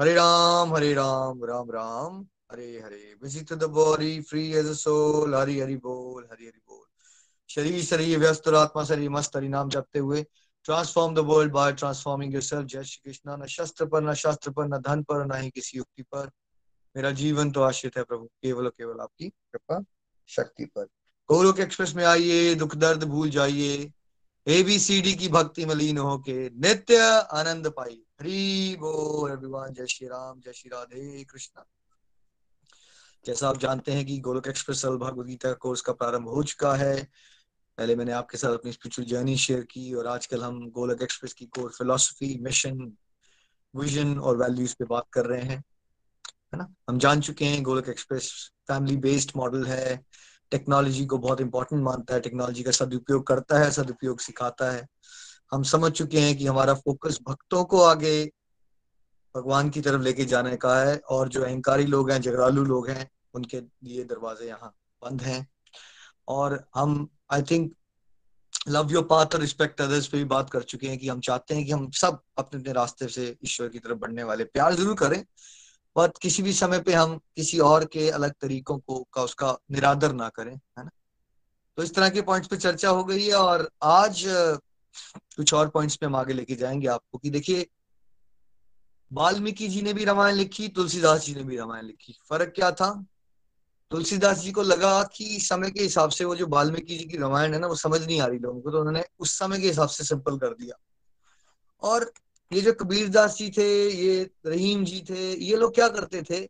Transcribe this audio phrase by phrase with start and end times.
[0.00, 2.14] Hare Ram Hare Ram Ram Ram
[2.52, 6.86] Hare Hare to the body free as a soul Hari Hari बोल हरि हरि बोल
[7.50, 10.22] शरीर शरीर व्यस्त और आत्मा शरीर मस्त हरि नाम जपते हुए
[10.64, 14.68] transform the world by transforming yourself जय श्री कृष्णा न शस्त्र पर न शास्त्र पर
[14.68, 16.30] न धन पर न ही किसी युक्ति पर
[16.96, 19.82] मेरा जीवन तो आश्रित है प्रभु केवल केवल आपकी कृपा
[20.30, 20.84] शक्ति पर
[21.28, 23.92] गोलोक एक्सप्रेस में आइए दुख दर्द भूल जाइए
[24.48, 26.96] एबीसीडी की भक्ति में लीन होके नित्य
[27.32, 31.64] आनंद पाई। हरी बोल अभिमान जय श्री राम, जय श्री राधे कृष्णा।
[33.26, 37.08] जैसा आप जानते हैं कि गोलक एक्सप्रेस भगवद गीता कोर्स का प्रारंभ हो चुका है।
[37.78, 41.46] पहले मैंने आपके साथ अपनी स्पिरिचुअल जर्नी शेयर की और आजकल हम गोलक एक्सप्रेस की
[41.46, 42.92] कोर फिलोसफी मिशन
[43.76, 45.64] विजन और वैल्यूज़ पे बात कर रहे हैं।
[46.26, 46.74] है ना?
[46.88, 50.06] हम जान चुके हैं Golok express family based model है।
[50.50, 54.86] टेक्नोलॉजी को बहुत इंपॉर्टेंट मानता है, टेक्नोलॉजी का सदुपयोग करता है, सदुपयोग सिखाता है।
[55.52, 58.24] हम समझ चुके हैं कि हमारा फोकस भक्तों को आगे
[59.34, 63.08] भगवान की तरफ़ लेके जाने का है और जो अहंकारी लोग हैं झगड़ालू लोग हैं,
[63.34, 65.46] उनके लिए दरवाजे यहाँ बंद हैं।
[66.28, 67.72] और हम I think
[68.68, 71.54] love your path और रिस्पेक्ट अदर्स पे भी बात कर चुके हैं कि हम चाहते
[71.54, 74.96] हैं कि हम सब अपने अपने रास्ते से ईश्वर की तरफ़ बढ़ने वाले। प्यार ज़रूर
[74.96, 75.24] करें
[75.96, 80.12] बट किसी भी समय पे हम किसी और के अलग तरीकों को, का उसका निरादर
[80.12, 80.90] ना करें, है ना?
[81.76, 84.24] तो इस तरह के पॉइंट्स पे चर्चा हो गई है और आज,
[85.36, 87.66] कुछ और पॉइंट्स पे हम आगे लेके जाएँगे आपको कि देखिए,
[89.12, 93.04] वाल्मीकि जी ने भी रामायण लिखी, तुलसीदास जी ने भी रामायण लिखी। फ़र्क क्या था?
[93.90, 97.54] तुलसीदास जी को लगा कि समय के हिसाब से वो जो वाल्मीकि जी की रामायण
[97.54, 99.88] है ना, वो समझ नहीं आ रही लोगों को तो उन्होंने उस समय के हिसाब
[99.88, 100.78] से सिंपल कर दिया।
[101.82, 102.12] और
[102.52, 106.48] ये जो कबीरदास जी थे, ये रहीम जी थे, ये लोग क्या करते थे?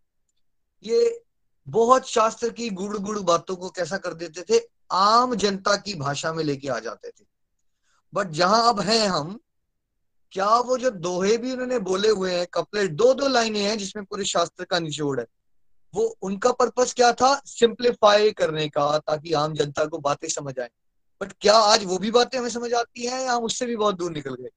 [0.84, 1.24] ये
[1.68, 4.62] बहुत शास्त्र की गुड़ गुड़ बातों को कैसा कर देते थे?
[4.92, 7.24] आम जनता की भाषा में लेके आ जाते थे।
[8.14, 9.40] बट जहाँ अब हैं हम,
[10.32, 14.04] क्या वो जो दोहे भी उन्होंने बोले हुए हैं, कपलेट दो दो लाइनें हैं जिसमें
[14.04, 15.26] पूरे शास्त्र का निचोड़ है।
[15.94, 17.42] वो उनका पर्पस क्या था?
[17.46, 20.70] सिंप्लीफाई करने का, ताकि आम जनता को बातें समझ आए।
[21.22, 23.94] बट क्या आज वो भी बातें हमें समझ आती हैं या हम उससे भी बहुत
[23.94, 24.50] दूर निकल गए?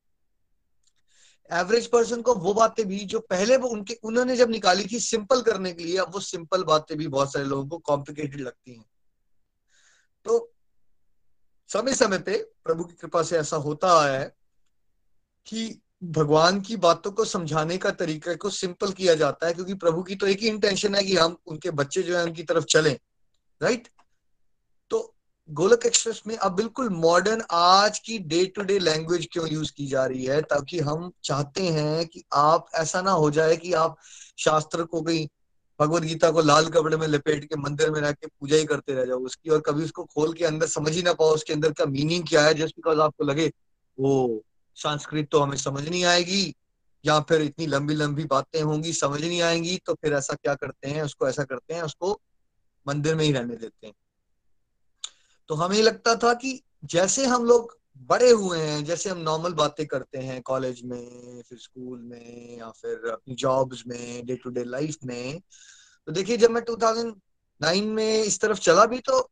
[1.49, 5.41] एवरेज पर्सन को वो बातें भी जो पहले वो उनके, उन्होंने जब निकाली थी सिंपल
[5.41, 8.85] करने के लिए, अब वो सिंपल बातें भी बहुत सारे लोगों को कॉम्प्लिकेटेड लगती हैं।
[10.25, 10.49] तो
[11.69, 14.33] समय समय पे प्रभु की कृपा से ऐसा होता आया है
[15.47, 20.03] कि भगवान की बातों को समझाने का तरीका को सिंपल किया जाता है, क्योंकि प्रभु
[20.03, 22.97] की तो एक ही इंटेंशन है कि हम उनके बच्चे जो है उनकी तरफ़ चलें
[23.61, 23.87] राइट
[25.49, 29.87] गोलक एक्सप्रेस में अब बिल्कुल मॉडर्न आज की डे टू डे लैंग्वेज क्यों यूज़ की
[29.87, 30.41] जा रही है?
[30.41, 33.95] ताकि हम चाहते हैं कि आप, ऐसा ना हो जाए कि आप
[34.37, 35.27] शास्त्र को कहीं
[35.79, 38.93] भगवत गीता को लाल कपड़े में लपेट के मंदिर में रह के पूजा ही करते
[38.93, 41.71] रह जाओ उसकी और कभी उसको खोल के अंदर समझ ही ना पाओ उसके अंदर
[41.71, 43.51] का मीनिंग क्या है। जस्ट बिकॉज़ आपको लगे
[43.97, 44.43] वो
[44.77, 46.53] संस्कृत तो हमें समझ नहीं आएगी,
[47.03, 50.89] या फिर इतनी लंबी लंबी बातें होंगी, समझ नहीं आएँगी तो फिर ऐसा क्या करते
[50.89, 51.03] हैं?
[51.03, 52.19] उसको ऐसा करते हैं, उसको
[52.85, 53.93] मंदिर में ही रहने देते हैं।
[55.49, 59.85] तो हमें लगता था कि जैसे हम लोग बड़े हुए हैं, जैसे हम नॉर्मल बातें
[59.87, 64.63] करते हैं कॉलेज में, फिर स्कूल में, या फिर अपनी जॉब्स में डे टू डे
[64.63, 65.39] लाइफ में
[66.07, 69.29] तो देखिए जब मैं 2009 में इस तरफ़ चला भी तो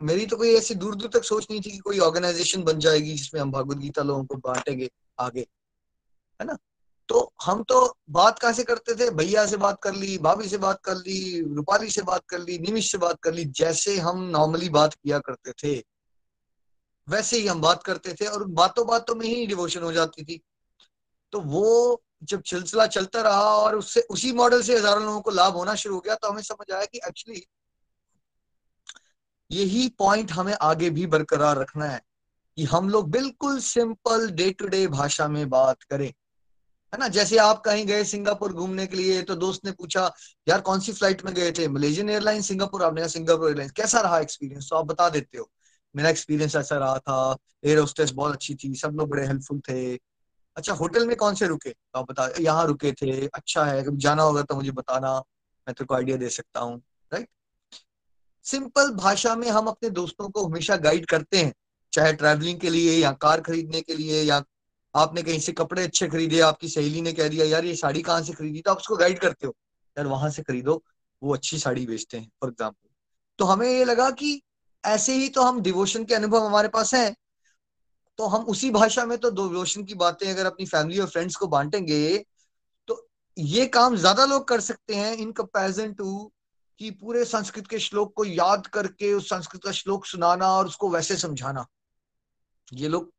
[0.00, 3.12] मेरी तो कोई ऐसी दूर दूर तक सोच नहीं थी कि कोई ऑर्गेनाइजेशन बन जाएगी
[3.12, 5.46] जिसमें हम भगवत गीता लोगों को बांटेंगे आगे,
[6.40, 6.56] है ना?
[7.08, 7.80] तो हम तो
[8.10, 9.10] बात कहाँ से करते थे?
[9.12, 12.58] भैया से बात कर ली, भाभी से बात कर ली, रूपाली से बात कर ली,
[12.58, 15.82] निमिष से बात कर ली, जैसे हम नॉर्मली बात किया करते थे,
[17.08, 20.40] वैसे ही हम बात करते थे और बातों बातों में ही डिवोशन हो जाती थी।
[21.32, 25.52] तो वो जब सिलसिला चलता रहा और उससे, उसी मॉडल से हज़ारों लोगों को लाभ
[25.52, 27.44] होना शुरू हो गया तो हमें समझ आया कि एक्चुअली
[29.50, 32.00] यही पॉइंट हमें आगे भी बरकरार रखना है
[32.58, 36.12] कि हम लोग बिल्कुल सिंपल डे टू डे भाषा में बात करें।
[36.92, 37.08] है ना?
[37.08, 40.10] जैसे आप कहीं गए सिंगापुर घूमने के लिए तो दोस्त ने पूछा,
[40.48, 41.68] यार, कौन सी फ़्लाइट में गए थे?
[41.68, 45.48] मलेशियन एयरलाइन सिंगापुर आपने कहा सिंगापुर एयरलाइन कैसा रहा एक्सपीरियंस तो आप बता देते हो।
[45.94, 49.94] मेरा एक्सपीरियंस ऐसा रहा था। एयर होस्टेस बहुत अच्छी थी। सब लोग बड़े हेल्पफुल थे।
[50.56, 51.70] अच्छा होटल में कौन से रुके?
[51.70, 55.12] तो आप बता, यहाँ रुके थे। अच्छा है। कभी जाना होगा तो मुझे बताना।
[55.66, 56.82] मैं तेरे को आइडिया दे सकता हूँ.
[57.12, 57.28] राइट
[58.46, 61.52] सिंपल भाषा में हम अपने दोस्तों को हमेशा गाइड करते हैं,
[61.92, 64.42] चाहे ट्रैवलिंग के लिए या कार खरीदने के लिए या
[64.94, 68.22] आपने कहीं से कपड़े अच्छे खरीदे, आपकी सहेली ने कह दिया, यार, ये साड़ी कहाँ
[68.22, 68.60] से खरीदी?
[68.60, 69.54] तो आप उसको गाइड करते हो,
[69.96, 70.82] यार, वहाँ से खरीदो,
[71.22, 72.88] वो अच्छी साड़ी बेचते हैं फॉर एग्ज़ाम्पल
[73.38, 74.40] तो हमें ये लगा कि
[74.84, 77.14] ऐसे ही तो हम डिवोशन के अनुभव हमारे पास हैं
[78.18, 81.46] तो हम उसी भाषा में तो डिवोशन की बातें अगर अपनी फैमिली और फ्रेंड्स को
[81.46, 82.18] बांटेंगे
[82.88, 82.96] तो
[83.36, 86.32] ये काम ज़्यादा लोग कर सकते हैं इन कंपेरिजन टू
[86.80, 90.88] कि पूरे संस्कृत के श्लोक को याद करके, उस संस्कृत का श्लोक सुनाना और उसको
[90.90, 91.66] वैसे समझाना।
[92.72, 93.10] ये लोग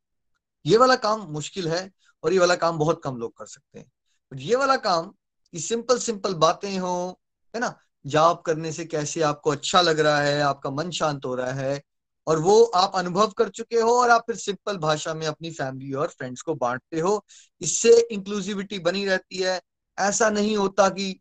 [0.65, 1.89] ये वाला काम मुश्किल है
[2.23, 3.91] और ये वाला काम बहुत कम लोग कर सकते हैं।
[4.31, 5.07] ये वाला काम
[5.53, 7.19] कि सिंपल सिंपल बातें हो,
[7.53, 7.75] है ना?
[8.05, 11.81] जाप करने से कैसे आपको अच्छा लग रहा है, आपका मन शांत हो रहा है,
[12.27, 15.93] और वो आप अनुभव कर चुके हो और आप फिर सिंपल भाषा में अपनी फैमिली
[15.93, 17.23] और फ्रेंड्स को बांटते हो,
[17.61, 19.59] इससे इंक्लूसिविटी बनी रहती है।
[19.97, 21.19] ऐसा नहीं होता कि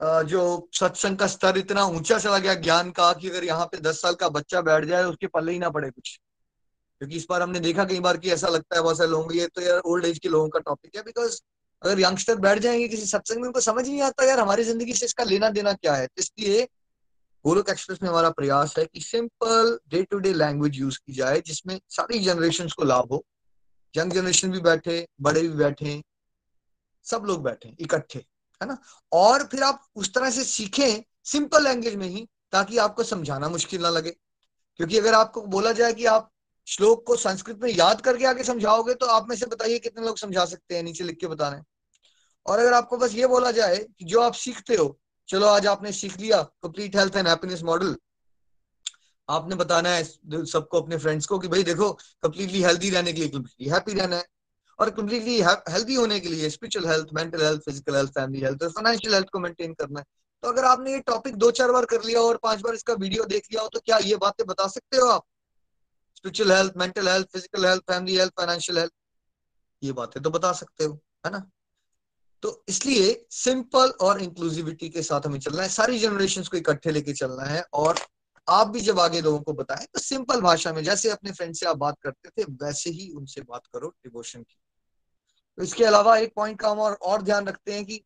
[0.00, 4.00] जो सत्संग का स्तर इतना ऊँचा चला गया ज्ञान का कि अगर यहाँ पे दस
[4.02, 6.18] साल का बच्चा बैठ जाए, उसके पल्ले ही ना पड़े कुछ।
[7.00, 9.46] क्योंकि इस बार हमने देखा कई बार कि ऐसा लगता है, बहुत सारे लोगों ये
[9.46, 11.40] तो यार ओल्ड एज के लोगों का टॉपिक है बिकॉज़
[11.82, 15.06] अगर यंगस्टर बैठ जाएँगे किसी सत्संग में, उनको समझ नहीं आता यार, हमारी ज़िंदगी से
[15.06, 16.08] इसका लेना देना क्या है?
[16.18, 16.68] इसलिए
[17.44, 21.40] गोलोक एक्सप्रेस में हमारा प्रयास है कि simple day to day language use की जाए,
[21.40, 23.24] जिसमें सारी जनरेशन को लाभ हो।
[23.96, 26.02] यंग जनरेशन भी बैठे, बड़े भी बैठे,
[27.04, 28.18] सब लोग बैठे, इकट्ठे,
[28.60, 28.78] है ना?
[29.12, 33.82] और फिर आप उस तरह से सीखें सिंपल लैंग्वेज में ही, ताकि आपको समझाना मुश्किल
[33.82, 34.10] ना लगे।
[34.76, 36.30] क्योंकि अगर आपको बोला जाए कि आप
[36.68, 40.18] श्लोक को संस्कृत में याद करके आगे समझाओगे तो आप में से बताइए कितने लोग
[40.18, 41.60] समझा सकते हैं, नीचे लिख के बता रहे
[42.46, 44.98] और अगर आपको बस ये बोला जाए कि जो आप सीखते हो,
[45.28, 47.96] चलो आज आपने सीख लिया complete health and happiness model
[49.28, 50.04] आपने बताना है
[50.46, 51.92] सबको अपने फ्रेंड्स को कि भाई देखो
[52.22, 54.24] कंप्लीटली हेल्दी रहने के लिए कंप्लीटली हैप्पी रहना है।
[54.78, 58.70] और कंप्लीटली हेल्दी होने के लिए spiritual health mental health physical health family health और
[58.70, 60.04] फाइनेंशियल हेल्थ को मेंटेन करना है।
[60.42, 63.24] तो अगर आपने ये टॉपिक दो चार बार कर लिया और पाँच बार इसका वीडियो
[63.24, 65.24] देख लिया हो तो क्या ये बातें बता सकते हो आप?
[66.18, 68.92] Spiritual health mental health physical health family health financial health
[69.82, 71.42] ये बातें तो बता सकते हो है ना?
[72.42, 77.12] तो इसलिए सिंपल और इंक्लूसिविटी के साथ हमें चलना है सारी जनरेशन को इकट्ठे लेके
[77.12, 77.98] चलना है और
[78.48, 81.66] आप भी जब आगे लोगों को बताएँ तो सिंपल भाषा में जैसे अपने फ्रेंड से
[81.66, 84.56] आप बात करते थे वैसे ही उनसे बात करो डिवोशन की।
[85.58, 88.00] तो इसके अलावा एक पॉइंट का हम और, और ध्यान रखते हैं कि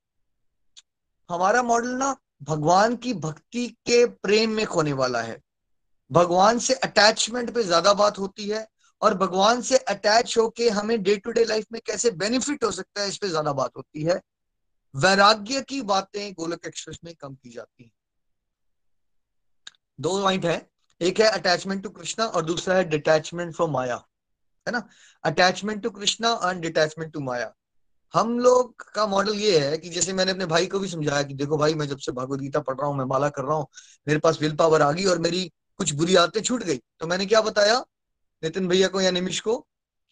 [1.31, 5.41] हमारा मॉडल ना भगवान की भक्ति के प्रेम में खोने वाला है।
[6.13, 8.67] भगवान से अटैचमेंट पे ज़्यादा बात होती है
[9.03, 13.03] और भगवान से अटैच होके हमें डे टू डे लाइफ में कैसे बेनिफिट हो सकता
[13.03, 14.21] है इस पे ज़्यादा बात होती है।
[14.97, 17.93] वैराग्य की बातें गोलक एक्सप्रेस में कम की जाती हैं।
[20.01, 20.71] दो पॉइंट है।
[21.01, 23.97] एक है अटैचमेंट टू कृष्णा और दूसरा है डिटैचमेंट फ्रॉम माया
[24.67, 24.89] है ना?
[25.25, 27.53] Attachment to Krishna and detachment to maya
[28.15, 31.35] हम लोग का मॉडल ये है कि जैसे मैंने अपने भाई को भी समझाया कि
[31.35, 33.67] देखो भाई, मैं जब से भगवदगीता गीता पढ़ रहा हूँ, मैं माला कर रहा हूँ,
[34.09, 35.51] मेरे पास विल पावर आ गई और मेरी
[35.83, 37.79] कुछ बुरी आदतें छूट गई। तो मैंने क्या बताया
[38.43, 39.57] नितिन भैया को या निमिश को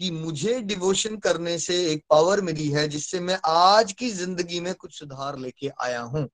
[0.00, 4.72] कि मुझे डिवोशन करने से एक पावर मिली है जिससे मैं आज की ज़िंदगी में
[4.74, 6.28] कुछ सुधार लेके आया हूँ।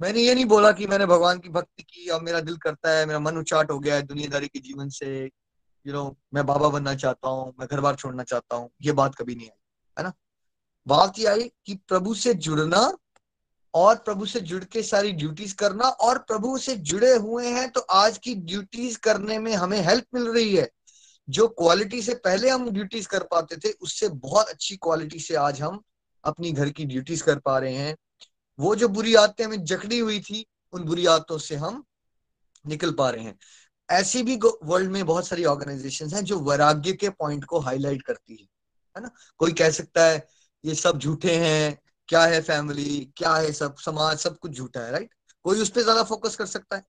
[0.00, 3.06] मैंने ये नहीं बोला कि मैंने भगवान की भक्ति की और मेरा दिल करता है,
[3.06, 5.08] मेरा मन उचाट हो गया है दुनियादारी के जीवन से।
[5.86, 6.04] यू नो
[6.34, 9.46] मैं बाबा बनना चाहता हूँ, मैं घर बार छोड़ना चाहता हूँ, ये बात कभी नहीं
[9.46, 9.58] आई,
[9.96, 10.12] है ना?
[10.86, 12.82] बात ये आई कि प्रभु से जुड़ना
[13.76, 17.80] और प्रभु से जुड़ के सारी ड्यूटीज़ करना और प्रभु से जुड़े हुए हैं तो
[17.80, 20.70] आज की ड्यूटीज़ करने में हमें हेल्प मिल रही है।
[21.28, 25.62] जो क्वालिटी से पहले हम ड्यूटीज़ कर पाते थे, उससे बहुत अच्छी क्वालिटी से आज
[25.62, 25.82] हम
[26.24, 27.96] अपनी घर की ड्यूटीज़ कर पा रहे हैं।
[28.60, 31.84] वो जो बुरी आदतें हमें जकड़ी हुई थी, उन बुरी आदतों से हम
[32.66, 33.38] निकल पा रहे हैं।
[33.90, 38.36] ऐसी भी वर्ल्ड में बहुत सारी ऑर्गेनाइजेशन हैं, जो वैराग्य के पॉइंट को हाईलाइट करती
[38.36, 38.48] है
[38.96, 39.10] है ना?
[39.38, 40.28] कोई कह सकता है,
[40.64, 44.92] ये सब झूठे हैं क्या है फैमिली क्या है सब, समाज, सब कुछ झूठा है
[44.92, 46.84] राइट कोई उस पर ज़्यादा फोकस कर सकता है।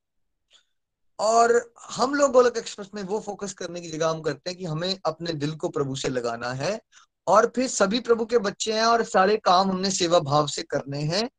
[1.20, 4.66] और हम लोग गोलक एक्सप्रेस में वो फोकस करने की जगह हम करते हैं कि
[4.66, 6.80] हमें अपने दिल को प्रभु से लगाना है
[7.28, 11.02] और फिर सभी प्रभु के बच्चे हैं और सारे काम हमने सेवा भाव से करने
[11.06, 11.30] हैं।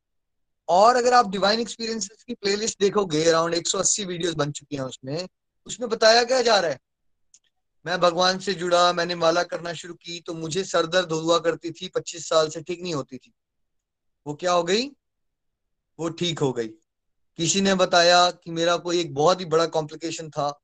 [0.68, 5.26] और अगर आप डिवाइन एक्सपीरियंसेस की प्लेलिस्ट देखोगे अराउंड 180 वीडियोस बन चुकी हैं उसमें
[5.66, 6.78] उसमें बताया क्या जा रहा है?
[7.84, 11.70] मैं भगवान से जुड़ा, मैंने माला करना शुरू की तो मुझे सर दर्द हुआ करती
[11.72, 13.32] थी 25 साल से ठीक नहीं होती थी।
[14.28, 14.88] वो क्या हो गई?
[15.98, 16.68] वो ठीक हो गई।
[17.36, 20.60] किसी ने बताया कि मेरा कोई एक बहुत ही बड़ा कॉम्प्लिकेशन था,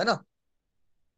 [0.00, 0.24] है ना?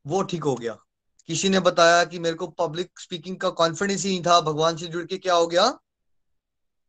[0.07, 0.79] वो ठीक हो गया।
[1.27, 4.87] किसी ने बताया कि मेरे को पब्लिक स्पीकिंग का कॉन्फिडेंस ही नहीं था, भगवान से
[4.87, 5.79] जुड़ के क्या हो गया?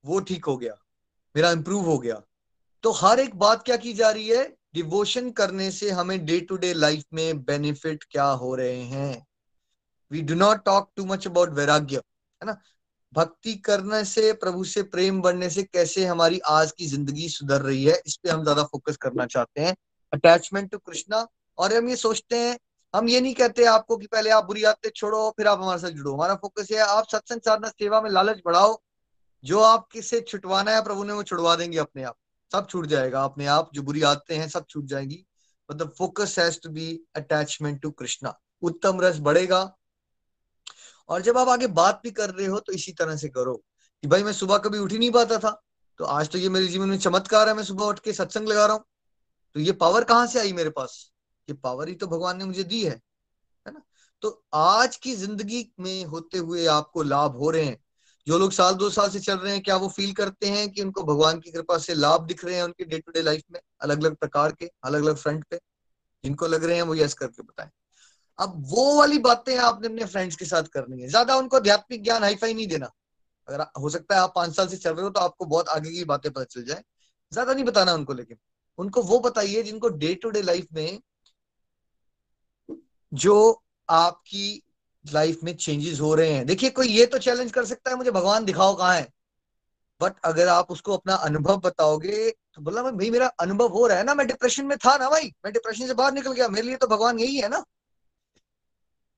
[0.05, 0.75] वो ठीक हो गया।
[1.35, 2.21] मेरा इंप्रूव हो गया।
[2.83, 4.57] तो हर एक बात क्या की जा रही है?
[4.73, 9.27] डिवोशन करने से हमें डे टू डे लाइफ में बेनिफिट क्या हो रहे हैं?
[10.11, 12.61] We do not talk too much about vairagya, है ना?
[13.15, 17.83] भक्ति करने से, प्रभु से, प्रेम बढ़ने से कैसे हमारी आज की ज़िंदगी सुधर रही
[17.85, 19.75] है, इस पे हम ज़्यादा फोकस करना चाहते हैं।
[20.13, 21.27] अटैचमेंट टू कृष्णा
[21.57, 22.57] और हम ये सोचते हैं,
[22.93, 25.89] हम ये नहीं कहते आपको कि पहले आप बुरी आदतें छोड़ो, फिर आप हमारे साथ
[25.89, 28.81] जुड़ो। हमारा फोकस है, आप सत्संग साधना, सेवा में लालच बढ़ाओ।
[29.43, 32.15] जो आप किसे छुटवाना है, प्रभु ने वो छुड़वा देंगे अपने आप।
[32.51, 35.25] सब छूट जाएगा अपने आप, जो बुरी आदतें हैं, सब छूट जाएँगी।
[35.71, 39.63] मतलब focus has to be attachment to Krishna उत्तम रस बढ़ेगा
[41.09, 43.55] और जब आप आगे बात भी कर रहे हो तो इसी तरह से करो
[44.03, 45.59] कि भाई मैं सुबह कभी उठ ही नहीं पाता था।
[45.99, 48.65] तो आज तो ये मेरे जीवन में चमत्कार है, मैं सुबह उठ के सत्संग लगा
[48.65, 48.83] रहा हूँ।
[49.55, 51.11] तो ये पावर कहाँ से आई मेरे पास?
[51.47, 52.91] ये पावर ही तो भगवान ने मुझे दी है
[53.65, 53.81] है ना?
[54.21, 57.77] तो आज की ज़िंदगी में होते हुए आपको लाभ हो रहे हैं।
[58.27, 60.81] जो लोग साल दो साल से चल रहे हैं, क्या वो फील करते हैं कि
[60.81, 63.59] उनको भगवान की कृपा से लाभ दिख रहे हैं उनके डे टू डे लाइफ में
[63.81, 65.59] अलग अलग प्रकार के अलग अलग फ्रंट पे?
[66.23, 67.69] जिनको लग रहे हैं वो यस करके बताएँ।
[68.39, 72.23] अब वो वाली बातें आपने अपने फ्रेंड्स के साथ करनी है। ज़्यादा उनको आध्यात्मिक ज्ञान
[72.23, 72.89] हाईफाई नहीं देना।
[73.47, 75.91] अगर हो सकता है आप पाँच साल से चल रहे हो तो आपको बहुत आगे
[75.91, 76.83] की बातें पता चल जाए।
[77.31, 78.37] ज़्यादा नहीं बताना उनको लेकिन
[78.79, 80.99] उनको वो बताइए जिनको डे टू डे लाइफ में
[83.11, 84.61] जो आपकी
[85.05, 88.11] लाइफ में चेंजेस हो रहे हैं। देखिए, कोई ये तो चैलेंज कर सकता है, मुझे
[88.11, 89.07] भगवान दिखाओ कहाँ है।
[90.01, 94.03] बट अगर आप उसको अपना अनुभव बताओगे तो बोला भाई मेरा अनुभव हो रहा है
[94.03, 96.77] ना, मैं डिप्रेशन में था ना भाई। मैं डिप्रेशन से बाहर निकल गया, मेरे लिए
[96.77, 97.63] तो भगवान यही है ना।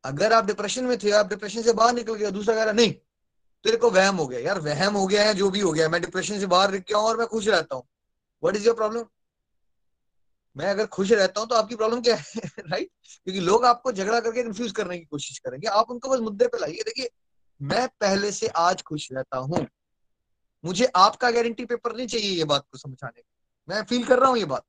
[0.06, 2.92] अगर आप डिप्रेशन में थे, आप डिप्रेशन से बाहर निकल गया दूसरा कह रहा, नहीं,
[3.64, 6.02] तेरे को वहम हो गया, यार, वहम हो गया है, जो भी हो गया मैं
[6.02, 7.84] डिप्रेशन से बाहर हूँ और मैं खुश रहता हूँ।
[8.44, 9.06] वट इज़ योर प्रॉब्लम
[10.58, 12.24] मैं अगर खुश रहता हूँ तो आपकी प्रॉब्लम क्या है?
[12.60, 12.90] राइट
[13.24, 16.58] क्योंकि लोग आपको झगड़ा करके कंफ्यूज करने की कोशिश करेंगे। आप उनको बस मुद्दे पे
[16.60, 17.10] लाइए। देखिए,
[17.62, 19.68] मैं पहले से आज खुश रहता हूँ।
[20.66, 23.24] मुझे आपका गारंटी पेपर नहीं चाहिए ये बात को समझाने
[23.70, 24.64] मैं। फील कर रहा हूँ ये बात।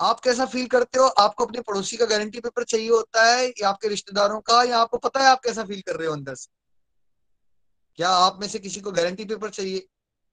[0.00, 1.06] आप कैसा फील करते हो?
[1.06, 4.62] आपको अपने पड़ोसी का गारंटी पेपर चाहिए होता है या आपके रिश्तेदारों का?
[4.62, 6.48] या आपको पता है आप कैसा फील कर रहे हो अंदर से?
[7.98, 9.78] क्या आप में से किसी को गारंटी पेपर चाहिए?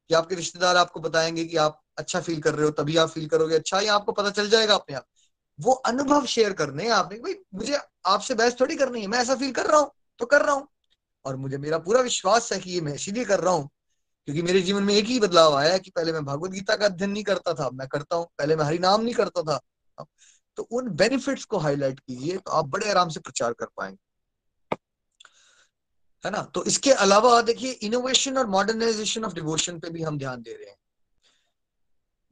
[0.10, 3.28] कि आपके रिश्तेदार आपको बताएँगे कि आप अच्छा फील कर रहे हो, तभी आप फील
[3.28, 5.06] करोगे अच्छा या आपको पता चल जाएगा अपने आप?
[5.60, 9.36] वो अनुभव शेयर करने हैं आपने भाई, मुझे आपसे बहस थोड़ी करनी है, मैं ऐसा
[9.36, 10.68] फील कर रहा हूँ तो कर रहा हूँ।
[11.26, 13.70] और मुझे मेरा पूरा विश्वास है कि ये मैं इसीलिए कर रहा हूँ
[14.28, 17.12] क्योंकि मेरे जीवन में एक ही बदलाव आया कि पहले मैं भगवत गीता का अध्ययन
[17.12, 19.60] नहीं करता था, मैं करता हूँ, पहले मैं हरि नाम नहीं करता था।
[20.56, 24.78] तो उन बेनिफिट्स को हाईलाइट कीजिए तो आप बड़े आराम से प्रचार कर पाएँगे।
[26.26, 26.42] है ना?
[26.42, 30.70] तो इसके अलावा देखिए इनोवेशन और मॉडर्नाइजेशन ऑफ़ डिवोशन पे भी हम ध्यान दे रहे
[30.70, 30.78] हैं।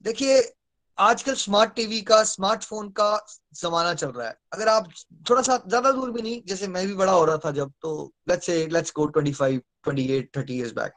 [0.03, 0.53] देखिए,
[0.99, 4.89] आजकल स्मार्ट टीवी का स्मार्टफ़ोन का जमाना चल रहा है। अगर आप
[5.29, 8.13] थोड़ा सा ज़्यादा दूर भी नहीं, जैसे मैं भी बड़ा हो रहा था जब तो
[8.29, 10.93] let's say go 25 28 30 years back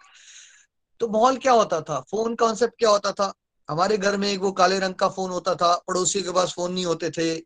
[1.00, 2.00] तो माहौल क्या होता था?
[2.00, 3.34] फ़ोन कॉन्सेप्ट क्या होता था?
[3.70, 6.72] हमारे घर में एक वो काले रंग का फ़ोन होता था पड़ोसी के पास फ़ोन
[6.72, 7.42] नहीं होते थे।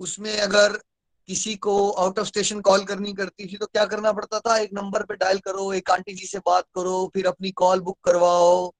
[0.00, 0.80] उसमें अगर
[1.26, 4.56] किसी को आउट ऑफ़ स्टेशन कॉल करनी करती थी तो क्या करना पड़ता था?
[4.56, 7.98] एक नंबर पे डायल करो, एक आंटी जी से बात करो, फिर अपनी कॉल बुक
[8.04, 8.70] करवाओ,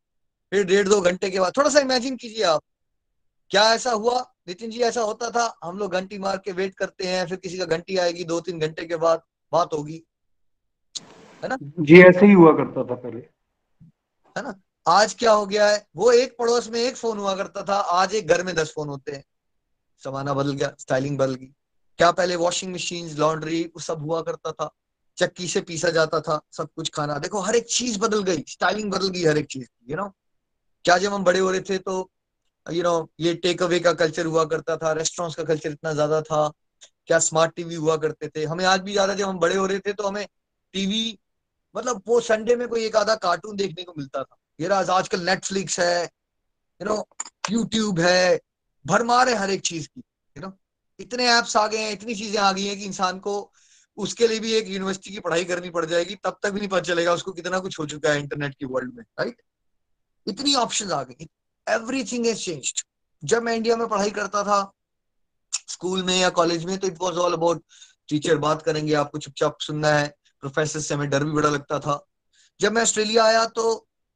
[0.51, 2.63] फिर डेढ़ दो घंटे के बाद। थोड़ा सा इमेजिन कीजिए आप।
[3.51, 4.35] क्या ऐसा हुआ?
[4.49, 5.59] नितिन जी, ऐसा होता था?
[5.65, 8.59] हम लोग घंटी मार के वेट करते हैं, फिर किसी का घंटी आएगी, दो तीन
[8.59, 10.05] घंटे के बाद बात होगी।
[11.45, 11.59] है ना?
[11.63, 13.42] जी, ऐसे ही हुआ करता था पहले।
[14.37, 14.55] है ना?
[14.87, 15.87] आज क्या हो गया है?
[15.97, 18.89] वो एक पड़ोस में एक फ़ोन हुआ करता था, आज एक घर में दस फ़ोन
[18.89, 19.25] होते हैं।
[20.03, 21.47] जमाना बदल गया स्टाइलिंग बदल गई।
[21.99, 24.71] क्या पहले वॉशिंग मशीन लॉन्ड्री सब हुआ करता था।
[25.19, 28.91] चक्की से पीसा जाता था, सब कुछ खाना। देखो, हर एक चीज़ बदल गई स्टाइलिंग
[28.93, 30.09] बदल गई हर एक चीज़ यू नो
[30.85, 32.11] क्या जब हम बड़े हो रहे थे तो
[32.67, 36.21] यू नो ये टेक अवे का कल्चर हुआ करता था रेस्टोरेंट्स का कल्चर इतना ज़्यादा
[36.23, 36.49] था।
[37.07, 38.45] क्या स्मार्ट टीवी हुआ करते थे?
[38.45, 40.27] हमें आज भी ज़्यादा जब हम बड़े हो रहे थे तो हमें
[40.75, 41.19] टीवी
[41.75, 45.79] मतलब वो संडे में कोई एक आधा कार्टून देखने को मिलता था। ये आजकल नेटफ्लिक्स
[45.81, 47.07] है यू नो
[47.51, 48.41] यूट्यूब है,
[48.85, 50.01] भरमार है हर एक चीज़ की
[50.37, 50.53] यू नो
[50.99, 53.53] इतने एप्स आ गए हैं, इतनी चीज़ें आ गई हैं कि इंसान को
[53.99, 56.81] उसके लिए भी एक यूनिवर्सिटी की पढ़ाई करनी पड़ जाएगी, तब तक भी नहीं पता
[56.83, 59.43] चलेगा उसको कितना कुछ हो चुका है इंटरनेट की वर्ल्ड में राइट
[60.27, 61.29] इतनी ऑप्शन आ गई
[61.67, 62.83] एवरीथिंग इज़ चेंज्ड
[63.23, 64.61] जब मैं इंडिया में पढ़ाई करता था
[65.69, 67.63] स्कूल में या कॉलेज में तो it was all about
[68.09, 70.13] teacher बात करेंगे, आपको चुपचाप सुनना है।
[70.43, 71.99] प्रोफेसर से हमें डर भी बड़ा लगता था।
[72.61, 73.65] जब मैं ऑस्ट्रेलिया आया तो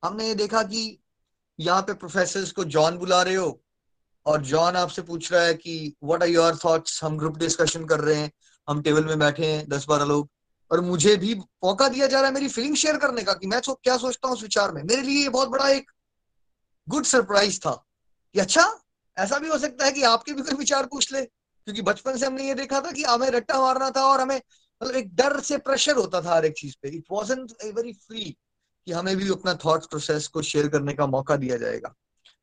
[0.02, 0.98] हमने ये देखा कि
[1.58, 3.60] यहाँ पे प्रोफेसर को जॉन बुला रहे हो
[4.26, 8.00] और जॉन आपसे पूछ रहा है कि व्हाट आर योर थॉट्स हम ग्रुप डिस्कशन कर
[8.00, 8.30] रहे हैं,
[8.68, 10.28] हम टेबल में बैठे हैं, दस बारह लोग।
[10.70, 13.60] और मुझे भी मौका दिया जा रहा है मेरी फीलिंग शेयर करने का कि मैं
[13.60, 15.90] तो क्या सोचता हूँ उस विचार में। मेरे लिए ये बहुत बड़ा एक
[16.86, 17.72] गुड सरप्राइज़ था
[18.34, 18.66] कि अच्छा
[19.16, 22.26] ऐसा भी हो सकता है कि आपके भी कोई विचार पूछ ले। क्योंकि बचपन से
[22.26, 24.40] हमने ये देखा था कि हमें रट्टा मारना था और हमें
[24.82, 28.24] मतलब एक डर से प्रेशर होता था हर एक चीज़ पे। इट वॉज़ वेरी फ्री
[28.86, 31.94] कि हमें भी अपना थॉट प्रोसेस को शेयर करने का मौका दिया जाएगा।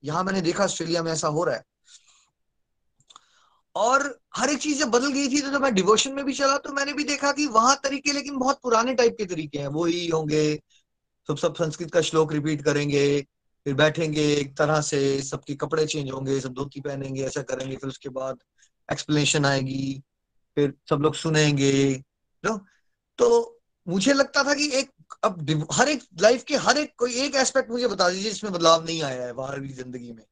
[0.03, 1.63] यहाँ मैंने देखा ऑस्ट्रेलिया में ऐसा हो रहा है।
[3.75, 4.03] और
[4.35, 6.73] हर एक चीज़ जब बदल गई थी तो जब मैं डिवोशन में भी चला तो
[6.73, 10.07] मैंने भी देखा कि वहाँ तरीके लेकिन बहुत पुराने टाइप के तरीके हैं। वो ही
[10.07, 10.55] होंगे,
[11.29, 13.21] सब सब संस्कृत का श्लोक रिपीट करेंगे,
[13.65, 17.89] फिर बैठेंगे एक तरह से, सबके कपड़े चेंज होंगे, सब धोती पहनेंगे, ऐसा करेंगे, फिर
[17.89, 18.39] उसके बाद
[18.89, 20.01] एक्सप्लेनेशन आएगी,
[20.57, 22.03] फिर सब लोग सुनेंगे
[22.43, 22.57] नो?
[23.19, 24.89] तो मुझे लगता था कि एक,
[25.23, 28.85] अब हर एक लाइफ के हर एक, कोई एक एस्पेक्ट मुझे बता दीजिए जिसमें बदलाव
[28.85, 30.23] नहीं आया है बाहर की ज़िंदगी में।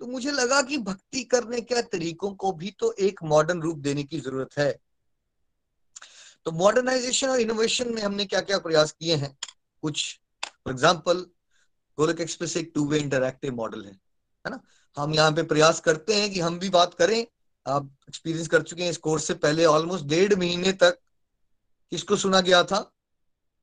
[0.00, 4.02] तो मुझे लगा कि भक्ति करने के तरीकों को भी तो एक मॉडर्न रूप देने
[4.02, 4.70] की ज़रूरत है।
[6.46, 9.36] तो मॉडर्नाइजेशन और इनोवेशन में हमने क्या क्या प्रयास किए हैं?
[9.82, 11.26] कुछ फॉर एग्ज़ाम्पल
[11.98, 14.60] गोलक एक्सप्रेस एक टू वे इंटरक्टिव मॉडल है है ना?
[14.96, 17.26] हम यहाँ पे प्रयास करते हैं कि हम भी बात करें।
[17.66, 20.98] आप एक्सपीरियंस कर चुके हैं इस कोर्स से पहले ऑलमोस्ट डेढ़ महीने तक
[21.92, 22.78] किसको सुना गया था?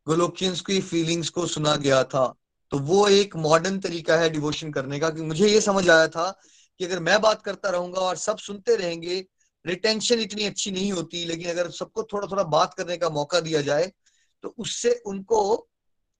[0.07, 2.25] गोलोकियंस की फीलिंग्स को सुना गया था।
[2.71, 6.29] तो वो एक मॉडर्न तरीका है डिवोशन करने का कि मुझे ये समझ आया था
[6.79, 9.25] कि अगर मैं बात करता रहूँगा और सब सुनते रहेंगे
[9.65, 13.61] रिटेंशन इतनी अच्छी नहीं होती, लेकिन अगर सबको थोड़ा थोड़ा बात करने का मौका दिया
[13.61, 13.91] जाए
[14.43, 15.53] तो उससे उनको,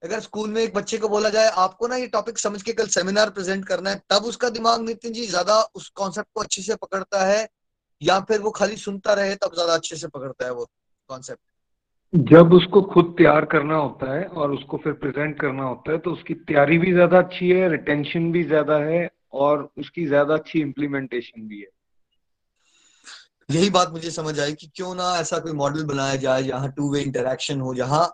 [0.02, 2.88] अगर स्कूल में एक बच्चे को बोला जाए, आपको ना ये टॉपिक समझ के कल
[2.88, 6.76] सेमिनार प्रेजेंट करना है। तब उसका दिमाग नितिन जी ज़्यादा उस कॉन्सेप्ट को अच्छे से
[6.78, 7.48] पकड़ता है
[8.02, 10.70] या फिर वो खाली सुनता रहे तब ज़्यादा अच्छे से पकड़ता है वो
[11.10, 11.42] कॉन्सेप्ट
[12.16, 16.12] जब उसको खुद तैयार करना होता है और उसको फिर प्रेजेंट करना होता है तो
[16.12, 21.48] उसकी तैयारी भी ज़्यादा अच्छी है रिटेंशन भी ज़्यादा है और उसकी ज़्यादा अच्छी इम्प्लीमेंटेशन
[21.48, 21.68] भी है।
[23.50, 26.92] यही बात मुझे समझ आई कि क्यों ना ऐसा कोई मॉडल बनाया जाए जहाँ टू
[26.94, 28.06] वे इंटरेक्शन हो, जहाँ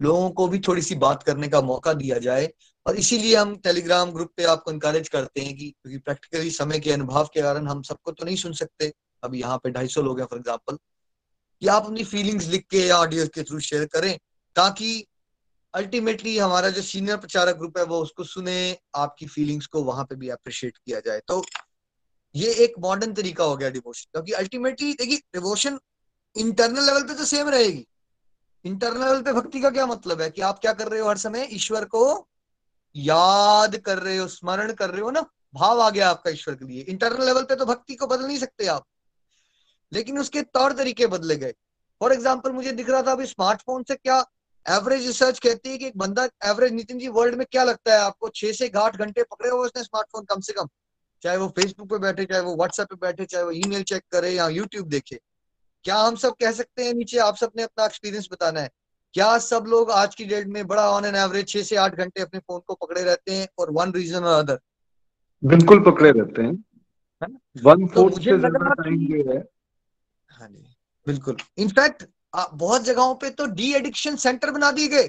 [0.00, 2.48] लोगों को भी थोड़ी सी बात करने का मौका दिया जाए।
[2.86, 6.92] और इसीलिए हम टेलीग्राम ग्रुप पे आपको इनकरेज करते हैं कि, क्योंकि प्रैक्टिकली समय के
[6.92, 10.20] अनुभव के कारण हम सबको तो नहीं सुन सकते। अब यहाँ पे ढाई सौ लोग
[10.20, 10.78] हैं फॉर एग्ज़ाम्पल
[11.60, 14.18] कि आप अपनी फीलिंग्स लिख के या ऑडियो के थ्रू शेयर करें,
[14.56, 15.06] ताकि
[15.74, 20.14] अल्टीमेटली हमारा जो सीनियर प्रचारक ग्रुप है, वो उसको सुने, आपकी फीलिंग्स को वहाँ पे
[20.14, 21.44] भी अप्रिशिएट किया जाए। तो
[22.34, 25.78] ये एक मॉडर्न तरीका हो गया डिवोशन क्योंकि अल्टीमेटली देखिए डिवोशन
[26.36, 27.86] इंटरनल लेवल पे तो सेम रहेगी।
[28.64, 30.30] इंटरनल लेवल पे भक्ति का क्या मतलब है?
[30.30, 31.48] कि आप क्या कर रहे हो हर समय?
[31.52, 32.28] ईश्वर को
[32.96, 35.24] याद कर रहे हो, स्मरण कर रहे हो ना?
[35.54, 38.38] भाव आ गया आपका ईश्वर के लिए। इंटरनल लेवल पे तो भक्ति को बदल नहीं
[38.38, 38.84] सकते आप।
[39.92, 41.54] लेकिन उसके तौर तरीके बदले गए।
[42.00, 44.24] फॉर एग्ज़ाम्पल मुझे दिख रहा था अभी स्मार्टफ़ोन से क्या
[44.66, 48.00] एवरेज रिसर्च कहती है कि एक बंदा एवरेज नितिन जी वर्ल्ड में क्या लगता है?
[48.00, 50.68] आपको छह से आठ घंटे पकड़े हुए उसने स्मार्टफ़ोन कम से कम।
[51.22, 54.30] चाहे वो फेसबुक पे बैठे चाहे वो व्हाट्सएप पे बैठे चाहे वो ईमेल चेक करे
[54.30, 55.18] या यूट्यूब देखे।
[55.84, 57.18] क्या हम सब कह सकते हैं नीचे?
[57.18, 58.70] आप सबने अपना एक्सपीरियंस बताना है।
[59.14, 62.22] क्या सब लोग आज की डेट में बड़ा ऑन एन एवरेज छह से आठ घंटे
[62.22, 64.58] अपने फ़ोन को पकड़े रहते हैं और वन रीजन और अदर
[65.42, 66.52] बिल्कुल पकड़े रहते हैं।
[67.62, 69.38] वन फोर्थ तो से ज़्यादा टाइम जो
[70.30, 70.64] है जी,
[71.06, 75.08] बिल्कुल। इनफैक्ट बहुत जगहों पे तो डी एडिक्शन सेंटर बना दिए गए।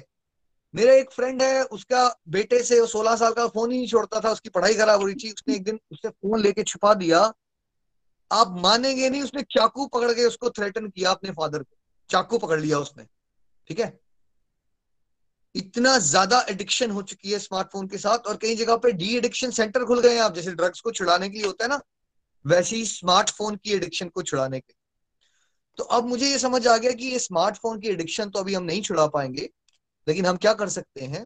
[0.74, 4.20] मेरा एक फ्रेंड है, उसका बेटे से वो सोलह साल का फ़ोन ही नहीं छोड़ता
[4.20, 7.20] था, उसकी पढ़ाई खराब हो रही थी, उसने एक दिन उससे फ़ोन लेके छुपा दिया।
[8.30, 11.76] आप मानेंगे नहीं, उसने चाकू पकड़ के उसको थ्रेटन किया अपने फादर को।
[12.10, 13.06] चाकू पकड़ लिया उसने,
[13.68, 13.98] ठीक है?
[15.54, 19.50] इतना ज़्यादा एडिक्शन हो चुकी है स्मार्टफ़ोन के साथ और कई जगह पे डी एडिक्शन
[19.52, 21.80] सेंटर खुल गए हैं। आप जैसे ड्रग्स को छुड़ाने के लिए होता है ना,
[22.44, 24.72] वैसे ही स्मार्टफ़ोन की एडिक्शन को छुड़ाने के
[25.80, 28.62] तो अब मुझे ये समझ आ गया कि ये स्मार्टफ़ोन की एडिक्शन तो अभी हम
[28.62, 29.48] नहीं छुड़ा पाएँगे,
[30.06, 31.24] लेकिन हम क्या कर सकते हैं?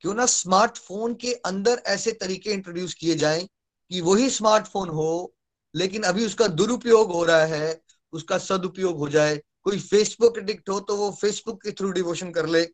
[0.00, 3.46] क्यों ना स्मार्टफ़ोन के अंदर ऐसे तरीके इंट्रोड्यूस किए जाएँ
[3.90, 5.34] कि वही स्मार्टफ़ोन हो,
[5.74, 7.80] लेकिन अभी उसका दुरुपयोग हो रहा है,
[8.12, 12.46] उसका सदुपयोग हो जाए। कोई फेसबुक एडिक्ट हो तो वो फेसबुक के थ्रू डिवोशन कर
[12.46, 12.64] ले।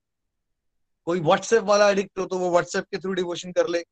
[1.07, 3.85] कोई व्हाट्सएप वाला एडिक्ट हो तो वो व्हाट्सएप के थ्रू डिवोशन कर ले।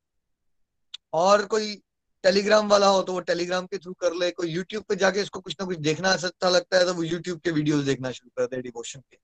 [1.13, 1.81] और कोई
[2.23, 5.39] टेलीग्राम वाला हो तो वो टेलीग्राम के थ्रू कर ले, कोई यूट्यूब पे जाके इसको
[5.39, 8.45] कुछ ना कुछ देखना अच्छा लगता है तो वो यूट्यूब के वीडियोस देखना शुरू कर
[8.45, 9.17] दे डिवोशन के।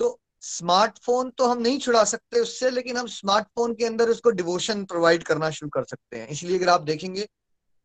[0.00, 4.84] तो स्मार्टफ़ोन तो हम नहीं छुड़ा सकते उससे, लेकिन हम स्मार्टफ़ोन के अंदर उसको डिवोशन
[4.84, 7.28] प्रोवाइड करना शुरू कर सकते हैं। इसलिए अगर आप देखेंगे,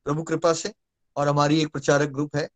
[0.05, 0.73] प्रभु कृपा से,
[1.15, 2.47] और हमारी एक प्रचारक ग्रुप है,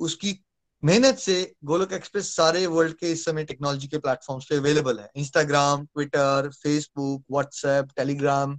[0.00, 0.38] उसकी
[0.82, 5.08] मेहनत से गोलक एक्सप्रेस सारे वर्ल्ड के इस समय टेक्नोलॉजी के प्लेटफॉर्म्स पे अवेलेबल है।
[5.16, 8.54] Instagram Twitter Facebook WhatsApp Telegram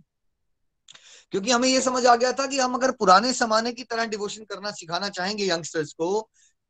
[1.32, 4.44] क्योंकि हमें ये समझ आ गया था कि हम अगर पुराने जमाने की तरह डिवोशन
[4.44, 6.30] करना सिखाना चाहेंगे यंगस्टर्स को,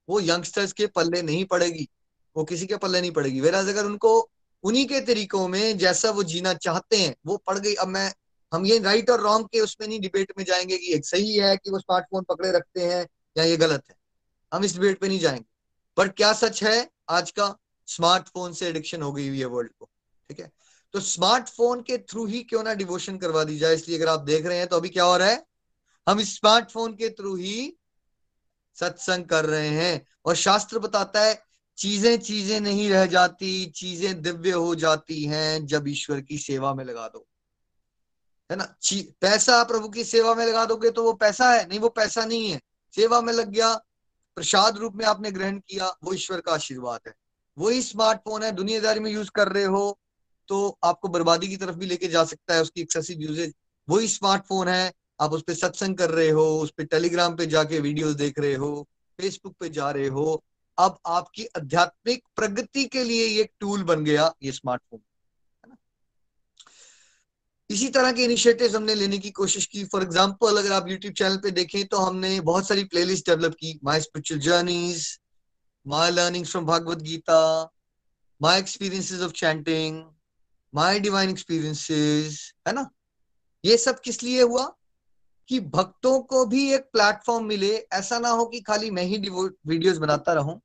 [0.09, 1.89] वो यंगस्टर्स के पल्ले नहीं पड़ेगी,
[2.37, 4.29] वो किसी के पल्ले नहीं पड़ेगी। वेराज अगर उनको,
[4.63, 8.13] उन्हीं के तरीकों में जैसा वो जीना चाहते हैं, वो पड़ गई। अब मैं,
[8.53, 11.57] हम ये राइट और रॉन्ग के उसमें नहीं डिबेट में जाएँगे कि एक सही है
[11.57, 13.95] कि वो स्मार्टफ़ोन पकड़े रखते हैं या ये गलत है।
[14.53, 15.45] हम इस डिबेट पे नहीं जाएँगे।
[15.97, 16.89] बट क्या सच है?
[17.09, 19.89] आज का स्मार्टफ़ोन से एडिक्शन हो गई हुई है वर्ल्ड को।
[20.29, 20.51] ठीक है?
[20.93, 23.75] तो स्मार्टफ़ोन के थ्रू ही क्यों ना डिवोशन करवा दी जाए?
[23.75, 25.45] इसलिए अगर आप देख रहे हैं तो अभी क्या हो रहा है?
[26.08, 27.75] हम स्मार्टफ़ोन के थ्रू ही
[28.78, 31.41] सत्संग कर रहे हैं। और शास्त्र बताता है,
[31.78, 36.84] चीज़ें चीज़ें नहीं रह जाती, चीज़ें दिव्य हो जाती हैं जब ईश्वर की सेवा में
[36.86, 37.25] लगा दो।
[38.49, 38.75] है ना?
[39.21, 42.52] पैसा प्रभु की सेवा में लगा दोगे तो वो पैसा है, नहीं वो पैसा नहीं
[42.52, 42.60] है।
[42.95, 43.73] सेवा में लग गया,
[44.38, 47.13] प्रसाद रूप में आपने ग्रहण किया, वो ईश्वर का आशीर्वाद है।
[47.58, 49.99] वही स्मार्टफ़ोन है, दुनियादारी में यूज़ कर रहे हो
[50.49, 53.53] तो आपको बर्बादी की तरफ़ भी लेके जा सकता है उसकी एक्सेसिव यूजेज
[53.88, 57.79] वही स्मार्टफ़ोन है, आप उस पर सत्संग कर रहे हो, उस पर टेलीग्राम पे जाके
[57.79, 58.88] वीडियोस देख रहे हो
[59.19, 60.43] फेसबुक पे जा रहे हो,
[60.77, 65.01] अब आपकी आध्यात्मिक प्रगति के लिए ये टूल बन गया, ये स्मार्टफ़ोन
[67.69, 71.35] इसी तरह के इनिशिएटिव्स हमने लेने की कोशिश की। फॉर एग्जांपल अगर आप यूट्यूब चैनल
[71.38, 75.05] पे देखें तो हमने बहुत सारी प्लेलिस्ट डेवलप की। My spiritual journeys
[75.85, 77.41] my learnings from Bhagavat Gita
[78.41, 80.01] my experiences of chanting
[80.75, 82.89] my divine experiences है ना?
[83.65, 84.75] ये सब किस लिए हुआ?
[85.47, 89.17] कि भक्तों को भी एक प्लेटफॉर्म मिले। ऐसा ना हो कि खाली मैं ही
[89.67, 90.62] वीडियोस बनाता रहूँ,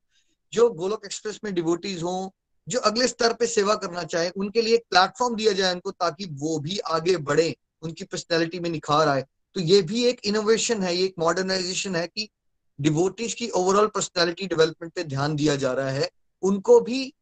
[0.52, 2.30] जो गोलोक एक्सप्रेस में डिवोटीज हों,
[2.68, 6.24] जो अगले स्तर पे सेवा करना चाहे, उनके लिए एक प्लेटफॉर्म दिया जाए उनको, ताकि
[6.32, 10.96] वो भी आगे बढ़े, उनकी पर्सनैलिटी में निखार आए। तो ये भी एक इनोवेशन है,
[10.96, 12.28] ये एक मॉडर्नाइजेशन है कि
[12.80, 16.10] डिवोटीज की ओवरऑल पर्सनैलिटी डेवलपमेंट पे ध्यान दिया जा रहा है।
[16.42, 17.14] उनको भी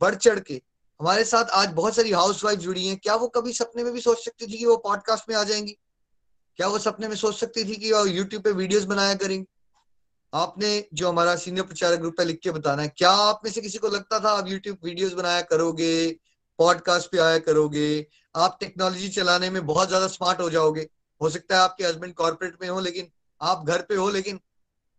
[0.00, 0.62] बढ़ चढ़ के
[1.00, 4.00] हमारे साथ आज बहुत सारी हाउस वाइफ जुड़ी हैं। क्या वो कभी सपने में भी
[4.00, 5.72] सोच सकती थी कि वो पॉडकास्ट में आ जाएँगी?
[6.58, 9.46] क्या वो सपने में सोच सकती थी कि वो यूट्यूब पे वीडियोस बनाया करेंगे?
[10.32, 13.60] आपने जो हमारा सीनियर प्रचारक ग्रुप है लिख के बताना है, क्या आप में से
[13.60, 16.10] किसी को लगता था आप यूट्यूब वीडियोस बनाया करोगे
[16.58, 18.06] पॉडकास्ट पे आया करोगे?
[18.36, 20.88] आप टेक्नोलॉजी चलाने में बहुत ज़्यादा स्मार्ट हो जाओगे।
[21.20, 23.10] हो सकता है आपके हस्बैंड कॉर्पोरेट में हो, लेकिन
[23.40, 24.40] आप घर पे हो, लेकिन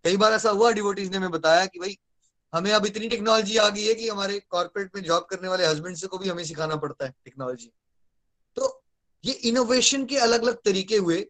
[0.05, 1.97] कई बार ऐसा हुआ डिवोटीज ने हमें बताया कि भाई
[2.53, 5.95] हमें अब इतनी टेक्नोलॉजी आ गई है कि हमारे कॉर्पोरेट में जॉब करने वाले हस्बैंड
[5.97, 7.71] से को भी हमें सिखाना पड़ता है टेक्नोलॉजी
[8.57, 8.83] तो
[9.23, 11.25] ये इनोवेशन के अलग अलग तरीके हुए।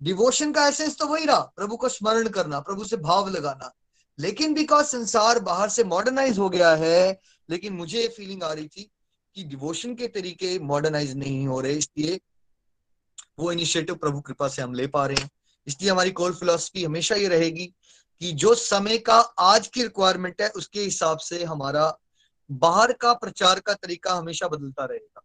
[0.00, 3.72] डिवोशन का एसेंस तो वही रहा, प्रभु को स्मरण करना, प्रभु से भाव लगाना।
[4.18, 8.68] लेकिन बिकॉज़ संसार बाहर से मॉडर्नाइज हो गया है, लेकिन मुझे ये फीलिंग आ रही
[8.68, 8.90] थी
[9.36, 12.20] कि डिवोशन के तरीके मॉडर्नाइज नहीं हो रहे, इसलिए
[13.38, 15.30] वो इनिशिएटिव प्रभु कृपा से हम ले पा रहे हैं।
[15.66, 17.72] इसलिए हमारी कोल फिलोसफी हमेशा ये रहेगी
[18.20, 21.98] कि जो समय का आज की रिक्वायरमेंट है, उसके हिसाब से हमारा
[22.50, 25.22] बाहर का प्रचार का तरीका हमेशा बदलता रहेगा।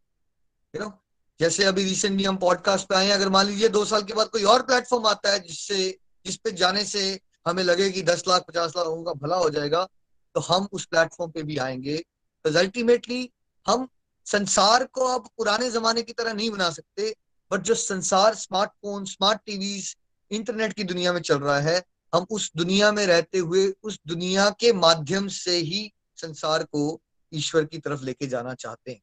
[0.75, 0.91] यू नो
[1.39, 4.27] जैसे अभी रिसेंटली हम पॉडकास्ट पे आए हैं, अगर मान लीजिए दो साल के बाद
[4.27, 8.43] कोई और प्लेटफॉर्म आता है जिससे, जिस पे जाने से हमें लगे कि दस लाख,
[8.47, 9.88] पचास लाख लोगों का भला हो जाएगा
[10.36, 11.97] तो हम उस प्लेटफॉर्म पे भी आएँगे।
[12.45, 13.30] तो अल्टीमेटली
[13.67, 13.88] हम
[14.25, 17.15] संसार को अब पुराने जमाने की तरह नहीं बना सकते
[17.51, 19.84] बट जो संसार स्मार्टफ़ोन स्मार्ट टीवी
[20.32, 21.82] इंटरनेट की दुनिया में चल रहा है
[22.13, 27.02] हम उस दुनिया में रहते हुए, उस दुनिया के माध्यम से ही संसार को
[27.34, 29.02] ईश्वर की तरफ़ लेके जाना चाहते हैं।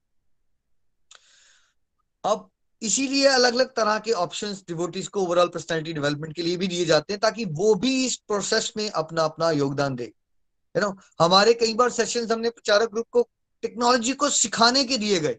[2.25, 2.49] अब
[2.83, 6.85] इसीलिए अलग अलग तरह के ऑप्शन डिवोटीज को ओवरऑल पर्सनैलिटी डेवलपमेंट के लिए भी दिए
[6.85, 11.55] जाते हैं ताकि वो भी इस प्रोसेस में अपना अपना योगदान दे। यू नो हमारे
[11.55, 13.23] कई बार सेशन हमने प्रचारक ग्रुप को
[13.63, 15.39] टेक्नोलॉजी को सिखाने के दिए गए।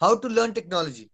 [0.00, 1.08] हाउ टू लर्न टेक्नोलॉजी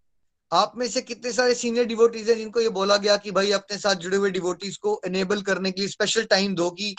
[0.53, 3.79] आप में से कितने सारे सीनियर डिवोटीज हैं जिनको ये बोला गया कि भाई अपने
[3.79, 6.95] साथ जुड़े हुए डिवोटीज को एनेबल करने के लिए स्पेशल टाइम दो कि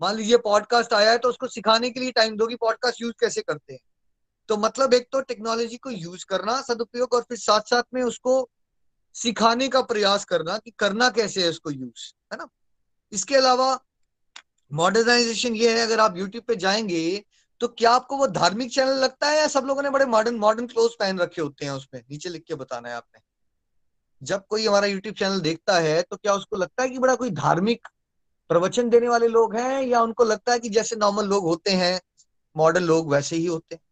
[0.00, 3.14] मान लीजिए पॉडकास्ट आया है तो उसको सिखाने के लिए टाइम दो कि पॉडकास्ट यूज़
[3.20, 3.80] कैसे करते हैं।
[4.48, 8.48] तो मतलब एक तो टेक्नोलॉजी को यूज़ करना, सदुपयोग और फिर साथ साथ में उसको
[9.14, 12.48] सिखाने का प्रयास करना कि करना कैसे है उसको यूज़ है ना?
[13.12, 13.78] इसके अलावा
[14.72, 17.24] मॉडर्नाइजेशन ये है, अगर आप यूट्यूब पे जाएँगे
[17.60, 20.66] तो क्या आपको वो धार्मिक चैनल लगता है या सब लोगों ने बड़े मॉडर्न मॉडर्न
[20.66, 22.02] क्लोथ पहन रखे होते हैं उसमें?
[22.10, 23.20] नीचे लिख के बताना है आपने।
[24.22, 27.30] जब कोई हमारा यूट्यूब चैनल देखता है तो क्या उसको लगता है कि बड़ा कोई
[27.30, 27.88] धार्मिक
[28.50, 32.00] प्रवचन देने वाले लोग हैं या उनको लगता है कि जैसे नॉर्मल लोग होते हैं
[32.56, 33.82] मॉडर्न लोग वैसे ही होते हैं?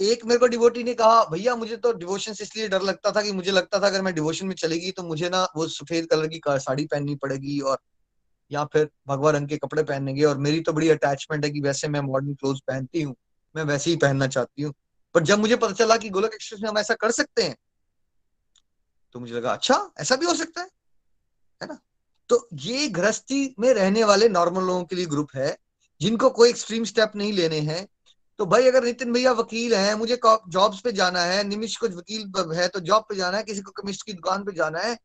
[0.00, 3.22] एक मेरे को डिवोटी ने कहा, भैया, मुझे तो डिवोशन से इसलिए डर लगता था
[3.22, 6.26] कि मुझे लगता था अगर मैं डिवोशन में चलेगी तो मुझे ना वो सफ़ेद कलर
[6.26, 7.78] की, साड़ी पहननी पड़ेगी और
[8.52, 11.88] या फिर भगवा रंग के कपड़े पहनेंगे। और मेरी तो बड़ी अटैचमेंट है कि वैसे
[11.88, 13.14] मैं मॉडर्न क्लोथ पहनती हूँ।
[13.54, 14.72] मैं वैसे ही पहनना चाहती हूँ।
[15.14, 17.56] पर जब मुझे पता चला कि गोलक एक्सप्रेस में हम ऐसा कर सकते हैं
[19.14, 20.68] तो मुझे लगा अच्छा ऐसा भी हो सकता है।
[21.60, 21.78] है ना?
[22.28, 25.56] तो ये गृहस्थी में रहने वाले नॉर्मल लोगों के लिए ग्रुप है,
[26.00, 27.86] जिनको कोई एक्सट्रीम स्टेप नहीं लेने हैं।
[28.38, 32.54] तो भाई, अगर नितिन भैया वकील है, मुझे जॉब्स पे जाना है, निमिष कुछ वकील
[32.54, 34.96] है तो जॉब पे जाना है, किसी को कमिस्ट की दुकान पे जाना है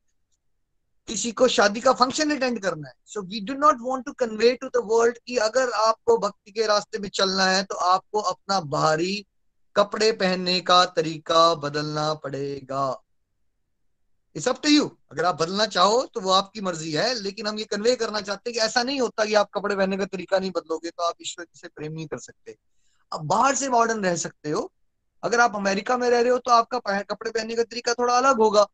[1.07, 4.51] किसी को शादी का फ़ंक्शन अटेंड करना है। So we do not want to convey
[4.61, 8.59] to the world कि अगर आपको भक्ति के रास्ते में चलना है तो आपको अपना
[8.67, 9.25] बाहरी
[9.75, 12.85] कपड़े पहनने का तरीका बदलना पड़ेगा।
[14.35, 17.59] इट्स अप टू यू अगर आप बदलना चाहो तो वो आपकी मर्ज़ी है, लेकिन हम
[17.59, 20.39] ये कन्वे करना चाहते हैं कि ऐसा नहीं होता कि आप कपड़े पहनने का तरीका
[20.39, 22.55] नहीं बदलोगे तो आप ईश्वर से प्रेम नहीं कर सकते।
[23.11, 24.71] आप बाहर से मॉडर्न रह सकते हो।
[25.23, 28.37] अगर आप अमेरिका में रह रहे हो तो आपका कपड़े पहनने का तरीका थोड़ा अलग
[28.37, 28.65] होगा।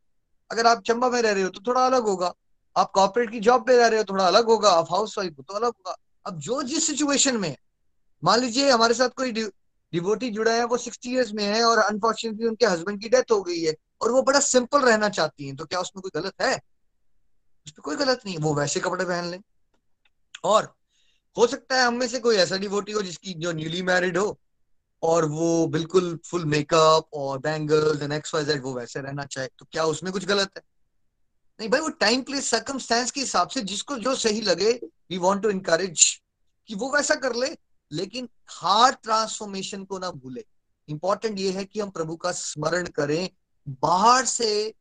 [0.52, 2.32] अगर आप चंबा में रह रहे हो तो थोड़ा अलग होगा।
[2.76, 5.42] आप कॉर्पोरेट की जॉब पे रह रहे हो, थोड़ा अलग होगा। आप हाउस वाइफ हो
[5.42, 7.56] तो अलग होगा। अब जो जिस सिचुएशन में,
[8.22, 12.46] मान लीजिए हमारे साथ कोई डिवोटी जुड़ा है, वो सिक्सटी ईयर्स में है और अनफॉर्चुनेटली
[12.46, 15.64] उनके हस्बैंड की डेथ हो गई है और वो बड़ा सिंपल रहना चाहती है तो
[15.64, 16.54] क्या उसमें कोई गलत है?
[17.66, 19.40] उसमें कोई गलत नहीं वो वैसे कपड़े पहन लें।
[20.44, 20.72] और
[21.36, 24.38] हो सकता है हम में से कोई ऐसा डिवोटी हो जिसकी जो न्यूली मैरिड हो
[25.02, 29.48] और वो बिल्कुल फुल मेकअप और bangles and X Y Z वो वैसे रहना चाहे
[29.58, 30.62] तो क्या उसमें कुछ गलत है?
[31.60, 34.72] नहीं भाई, वो टाइम प्लेस सर्कमस्टेंस के हिसाब से जिसको जो सही लगे
[35.10, 36.22] वी वांट टू इनकरेज
[36.68, 37.56] कि वो वैसा कर ले।
[37.92, 40.44] लेकिन हार्ट ट्रांसफॉर्मेशन को ना भूले।
[40.88, 43.30] इंपॉर्टेंट ये है कि हम प्रभु का स्मरण करें।
[43.68, 44.74] बाहर से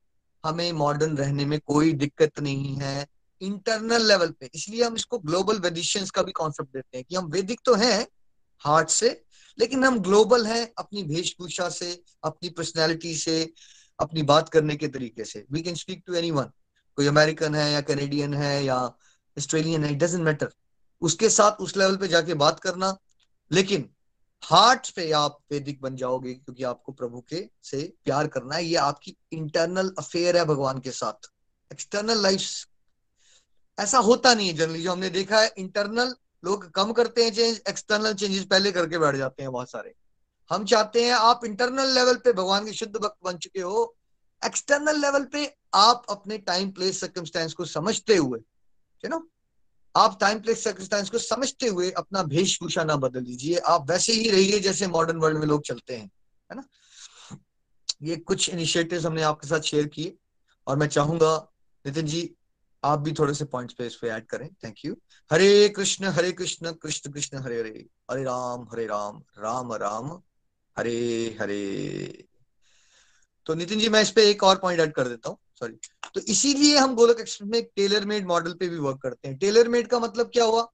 [0.46, 3.08] हमें मॉडर्न रहने में कोई दिक्कत नहीं है।
[3.42, 7.26] इंटरनल लेवल पे। इसलिए हम इसको ग्लोबल वेदिशियंस का भी कॉन्सेप्ट देते हैं कि हम
[7.26, 8.08] वैदिक तो हैं
[8.60, 9.24] हार्ट से
[9.58, 13.54] लेकिन हम ग्लोबल हैं अपनी वेशभूषा से, अपनी पर्सनैलिटी से,
[14.00, 17.82] अपनी बात करने के तरीके से। We can speak to any कोई अमेरिकन है या
[17.82, 18.78] कैनेडियन है या
[19.38, 20.54] ऑस्ट्रेलियन है डजेंट मैटर
[21.02, 22.98] उसके साथ उस लेवल पे जाके बात करना,
[23.52, 23.90] लेकिन
[24.44, 28.76] हार्ट पे आप वैदिक बन जाओगे क्योंकि आपको प्रभु के से प्यार करना है। ये
[28.76, 31.30] आपकी इंटरनल अफेयर है भगवान के साथ।
[31.72, 32.42] एक्सटर्नल लाइफ
[33.78, 37.62] ऐसा होता नहीं है जनरली जो हमने देखा है इंटरनल लोग कम करते हैं चेंज
[37.70, 39.94] एक्सटर्नल चेंजेस पहले करके बैठ जाते हैं बहुत सारे।
[40.52, 43.96] हम चाहते हैं आप इंटरनल लेवल पे भगवान के शुद्ध भक्त बन चुके हो।
[44.42, 48.40] एक्सटर्नल लेवल पे आप अपने टाइम प्लेस सर्कमस्टेंस को समझते हुए
[49.04, 49.28] यू नो
[49.96, 54.30] आप टाइम प्लेस सर्कमस्टेंस को समझते हुए अपना वेशभूषा ना बदल दीजिए। आप वैसे ही
[54.30, 56.06] रहिए जैसे मॉडर्न वर्ल्ड में लोग चलते हैं,
[56.50, 56.64] है ना?
[58.04, 60.16] ये कुछ इनिशिएटिव्स हमने आपके साथ शेयर किए
[60.68, 61.36] और मैं चाहूँगा,
[61.86, 62.22] नितिन जी
[62.84, 64.48] आप भी थोड़े से पॉइंट्स पे इस पे ऐड करें.
[64.64, 64.96] Thank you
[65.32, 67.86] Hare Krishna Hare Krishna Krishna Krishna, Hare Hare.
[68.12, 70.12] हरे राम हरे राम राम राम,
[70.78, 72.26] हरे हरे.
[73.46, 75.38] तो नितिन जी, मैं इस पे एक और पॉइंट ऐड कर देता हूँ.
[75.60, 75.74] सॉरी
[76.14, 79.38] तो इसीलिए हम गोलक एक्सप्रेस में टेलर मेड मॉडल पे भी वर्क करते हैं.
[79.38, 80.68] टेलर मेड का मतलब क्या हुआ?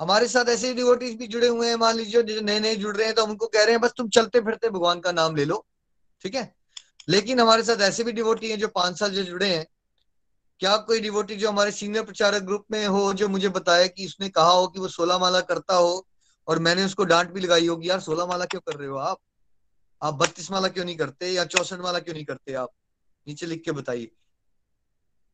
[0.00, 1.76] हमारे साथ ऐसे डिवोटीज भी जुड़े हुए हैं.
[1.76, 3.92] मान लीजिए, जो नए नए जुड़ रहे हैं तो हम उनको कह रहे हैं, बस
[3.96, 5.66] तुम चलते फिरते, भगवान का नाम ले लो.
[6.22, 6.54] ठीक है?
[7.08, 9.66] लेकिन हमारे साथ ऐसे भी डिवोटी हैं जो पाँच साल जो जुड़े हैं
[10.62, 14.28] क्या कोई डिवोटी जो हमारे सीनियर प्रचारक ग्रुप में हो, जो मुझे बताया कि उसने
[14.28, 16.06] कहा हो कि वो सोलह माला करता हो
[16.48, 19.18] और मैंने उसको डांट भी लगाई होगी, यार सोलह माला क्यों कर रहे हो आप?
[20.02, 22.70] आप बत्तीस माला क्यों नहीं करते या चौसठ माला क्यों नहीं करते आप?
[23.28, 24.10] नीचे लिख के बताइए।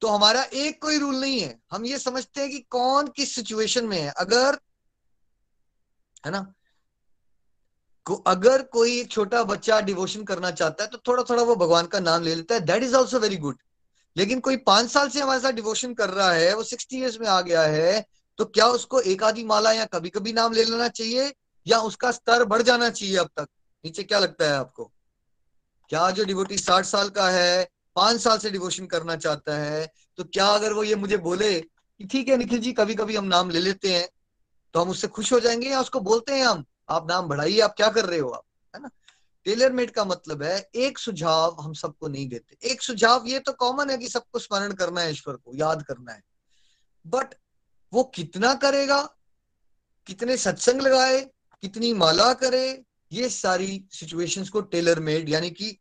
[0.00, 3.86] तो हमारा एक कोई रूल नहीं है। हम ये समझते हैं कि कौन किस सिचुएशन
[3.86, 4.58] में है। अगर,
[6.26, 6.54] है ना?
[8.04, 12.00] को, अगर कोई छोटा बच्चा डिवोशन करना चाहता है तो थोड़ा थोड़ा वो भगवान का
[12.00, 13.58] नाम ले लेता है। That is also very good
[14.18, 17.26] लेकिन कोई पाँच साल से हमारे साथ डिवोशन कर रहा है, वो सिक्सटी ईयर्स में
[17.26, 18.04] आ गया है
[18.38, 21.32] तो क्या उसको एक आधी माला या कभी कभी नाम ले लेना चाहिए
[21.66, 23.46] या उसका स्तर बढ़ जाना चाहिए अब तक?
[23.84, 24.90] नीचे क्या लगता है आपको?
[25.90, 30.24] क्या जो डिवोटी साठ साल का है, पाँच साल से डिवोशन करना चाहता है तो
[30.24, 33.50] क्या अगर वो ये मुझे बोले कि ठीक है निखिल जी कभी कभी हम नाम
[33.50, 34.08] ले लेते हैं
[34.74, 37.74] तो हम उससे खुश हो जाएँगे या उसको बोलते हैं हम, आप नाम बढ़ाइए, आप
[37.76, 38.42] क्या कर रहे हो आप?
[38.74, 38.88] है ना?
[39.44, 43.52] टेलर मेड का मतलब है, एक सुझाव हम सबको नहीं देते। एक सुझाव ये तो
[43.52, 46.22] कॉमन है कि सबको स्मरण करना है, ईश्वर को, याद करना है।
[47.06, 47.34] बट
[47.92, 49.02] वो कितना करेगा,
[50.06, 51.20] कितने सत्संग लगाए,
[51.62, 55.78] कितनी माला करे, ये सारी सिचुएशंस को टेलर मेड यानी कि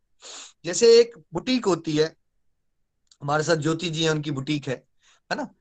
[0.64, 2.16] जैसे एक बुटीक होती है,
[3.22, 4.86] हमारे साथ ज्योति जी है, उनकी बुटीक है
[5.30, 5.54] है ना?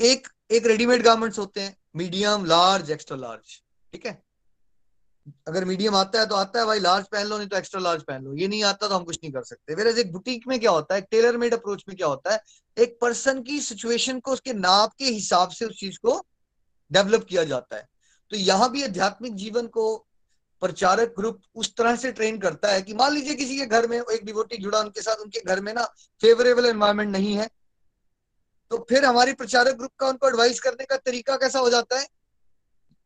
[0.00, 4.27] एक एक रेडीमेड गारमेंट्स होते हैं मीडियम लार्ज एक्स्ट्रा लार्ज ठीक है?
[5.48, 8.02] अगर मीडियम आता है तो आता है, भाई लार्ज पहन लो, नहीं तो एक्स्ट्रा लार्ज
[8.02, 10.58] पहन लो। ये नहीं आता तो हम कुछ नहीं कर सकते। वेर एक बुटीक में
[10.60, 12.40] क्या होता है टेलर मेड अप्रोच में क्या होता है,
[12.76, 16.20] एक पर्सन की सिचुएशन को, उसके नाप के हिसाब से उस चीज़ को
[16.90, 17.86] डेवलप किया जाता है।
[18.32, 19.96] तो यहाँ भी आध्यात्मिक जीवन को
[20.62, 23.98] प्रचारक ग्रुप उस तरह से ट्रेन करता है कि मान लीजिए किसी के घर में
[23.98, 25.84] एक डिवोटी जुड़ा, उनके साथ, उनके घर में ना
[26.20, 27.48] फेवरेबल एनवायरमेंट नहीं है
[28.70, 32.06] तो फिर हमारी प्रचारक ग्रुप का उनको एडवाइस करने का तरीका कैसा हो जाता है?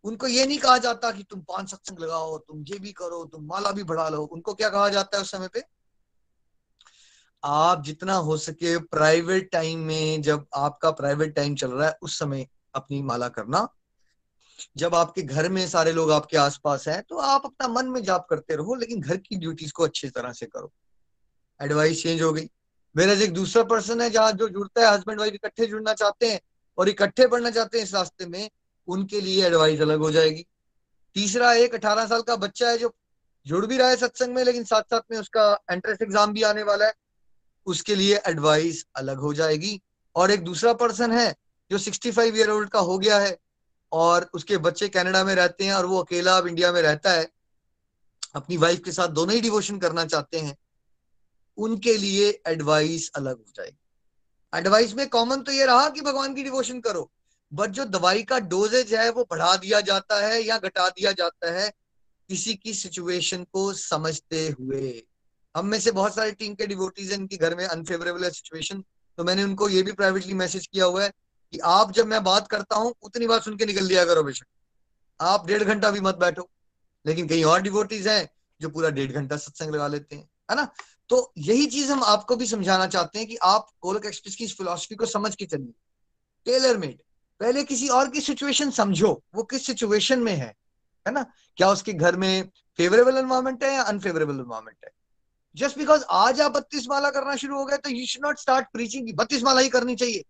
[0.05, 3.45] उनको ये नहीं कहा जाता कि तुम पाँच सत्संग लगाओ, तुम ये भी करो, तुम
[3.45, 5.63] माला भी बढ़ा लो। उनको क्या कहा जाता है उस समय पे?
[7.43, 12.19] आप जितना हो सके प्राइवेट टाइम में जब आपका प्राइवेट टाइम चल रहा है, उस
[12.19, 13.69] समय अपनी माला करना।
[14.77, 18.27] जब आपके घर में सारे लोग आपके आसपास हैं तो आप अपना मन में जाप
[18.31, 20.73] करते रहो, लेकिन घर की ड्यूटीज़ को अच्छी तरह से करो।
[21.61, 22.49] एडवाइस चेंज हो गई।
[22.95, 26.41] मेरा एक दूसरा पर्सन है जहाँ जो जुड़ता है हस्बैंड वाइफ इकट्ठे जुड़ना चाहते हैं
[26.79, 28.51] और इकट्ठे पढ़ना चाहते हैं इस रास्ते में
[28.89, 30.47] उनके लिए एडवाइस अलग हो जाएगी।
[31.17, 32.95] तीसरा, एक अठारह साल का बच्चा है जो
[33.47, 36.63] जुड़ भी रहा है सत्संग में, लेकिन साथ साथ में उसका एंट्रेंस एग्ज़ाम भी आने
[36.63, 36.93] वाला है।
[37.67, 39.81] उसके लिए एडवाइस अलग हो जाएगी।
[40.17, 41.35] और एक दूसरा पर्सन है
[41.71, 43.37] जो 65 ईयर ओल्ड का हो गया है
[43.93, 47.29] और उसके बच्चे कनाडा में रहते हैं और वो अकेला अब इंडिया में रहता है।
[48.35, 50.57] अपनी वाइफ के साथ दोनों ही डिवोशन करना चाहते हैं।
[51.59, 56.43] उनके लिए एडवाइस अलग हो जाएगी। एडवाइस में कॉमन तो ये रहा कि भगवान की
[56.43, 57.11] डिवोशन करो।
[57.53, 61.53] बट जो दवाई का डोजेज है, वो बढ़ा दिया जाता है या घटा दिया जाता
[61.53, 61.73] है,
[62.29, 65.03] किसी की सिचुएशन को समझते हुए।
[65.57, 68.85] हम में से बहुत सारे टीम के डिवोटीज हैं, इनके घर में अनफेवरेबल है सिचुएशन
[69.19, 71.13] तो मैंने उनको ये भी प्राइवेटली मैसेज किया हुआ है
[71.53, 74.47] कि आप जब मैं बात करता हूँ, उतनी बात सुन के निकल लिया करो बेशक।
[75.21, 76.51] आप डेढ़ घंटा भी मत बैठो।
[77.07, 78.29] लेकिन कहीं और डिवोटीज हैं,
[78.61, 80.69] जो पूरा डेढ़ घंटा सत्संग लगा लेते हैं, है ना?
[81.09, 84.57] तो यही चीज़ हम आपको भी समझाना चाहते हैं कि आप गोलक एक्सप्रेस की इस
[84.57, 85.73] फिलोसफी को समझ के चलिए।
[86.45, 87.03] टेलर मेड
[87.43, 90.55] पहले किसी और की सिचुएशन समझो, वो किस सिचुएशन में है
[91.07, 91.23] है ना?
[91.57, 94.91] क्या उसके घर में फेवरेबल एनवायरमेंट है या अनफेवरेबल एनवायरमेंट है?
[95.57, 98.67] जस्ट बिकॉज़ आज आप बत्तीस माला करना शुरू हो गए तो you should not start
[98.73, 100.25] preaching बत्तीस माला ही करनी चाहिए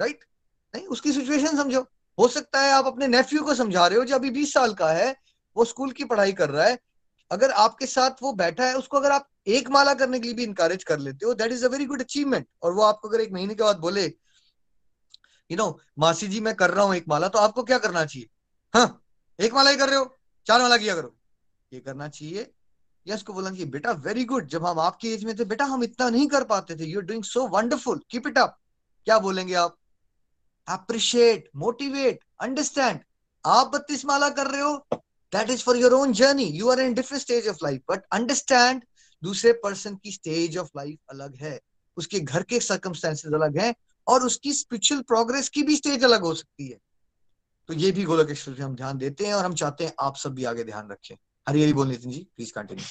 [0.00, 0.30] राइट right?
[0.74, 1.86] नहीं, उसकी सिचुएशन समझो।
[2.18, 4.88] हो सकता है आप अपने नेफ्यू को समझा रहे हो जो अभी बीस साल का
[4.88, 5.16] है,
[5.56, 6.78] वो स्कूल की पढ़ाई कर रहा है,
[7.30, 10.44] अगर आपके साथ वो बैठा है, उसको अगर आप एक माला करने के लिए भी
[10.44, 13.32] इंकरेज कर लेते हो that is a very good achievement और वो आपको अगर एक
[13.32, 14.12] महीने के बाद बोले
[15.50, 18.28] यू नो मासी जी, मैं कर रहा हूँ एक माला तो आपको क्या करना चाहिए?
[18.74, 19.02] हाँ
[19.38, 21.14] एक माला ही कर रहे हो, चार माला किया करो।
[21.72, 22.50] ये करना चाहिए
[23.06, 25.82] या उसको बोलना चाहिए बेटा वेरी गुड जब हम आपकी एज में थे, बेटा, हम
[25.84, 28.58] इतना नहीं कर पाते थे। You are doing so wonderful keep it up
[29.06, 29.76] क्या बोलेंगे आप?
[30.68, 33.00] अप्रिशिएट मोटिवेट अंडरस्टैंड
[33.44, 34.76] आप बत्तीस माला कर रहे हो
[35.32, 38.82] that is for your own journey you are in different stage of life but understand
[39.22, 41.58] दूसरे पर्सन की स्टेज ऑफ़ लाइफ अलग है।
[41.96, 43.74] उसके घर के सर्कमस्टेंसेज अलग हैं
[44.08, 46.78] और उसकी स्पिरिचुअल प्रोग्रेस की भी स्टेज अलग हो सकती है।
[47.68, 50.34] तो ये भी गोलक एक्सप्रेस हम ध्यान देते हैं और हम चाहते हैं आप सब
[50.34, 51.16] भी आगे ध्यान रखें।
[51.48, 52.84] हरी हरी बोल Nitin ji please continue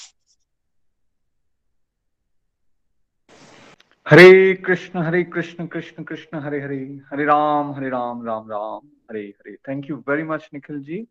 [4.08, 6.78] Hare Krishna Hare Krishna Krishna Krishna, Hare Hare
[7.12, 9.56] Hare Ram Hare Ram Ram Ram, Hare Hare.
[9.68, 11.08] Thank you very much Nikhil ji.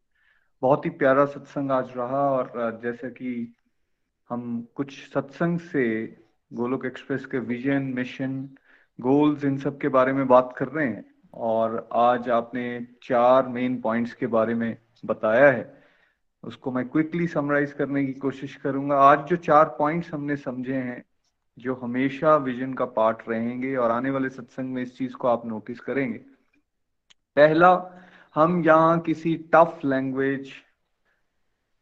[0.62, 3.54] बहुत ही प्यारा सत्संग आज रहा और जैसे कि
[4.30, 5.84] हम कुछ सत्संग से
[6.52, 8.48] गोलोक एक्सप्रेस के विजन मिशन
[9.00, 11.04] गोल्स इन सब के बारे में बात कर रहे हैं
[11.34, 15.84] और आज आपने चार मेन पॉइंट्स के बारे में बताया है।
[16.42, 21.04] उसको मैं क्विकली समराइज करने की कोशिश करूँगा। आज जो चार पॉइंट्स हमने समझे हैं,
[21.58, 25.46] जो हमेशा विजन का पार्ट रहेंगे और आने वाले सत्संग में इस चीज़ को आप
[25.46, 26.18] नोटिस करेंगे।
[27.36, 28.00] पहला,
[28.34, 30.50] हम यहाँ किसी टफ लैंग्वेज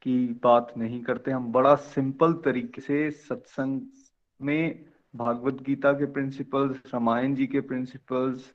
[0.03, 3.81] की बात नहीं करते। हम बड़ा सिंपल तरीके से सत्संग
[4.43, 8.53] में भागवत गीता के प्रिंसिपल्स रामायण जी के प्रिंसिपल्स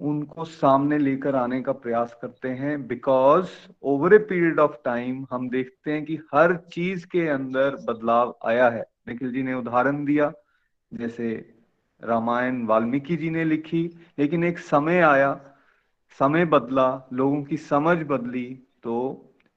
[0.00, 3.48] उनको सामने लेकर आने का प्रयास करते हैं because
[3.82, 8.68] over a period of time हम देखते हैं कि हर चीज़ के अंदर बदलाव आया
[8.68, 10.32] है। निखिल जी ने उदाहरण दिया,
[10.92, 11.54] जैसे
[12.02, 13.82] रामायण वाल्मीकि जी ने लिखी,
[14.18, 15.40] लेकिन एक समय आया,
[16.20, 18.46] समय बदला, लोगों की समझ बदली
[18.82, 18.96] तो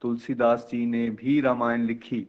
[0.01, 2.27] तुलसीदास जी ने भी रामायण लिखी।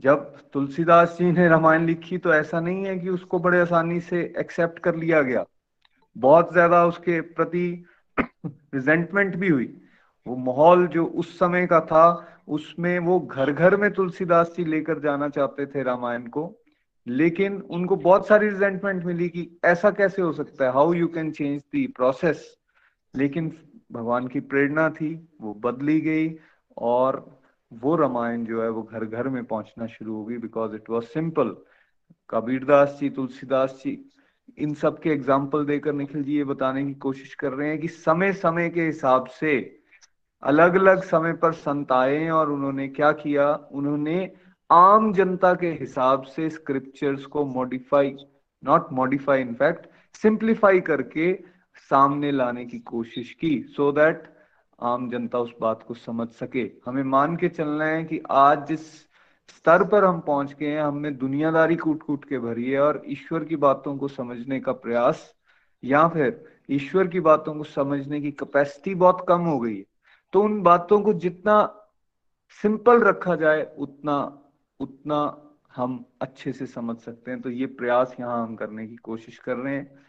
[0.00, 4.34] जब तुलसीदास जी ने रामायण लिखी तो ऐसा नहीं है कि उसको बड़े आसानी से
[4.38, 5.44] एक्सेप्ट कर लिया गया।
[6.16, 7.84] बहुत ज़्यादा उसके प्रति
[8.46, 9.76] रिजेंटमेंट भी हुई।
[10.26, 14.98] वो माहौल जो उस समय का था, उसमें वो घर घर में तुलसीदास जी लेकर
[14.98, 16.62] जाना चाहते थे रामायण को,
[17.06, 20.72] लेकिन उनको बहुत सारी रिजेंटमेंट मिली कि ऐसा कैसे हो सकता है?
[20.72, 22.56] How you can change the process
[23.14, 23.52] लेकिन
[23.92, 26.36] भगवान की प्रेरणा थी, वो बदली गई
[26.76, 27.35] और
[27.72, 31.56] वो रामायण जो है वो घर घर में पहुँचना शुरू होगी because it was simple
[32.30, 34.10] Kabirdas ji, Tulsidas ji,
[34.58, 37.88] इन सब के एग्ज़ाम्पल देकर निखिल जी ये बताने की कोशिश कर रहे हैं कि
[37.88, 39.80] समय समय के हिसाब से
[40.42, 43.54] अलग अलग समय पर संत आए और उन्होंने क्या किया?
[43.72, 44.32] उन्होंने
[44.70, 48.16] आम जनता के हिसाब से स्क्रिप्चर्स को modify
[48.64, 51.32] not modify in fact simplify करके
[51.90, 54.35] सामने लाने की कोशिश की सो so दैट
[54.80, 58.86] आम जनता उस बात को समझ सके। हमें मान के चलना है कि आज जिस
[59.48, 63.44] स्तर पर हम पहुँच गए हैं हमें दुनियादारी कूट कूट के भरी है और ईश्वर
[63.44, 65.34] की बातों को समझने का प्रयास
[65.84, 69.84] या फिर ईश्वर की बातों को समझने की कैपेसिटी बहुत कम हो गई है।
[70.32, 71.82] तो उन बातों को जितना
[72.62, 74.42] सिंपल रखा जाए, उतना
[74.80, 75.42] उतना
[75.76, 79.56] हम अच्छे से समझ सकते हैं। तो ये प्रयास यहाँ हम करने की कोशिश कर
[79.56, 80.04] रहे हैं।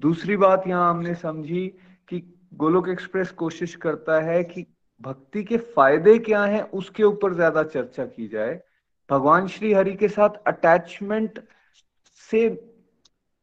[0.00, 1.66] दूसरी बात यहाँ हमने समझी
[2.08, 4.66] कि गोलोक एक्सप्रेस कोशिश करता है कि
[5.00, 8.60] भक्ति के फ़ायदे क्या हैं, उसके ऊपर ज़्यादा चर्चा की जाए।
[9.10, 11.40] भगवान श्री हरि के साथ अटैचमेंट
[12.30, 12.48] से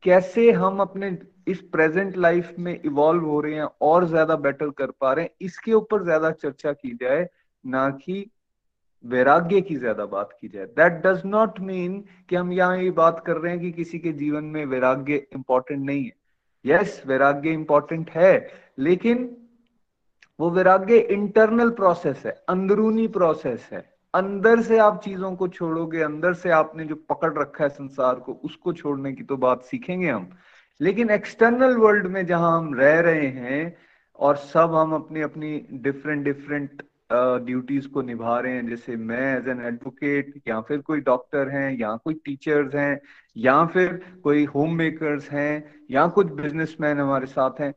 [0.03, 4.91] कैसे हम अपने इस प्रेजेंट लाइफ में इवॉल्व हो रहे हैं और ज़्यादा बेटर कर
[4.91, 7.27] पा रहे हैं, इसके ऊपर ज़्यादा चर्चा की जाए,
[7.63, 8.29] ना कि
[9.03, 13.23] वैराग्य की ज़्यादा बात की जाए। दैट डज नॉट मीन कि हम यहाँ ये बात
[13.25, 16.11] कर रहे हैं कि किसी के जीवन में वैराग्य इंपॉर्टेंट नहीं है।
[16.65, 18.33] यस वैराग्य इंपॉर्टेंट है
[18.81, 19.29] लेकिन
[20.39, 26.33] वो वैराग्य इंटरनल प्रोसेस है, अंदरूनी प्रोसेस है। अंदर से आप चीज़ों को छोड़ोगे, अंदर
[26.33, 30.29] से आपने जो पकड़ रखा है संसार को, उसको छोड़ने की तो बात सीखेंगे हम।
[30.81, 33.77] लेकिन एक्सटर्नल वर्ल्ड में जहाँ हम रह रहे हैं
[34.19, 36.81] और सब हम अपनी अपनी डिफरेंट डिफरेंट
[37.45, 41.77] ड्यूटीज़ को निभा रहे हैं, जैसे मैं एज एन एडवोकेट या फिर कोई डॉक्टर हैं,
[41.79, 42.99] या कोई टीचर्स हैं,
[43.37, 47.73] या फिर कोई होम मेकर्स हैं, या कुछ बिजनेसमैन हमारे साथ हैं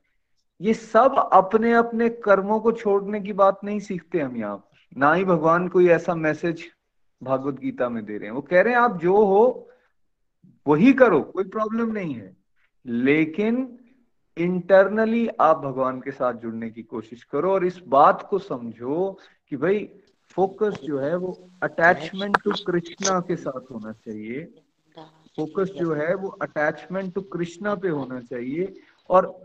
[0.64, 5.24] ये सब अपने अपने कर्मों को छोड़ने की बात नहीं सीखते हम यहाँ ना ही
[5.24, 6.64] भगवान कोई ऐसा मैसेज
[7.22, 9.68] भागवत गीता में दे रहे हैं। वो कह रहे हैं, आप जो हो,
[10.66, 12.36] वही करो, कोई प्रॉब्लम नहीं है।
[12.86, 13.78] लेकिन
[14.36, 19.56] इंटरनली आप भगवान के साथ जुड़ने की कोशिश करो और इस बात को समझो कि
[19.56, 19.88] भाई
[20.28, 24.44] फोकस जो है वो अटैचमेंट टू कृष्णा के साथ होना चाहिए।
[25.36, 28.74] फोकस जो है वो अटैचमेंट टू कृष्णा पे होना चाहिए
[29.10, 29.44] और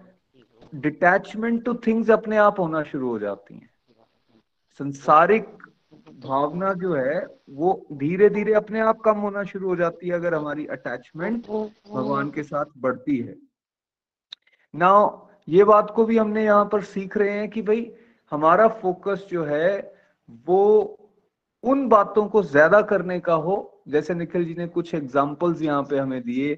[0.73, 3.69] डिटैचमेंट टू थिंग्स अपने आप होना शुरू हो जाती हैं।
[4.79, 5.47] संसारिक
[6.19, 10.33] भावना जो है, वो धीरे धीरे अपने आप कम होना शुरू हो जाती है अगर
[10.33, 13.35] हमारी अटैचमेंट भगवान के साथ बढ़ती है।
[14.73, 14.91] ना
[15.47, 17.91] ये बात को भी हमने यहाँ पर सीख रहे हैं कि भाई,
[18.31, 19.93] हमारा फोकस जो है,
[20.47, 20.95] वो
[21.63, 25.97] उन बातों को ज़्यादा करने का हो। जैसे निखिल जी ने कुछ एग्जाम्पल्स यहाँ पे
[25.97, 26.53] हमें दिए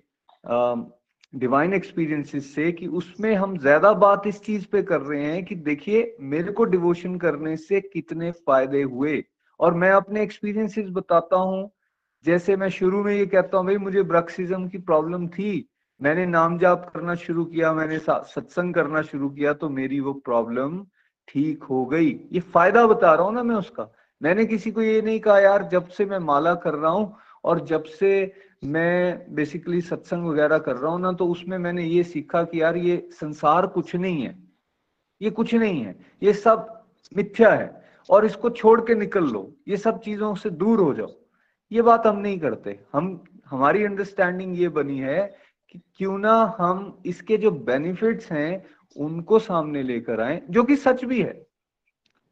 [1.34, 5.56] डिवाइन एक्सपीरियंसेस से कि उसमें हम ज़्यादा बात इस चीज़ पे कर रहे हैं कि
[5.56, 9.24] देखिए, मेरे को डिवोशन करने से कितने फ़ायदे हुए।
[9.60, 11.70] और मैं अपने एक्सपीरियंसेस बताता हूँ।
[12.26, 15.68] जैसे मैं शुरू में ये कहता हूँ, भाई, मुझे ब्रक्सिज्म की प्रॉब्लम थी।
[16.02, 20.86] मैंने नाम जाप करना शुरू किया, मैंने सत्संग करना शुरू किया तो मेरी वो प्रॉब्लम
[21.28, 25.02] ठीक हो गई। ये फ़ायदा बता रहा हूँ ना मैं उसका। मैंने किसी को ये
[25.02, 28.34] नहीं कहा, यार, जब से मैं माला कर रहा हूँ और जब से
[28.64, 32.78] मैं बेसिकली सत्संग वगैरह कर रहा हूँ ना तो उसमें मैंने ये सीखा कि यार
[32.78, 34.44] ये संसार कुछ नहीं है।
[35.22, 36.84] ये कुछ नहीं है। ये सब
[37.18, 41.12] मिथ्या है और इसको छोड़ के निकल लो। ये सब चीज़ों से दूर हो जाओ।
[41.72, 45.36] ये बात हम नहीं करते। हम, हमारी अंडरस्टैंडिंग ये बनी है
[45.70, 51.06] कि क्यों ना हम इसके जो बेनिफिट्स हैं, उनको सामने लेकर आए, जो कि सच
[51.06, 51.46] भी है।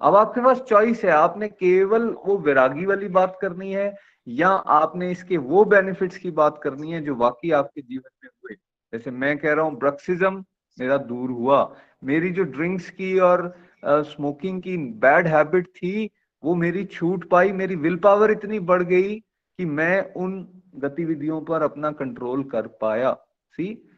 [0.01, 3.97] अब आपके पास चॉइस है। आपने केवल वो वैरागी वाली बात करनी है
[4.29, 8.55] या आपने इसके वो बेनिफिट्स की बात करनी है जो वाकई आपके जीवन में हुए।
[8.93, 10.43] जैसे मैं कह रहा हूँ ब्रक्सिज्म
[10.77, 13.53] मेरा दूर हुआ। मेरी जो ड्रिंक्स की और
[13.85, 16.09] स्मोकिंग की बैड हैबिट थी,
[16.43, 21.61] वो मेरी छूट पाई, मेरी विल पावर इतनी बढ़ गई कि मैं उन गतिविधियों पर
[21.61, 23.13] अपना कंट्रोल कर पाया।
[23.53, 23.89] सी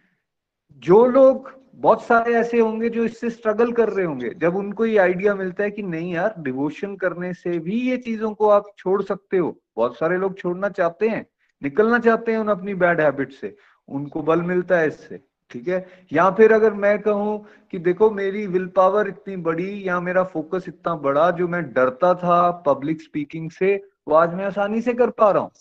[0.78, 4.98] जो लोग बहुत सारे ऐसे होंगे जो इससे स्ट्रगल कर रहे होंगे। जब उनको ये
[4.98, 9.02] आइडिया मिलता है कि नहीं यार डिवोशन करने से भी ये चीज़ों को आप छोड़
[9.04, 11.26] सकते हो। बहुत सारे लोग छोड़ना चाहते हैं,
[11.62, 13.56] निकलना चाहते हैं उन अपनी बैड हैबिट से।
[13.90, 15.20] उनको बल मिलता है इससे,
[15.52, 15.86] ठीक है?
[16.14, 20.66] या फिर अगर मैं कहूँ कि देखो, मेरी विल पावर इतनी बड़ी या मेरा फोकस
[20.68, 23.76] इतना बड़ा, जो मैं डरता था पब्लिक स्पीकिंग से,
[24.08, 25.52] वो आज मैं आसानी से कर पा रहा हूँ।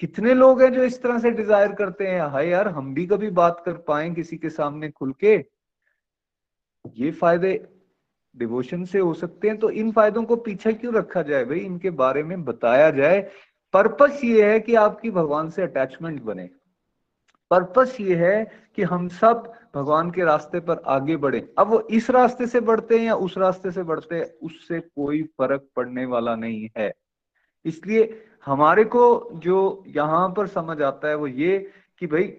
[0.00, 2.20] कितने लोग हैं जो इस तरह से डिज़ायर करते हैं?
[2.22, 5.34] हाय यार, हम भी कभी बात कर पाए किसी के सामने खुल के?
[6.96, 7.52] ये फ़ायदे
[8.34, 11.58] डिवोशन से हो सकते हैं तो इन फायदों को पीछे क्यों रखा जाए भाई?
[11.58, 13.20] इनके बारे में बताया जाए।
[13.74, 16.48] पर्पस ये है कि आपकी भगवान से अटैचमेंट बने।
[17.50, 18.44] पर्पस ये है
[18.76, 22.98] कि हम सब भगवान के रास्ते पर आगे बढ़े। अब वो इस रास्ते से बढ़ते
[22.98, 26.92] हैं या उस रास्ते से बढ़ते हैं, उससे कोई फ़र्क पड़ने वाला नहीं है।
[27.64, 28.04] इसलिए
[28.46, 32.36] हमारे को जो यहाँ पर समझ आता है वो ये कि भाई,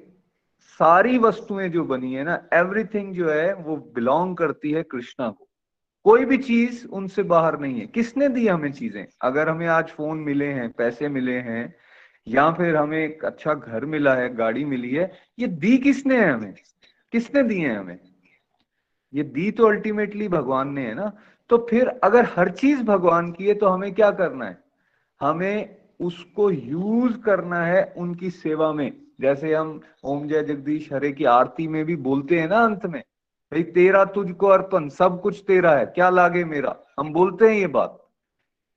[0.79, 5.47] सारी वस्तुएँ जो बनी है ना एवरीथिंग जो है वो बिलोंग करती है कृष्णा को।
[6.03, 9.05] कोई भी चीज़ उनसे बाहर नहीं है। किसने दी हमें चीज़ें?
[9.21, 11.75] अगर हमें आज फ़ोन मिले हैं, पैसे मिले हैं,
[12.27, 16.31] या फिर हमें एक अच्छा घर मिला है, गाड़ी मिली है, ये दी किसने है
[16.31, 16.53] हमें?
[17.11, 17.99] किसने दी है हमें?
[19.13, 21.11] ये दी तो अल्टीमेटली भगवान ने, है ना?
[21.49, 24.63] तो फिर अगर हर चीज़ भगवान की है तो हमें क्या करना है?
[25.21, 28.91] हमें उसको यूज़ करना है उनकी सेवा में।
[29.21, 33.01] जैसे हम ओम जय जगदीश हरे की आरती में भी बोलते हैं ना अंत में,
[33.51, 36.75] भाई तेरा तुझको अर्पण, सब कुछ तेरा है, क्या लागे मेरा?
[36.99, 37.97] हम बोलते हैं ये बात।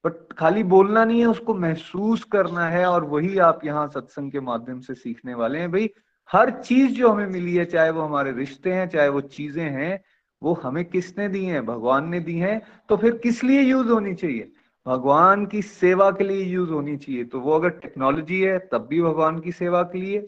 [0.05, 4.41] बट खाली बोलना नहीं है, उसको महसूस करना है और वही आप यहाँ सत्संग के
[4.41, 5.91] माध्यम से सीखने वाले हैं। भाई,
[6.31, 10.01] हर चीज़ जो हमें मिली है, चाहे वो हमारे रिश्ते हैं, चाहे वो चीज़ें हैं,
[10.43, 11.65] वो हमें किसने दी हैं?
[11.67, 14.53] भगवान ने दी हैं। तो फिर किस लिए यूज़ होनी चाहिए?
[14.87, 19.03] भगवान की सेवा के लिए यूज़ होनी चाहिए। तो वो अगर टेक्नोलॉजी है, तब भी
[19.03, 20.27] भगवान की सेवा के लिए।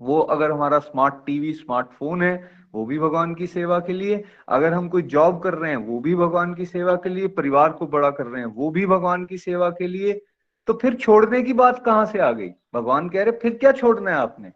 [0.00, 4.72] वो अगर हमारा स्मार्ट टीवी स्मार्टफ़ोन है, वो भी भगवान की सेवा के लिए। अगर
[4.72, 7.86] हम कोई जॉब कर रहे हैं, वो भी भगवान की सेवा के लिए। परिवार को
[7.86, 10.24] बड़ा कर रहे हैं, वो भी भगवान की सेवा के लिए।
[10.66, 12.50] तो फिर छोड़ने की बात कहाँ से आ गई?
[12.74, 14.52] भगवान कह रहे, फिर क्या छोड़ना है आपने?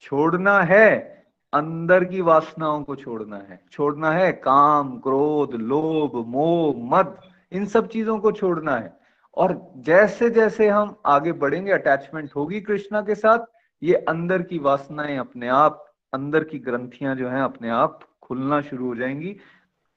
[0.00, 7.18] छोड़ना है, अंदर की वासनाओं को छोड़ना है। छोड़ना है काम, क्रोध, लोभ, मोह, मद।
[7.52, 8.96] इन सब चीज़ों को छोड़ना है।
[9.34, 13.38] और जैसे जैसे हम आगे बढ़ेंगे अटैचमेंट होगी कृष्णा के साथ,
[13.82, 18.86] ये अंदर की वासनाएँ अपने आप, अंदर की ग्रंथियाँ जो हैं अपने आप खुलना शुरू
[18.86, 19.36] हो जाएँगी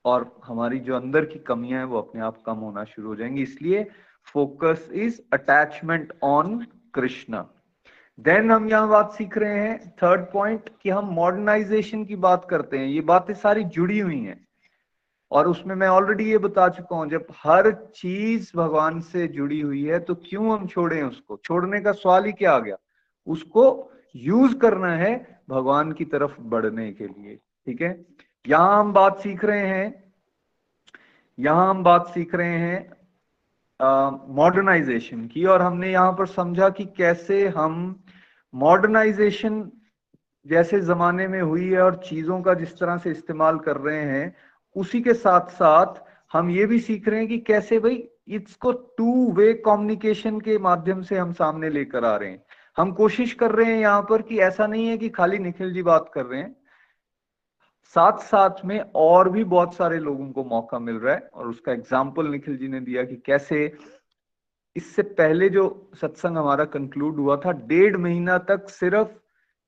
[0.06, 3.42] और हमारी जो अंदर की कमियाँ हैं वो अपने आप कम होना शुरू हो जाएँगी।
[3.42, 3.88] इसलिए
[4.26, 7.48] focus is attachment on Krishna.
[8.20, 12.78] Then हम यहाँ बात सीख रहे हैं थर्ड पॉइंट कि हम मॉडर्नाइजेशन की बात करते
[12.78, 14.49] हैं। ये बातें सारी जुड़ी हुई हैं।
[15.32, 19.84] और उसमें मैं ऑलरेडी ये बता चुका हूँ, जब हर चीज़ भगवान से जुड़ी हुई
[19.86, 21.40] है तो क्यों हम छोड़ें उसको?
[21.44, 22.78] छोड़ने का सवाल ही क्या आ गया?
[23.28, 25.16] उसको यूज़ करना है
[25.50, 28.06] भगवान की तरफ़ बढ़ने के लिए, ठीक है?
[28.46, 30.04] यहाँ हम बात सीख रहे हैं,
[31.38, 32.98] यहाँ हम बात सीख रहे हैं
[34.36, 38.04] मॉडर्नाइजेशन की, और हमने यहाँ पर समझा कि कैसे हम
[38.54, 39.70] मॉडर्नाइजेशन
[40.46, 44.36] जैसे जमाने में हुई है और चीज़ों का जिस तरह से इस्तेमाल कर रहे हैं
[44.76, 46.02] उसी के साथ साथ
[46.32, 51.02] हम ये भी सीख रहे हैं कि कैसे भाई, इसको टू वे कम्युनिकेशन के माध्यम
[51.02, 52.44] से हम सामने लेकर आ रहे हैं।
[52.78, 55.84] हम कोशिश कर रहे हैं यहाँ पर कि ऐसा नहीं है कि खाली निखिल जी
[55.84, 56.56] बात कर रहे हैं।
[57.96, 61.72] साथ साथ में और भी बहुत सारे लोगों को मौका मिल रहा है और उसका
[61.72, 63.72] एग्ज़ाम्पल निखिल जी ने दिया कि कैसे
[64.76, 69.08] इससे पहले जो सत्संग हमारा कंक्लूड हुआ था, डेढ़ महीना तक सिर्फ़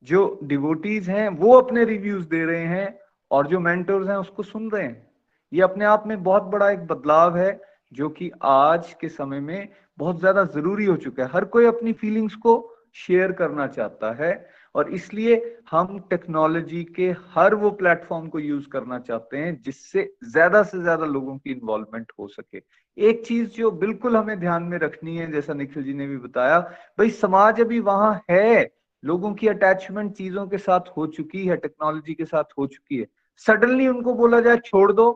[0.03, 2.99] जो डिवोटीज हैं वो अपने रिव्यूज़ दे रहे हैं
[3.31, 5.07] और जो मेंटर्स हैं, उसको सुन रहे हैं।
[5.51, 7.59] ये अपने आप में बहुत बड़ा एक बदलाव है,
[7.93, 11.93] जो कि आज के समय में बहुत ज़्यादा ज़रूरी हो चुका है। हर कोई अपनी
[11.93, 12.53] फीलिंग्स को
[12.97, 14.33] शेयर करना चाहता है,
[14.75, 15.35] और इसलिए
[15.71, 21.05] हम टेक्नोलॉजी के हर वो प्लेटफॉर्म को यूज़ करना चाहते हैं, जिससे ज़्यादा से ज़्यादा
[21.05, 22.61] लोगों की इन्वॉल्वमेंट हो सके।
[22.97, 26.59] एक चीज़ जो बिल्कुल हमें ध्यान में रखनी है, जैसा निखिल जी ने भी बताया,
[26.59, 28.69] भाई समाज अभी वहाँ है,
[29.03, 33.05] लोगों की अटैचमेंट चीज़ों के साथ हो चुकी है टेक्नोलॉजी के साथ हो चुकी है।
[33.45, 35.11] सडनली उनको बोला जाए, छोड़ दो,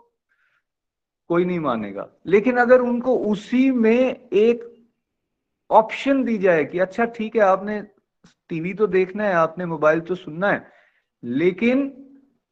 [1.30, 4.63] कोई नहीं मानेगा लेकिन अगर उनको उसी में एक
[5.69, 7.82] ऑप्शन दी जाए कि अच्छा ठीक है, आपने
[8.49, 10.65] टीवी तो देखना है, आपने मोबाइल तो सुनना है,
[11.23, 12.01] लेकिन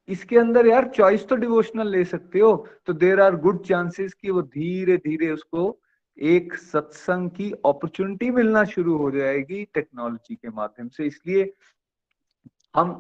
[0.10, 2.56] इसके अंदर यार चॉइस तो डिवोशनल ले सकते हो
[2.86, 5.80] तो देर आर गुड चांसेस कि वो धीरे धीरे उसको
[6.18, 11.54] एक सत्संग की अपॉर्चुनिटी मिलना शुरू हो जाएगी टेक्नोलॉजी के माध्यम से। इसलिए
[12.76, 12.92] हम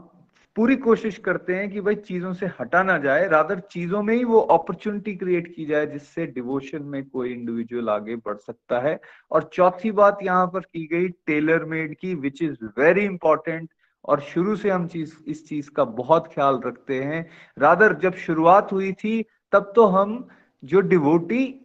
[0.55, 4.23] पूरी कोशिश करते हैं कि भाई चीज़ों से हटा ना जाए रादर चीज़ों में ही
[4.23, 8.99] वो अपॉर्चुनिटी क्रिएट की जाए जिससे डिवोशन में कोई इंडिविजुअल आगे बढ़ सकता है।
[9.31, 13.69] और चौथी बात यहाँ पर की गई टेलर मेड की विच इज़ वेरी इंपॉर्टेंट
[14.05, 17.27] और शुरू से हम चीज़, इस चीज़ का बहुत ख्याल रखते हैं।
[17.57, 20.27] रादर जब शुरुआत हुई थी, तब तो हम
[20.63, 21.59] जो डिवोटी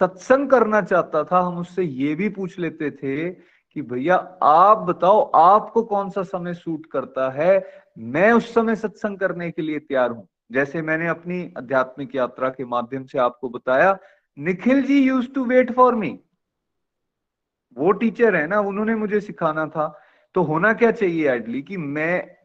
[0.00, 5.20] सत्संग करना चाहता था, हम उससे ये भी पूछ लेते थे कि भैया आप बताओ,
[5.30, 7.81] आपको कौन सा समय सूट करता है?
[7.98, 12.64] मैं उस समय सत्संग करने के लिए तैयार हूँ। जैसे मैंने अपनी आध्यात्मिक यात्रा के
[12.64, 13.98] माध्यम से आपको बताया,
[14.38, 16.20] Nikhil ji use to wait for me
[17.76, 20.00] वो टीचर है ना, उन्होंने मुझे सिखाना था।
[20.34, 22.36] तो होना क्या चाहिए एडली कि मैं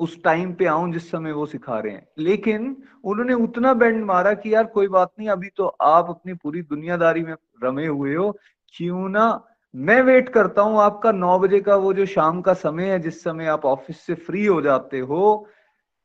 [0.00, 4.34] उस टाइम पे आऊँ जिस समय वो सिखा रहे हैं। लेकिन उन्होंने उतना बैंड मारा
[4.34, 8.38] कि यार कोई बात नहीं, अभी तो आप अपनी पूरी दुनियादारी में रमे हुए हो।
[8.74, 12.84] क्यों ना मैं वेट करता हूँ आपका नौ बजे का वो जो शाम का समय
[12.84, 15.48] है, जिस समय आप ऑफ़िस से फ्री हो जाते हो,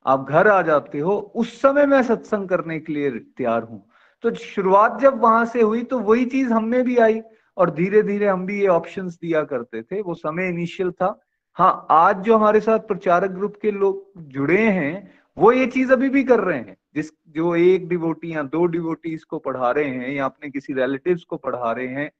[0.05, 3.83] आप घर आ जाते हो, उस समय मैं सत्संग करने के लिए तैयार हूँ।
[4.23, 7.21] तो शुरुआत जब वहाँ से हुई तो वही चीज़ हम में भी आई
[7.57, 11.19] और धीरे धीरे हम भी ये ऑप्शन दिया करते थे। वो समय इनिशियल था।
[11.53, 16.09] हाँ आज जो हमारे साथ प्रचारक ग्रुप के लोग जुड़े हैं, वो ये चीज़ अभी
[16.09, 20.11] भी कर रहे हैं। जिस, जो एक डिवोटी या दो डिवोटीज को पढ़ा रहे हैं
[20.11, 22.11] या अपने किसी रिलेटिव्स को पढ़ा रहे हैं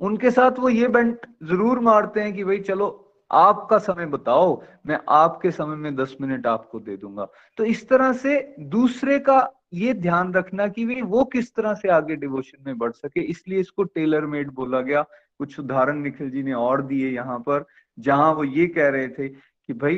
[0.00, 4.98] उनके साथ वो ये बेंट ज़रूर मारते हैं कि भाई चलो, आपका समय बताओ, मैं
[5.08, 7.26] आपके समय में दस मिनट आपको दे दूँगा।
[7.58, 11.88] तो इस तरह से दूसरे का ये ध्यान रखना कि वे वो किस तरह से
[11.88, 15.02] आगे डिवोशन में बढ़ सके। इसलिए इसको टेलर मेड बोला गया।
[15.38, 17.64] कुछ उदाहरण निखिल जी ने और दिए यहाँ पर,
[17.98, 19.96] जहाँ वो ये कह रहे थे कि भाई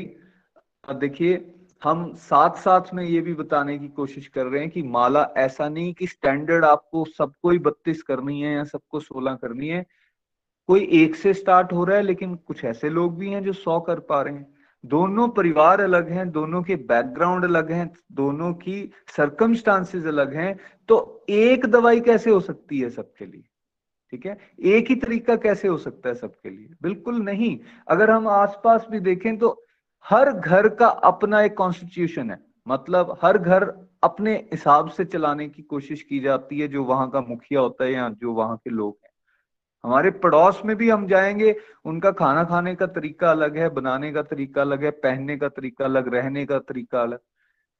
[0.90, 1.36] देखिए
[1.84, 5.68] हम साथ साथ में ये भी बताने की कोशिश कर रहे हैं कि माला ऐसा
[5.68, 9.86] नहीं कि स्टैंडर्ड आपको सबको ही बत्तीस करनी है या सबको सोलह करनी है।
[10.66, 13.80] कोई एक से स्टार्ट हो रहा है, लेकिन कुछ ऐसे लोग भी हैं जो सौ
[13.80, 14.54] कर पा रहे हैं।
[14.84, 20.58] दोनों परिवार अलग हैं, दोनों के बैकग्राउंड अलग हैं, दोनों की सरकमस्टांसेस अलग हैं।
[20.88, 23.44] तो एक दवाई कैसे हो सकती है सबके लिए?
[24.10, 24.38] ठीक है?
[24.60, 26.68] एक ही तरीका कैसे हो सकता है सबके लिए?
[26.82, 29.64] बिल्कुल नहीं। अगर हम आसपास भी देखें तो
[30.08, 32.38] हर घर का अपना एक कॉन्स्टिट्यूशन है।
[32.68, 37.20] मतलब हर घर अपने हिसाब से चलाने की कोशिश की जाती है, जो वहाँ का
[37.20, 39.10] मुखिया होता है या जो वहाँ के लोग हैं।
[39.84, 44.22] हमारे पड़ोस में भी हम जाएँगे, उनका खाना खाने का तरीका अलग है, बनाने का
[44.22, 47.18] तरीका अलग है, पहनने का तरीका अलग, रहने का तरीका अलग।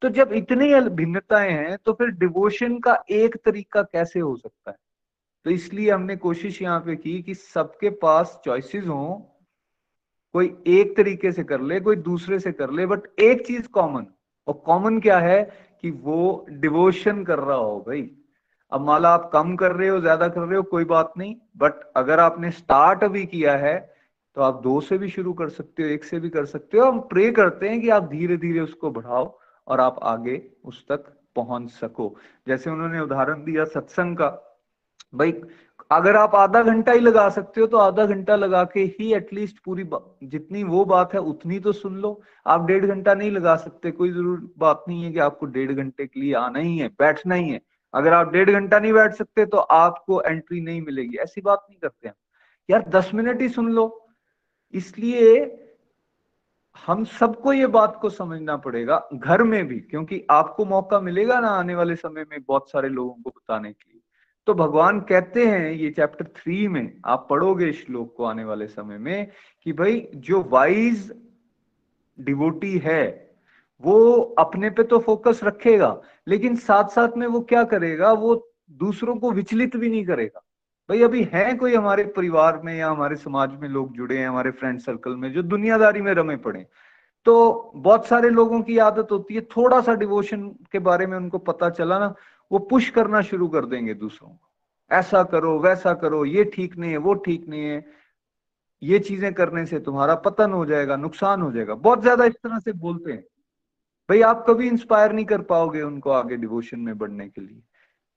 [0.03, 4.77] तो जब इतनी भिन्नताएँ हैं तो फिर डिवोशन का एक तरीका कैसे हो सकता है?
[5.45, 9.32] तो इसलिए हमने कोशिश यहाँ पे की कि सबके पास चॉइसेस हों
[10.35, 14.07] कोई एक तरीके से कर ले, कोई दूसरे से कर ले बट एक चीज़ कॉमन
[14.49, 15.43] और कॉमन क्या है
[15.83, 18.11] कि वो डिवोशन कर रहा हो भाई।
[18.73, 21.81] अब माला आप कम कर रहे हो, ज़्यादा कर रहे हो, कोई बात नहीं बट
[21.97, 23.79] अगर आपने स्टार्ट अभी किया है
[24.37, 26.85] तो आप दो से भी शुरू कर सकते हो, एक से भी कर सकते हो।
[26.85, 29.25] हम प्रे करते हैं कि आप धीरे धीरे उसको बढ़ाओ
[29.67, 32.15] और आप आगे उस तक पहुँच सको।
[32.49, 34.29] जैसे उन्होंने उदाहरण दिया सत्संग का,
[35.15, 35.33] भाई
[35.93, 39.59] अगर आप आधा घंटा ही लगा सकते हो तो आधा घंटा लगा के ही एटलीस्ट
[39.65, 39.85] पूरी
[40.25, 44.13] जितनी वो बात है, उतनी तो सुन लो। आप डेढ़ घंटा नहीं लगा सकते, कोई
[44.13, 47.49] ज़रूर बात नहीं है कि आपको डेढ़ घंटे के लिए आना ही है, बैठना ही
[47.51, 47.61] है।
[47.95, 51.79] अगर आप डेढ़ घंटा नहीं बैठ सकते तो आपको एंट्री नहीं मिलेगी। ऐसी बात नहीं
[51.81, 52.15] करते हम।
[52.69, 53.85] यार, दस मिनट ही सुन लो।
[54.75, 55.59] इसलिए
[56.87, 61.49] हम सबको ये बात को समझना पड़ेगा, घर में भी, क्योंकि आपको मौका मिलेगा ना
[61.51, 63.92] आने वाले समय में बहुत सारे लोगों को बताने के लिए।
[64.47, 68.99] तो भगवान कहते हैं, ये चैप्टर थ्री में, आप पढ़ोगे श्लोक को आने वाले समय
[68.99, 69.31] में,
[69.63, 71.13] कि भाई जो वाइज
[72.19, 73.33] डिवोटी है,
[73.83, 79.17] वो अपने पे तो फोकस रखेगा, लेकिन साथ साथ में वो क्या करेगा, वो दूसरों
[79.17, 80.43] को विचलित भी नहीं करेगा।
[80.89, 84.51] भाई अभी है कोई हमारे परिवार में या हमारे समाज में लोग जुड़े हैं, हमारे
[84.51, 86.67] फ्रेंड सर्कल में, जो दुनियादारी में रमे पड़े
[87.27, 91.39] तो बहुत सारे लोगों की आदत होती है, थोड़ा सा डिवोशन के बारे में उनको
[91.39, 92.15] पता चला ना
[92.53, 96.91] वो पुश करना शुरू कर देंगे दूसरों को। ऐसा करो, वैसा करो, ये ठीक नहीं
[96.91, 97.85] है, वो ठीक नहीं है।
[98.83, 102.59] ये चीज़ें करने से तुम्हारा पतन हो जाएगा, नुकसान हो जाएगा। बहुत ज़्यादा इस तरह
[102.59, 103.25] से बोलते हैं।
[104.09, 107.63] भाई, आप कभी इंस्पायर नहीं कर पाओगे उनको आगे डिवोशन में बढ़ने के लिए।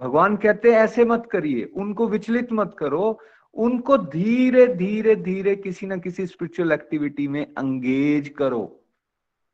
[0.02, 3.20] भगवान कहते हैं, ऐसे मत करिए। उनको विचलित मत करो।
[3.54, 8.85] उनको धीरे धीरे धीरे किसी ना किसी स्पिरिचुअल एक्टिविटी में अंगेज करो।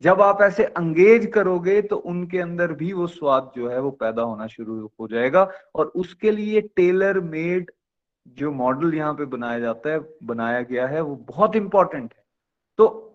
[0.02, 4.22] जब आप ऐसे अंगेज करोगे तो उनके अंदर भी वो स्वाद जो है, वो पैदा
[4.22, 7.70] होना शुरू हो जाएगा। और उसके लिए टेलर मेड
[8.38, 12.22] जो मॉडल यहाँ पे बनाया जाता है, बनाया गया है, वो बहुत इंपॉर्टेंट है।
[12.78, 13.08] तो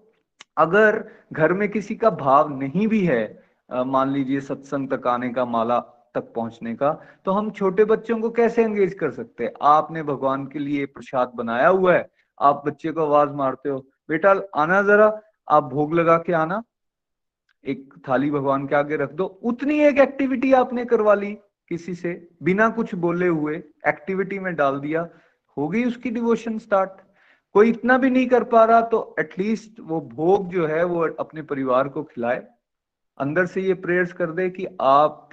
[0.58, 5.46] अगर घर में किसी का भाव नहीं भी है मान लीजिए सत्संग तक आने का
[5.48, 5.80] माला
[6.16, 6.92] तक पहुँचने का
[7.26, 9.52] तो हम छोटे बच्चों को कैसे एंगेज कर सकते हैं?
[9.64, 12.08] आपने भगवान के लिए प्रसाद बनाया हुआ है,
[12.40, 13.80] आप बच्चे को आवाज़ मारते हो,
[14.10, 15.12] बेटा आना जरा,
[15.48, 16.62] आप भोग लगा के आना।
[17.68, 21.32] एक थाली भगवान के आगे रख दो। उतनी एक एक्टिविटी आपने करवा ली
[21.72, 23.55] किसी से, बिना कुछ बोले हुए
[23.88, 25.07] एक्टिविटी में डाल दिया,
[25.57, 26.91] हो गई उसकी डिवोशन स्टार्ट
[27.55, 31.41] कोई इतना भी नहीं कर पा रहा तो एटलीस्ट वो भोग जो है, वो अपने
[31.43, 32.43] परिवार को खिलाए।
[33.18, 35.30] अंदर से ये प्रेयर्स कर दे कि आप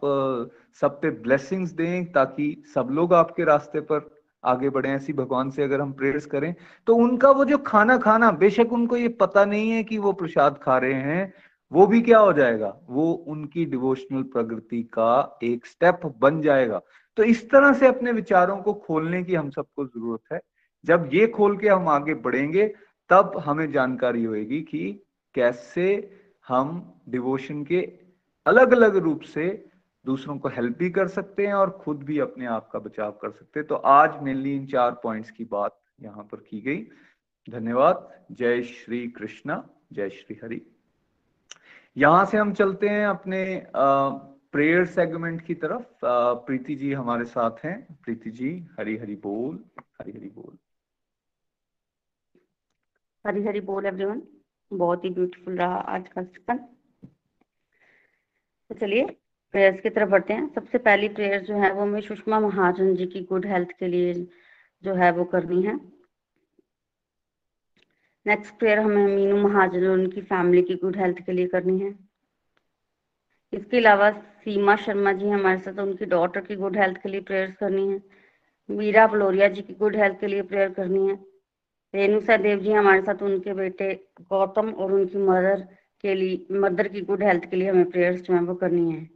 [0.83, 4.11] सब पे ब्लेसिंग्स दें ताकि सब लोग आपके रास्ते पर
[4.45, 6.55] आगे बढ़े। ऐसी भगवान से अगर हम प्रेयर्स करें
[6.87, 10.59] तो उनका वो जो खाना खाना, बेशक उनको ये पता नहीं है कि वो प्रसाद
[10.63, 11.33] खा रहे हैं
[11.75, 12.81] वो भी क्या हो जाएगा?
[12.87, 16.81] वो उनकी डिवोशनल प्रगति का एक स्टेप बन जाएगा।
[17.17, 20.41] तो इस तरह से अपने विचारों को खोलने की हम सबको ज़रूरत है।
[20.85, 22.75] जब ये खोल के हम आगे बढ़ेंगे,
[23.11, 25.03] तब हमें जानकारी होगी कि
[25.35, 26.17] कैसे
[26.49, 27.93] हम डिवोशन के
[28.47, 29.69] अलग अलग रूप से
[30.07, 33.31] दूसरों को हेल्प भी कर सकते हैं और खुद भी अपने आप का बचाव कर
[33.31, 36.87] सकते हैं। तो आज मेनली इन चार पॉइंट्स की बात यहाँ पर की गई।
[37.51, 40.74] धन्यवाद। जय श्री कृष्णा। जय श्री हरि।
[41.97, 43.45] यहाँ से हम चलते हैं अपने
[43.77, 45.85] प्रेयर सेगमेंट की तरफ़।
[46.47, 49.65] प्रीति जी हमारे साथ हैं। प्रीति जी, हरी हरी बोल,
[50.01, 50.57] हरी हरी बोल।
[53.25, 54.23] हरी हरी बोल एवरीवन
[54.71, 56.57] बहुत ही ब्यूटीफुल रहा आज का सेशन
[58.71, 59.05] तो चलिए
[59.55, 63.07] प्रेयर्स की तरफ़ बढ़ते हैं। सबसे पहली प्रेयर जो है, वो हमें सुषमा महाजन जी
[63.07, 64.15] की गुड हेल्थ के लिए
[64.85, 65.77] जो है, वो करनी है।
[68.27, 71.95] नेक्स्ट प्रेयर हमें मीनू महाजन और उनकी फैमिली की गुड हेल्थ के लिए करनी है।
[73.53, 77.57] इसके अलावा सीमा शर्मा जी हमारे साथ उनकी डॉटर की गुड हेल्थ के लिए प्रेयर्स
[77.57, 78.03] करनी है।
[78.71, 81.15] मीरा बलोरिया जी की गुड हेल्थ के लिए प्रेयर करनी है।
[81.95, 85.69] रेणु देव जी हमारे साथ उनके बेटे गौतम और उनकी मदर
[86.03, 89.11] के लिए मदर की गुड हेल्थ के लिए हमें प्रेयर्स जो है वो करनी है।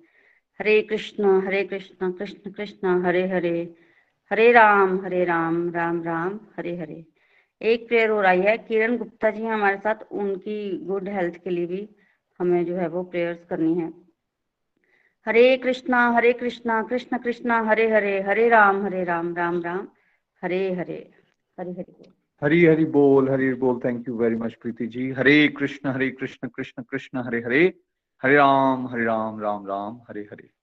[0.61, 3.75] हरे कृष्ण हरे कृष्ण कृष्ण कृष्ण, हरे हरे।
[4.31, 7.05] हरे राम हरे राम राम राम, हरे हरे।
[7.63, 11.67] एक प्रेयर हो रही है। किरण गुप्ता जी हमारे साथ। उनकी गुड हेल्थ के लिए
[11.67, 11.89] भी
[12.41, 13.93] हमें जो है वो प्रेयर्स करनी है।
[15.27, 19.89] हरे कृष्णा हरे कृष्णा, कृष्ण कृष्णा, हरे हरे हरे राम हरे राम राम राम,
[20.43, 21.11] हरे हरे
[21.59, 22.11] हरे हरे
[22.43, 25.11] हरी हरि बोल हरि बोल। Thank you very much Preeti ji.
[25.13, 27.65] Hare Krishna Hare Krishna Krishna Krishna, Hare Hare
[28.23, 30.58] Hare Ram Hare Ram Ram Ram, Hare Hare.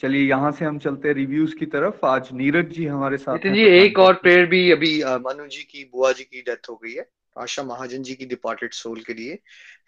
[0.00, 3.64] चलिए यहाँ से हम चलते हैं रिव्यूज़ की तरफ़। आज नीरज जी हमारे साथ जी
[3.64, 4.92] एक और प्रेयर भी अभी
[5.24, 8.72] मनु जी की बुआ जी की डेथ हो गई है। आशा महाजन जी की डिपार्टेड
[8.72, 9.34] सोल के लिए।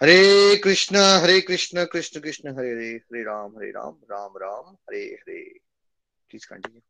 [0.02, 5.04] हरे कृष्ण हरे कृष्ण कृष्ण कृष्ण हरे हरे हरे राम हरे राम राम राम हरे
[5.22, 5.40] हरे।
[6.30, 6.80] प्लीज़ कंटिन्यू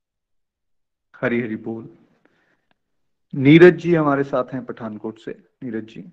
[1.15, 1.89] हरी हरी बोल।
[3.35, 6.05] नीरज जी हमारे साथ हैं पठानकोट से। नीरज जी।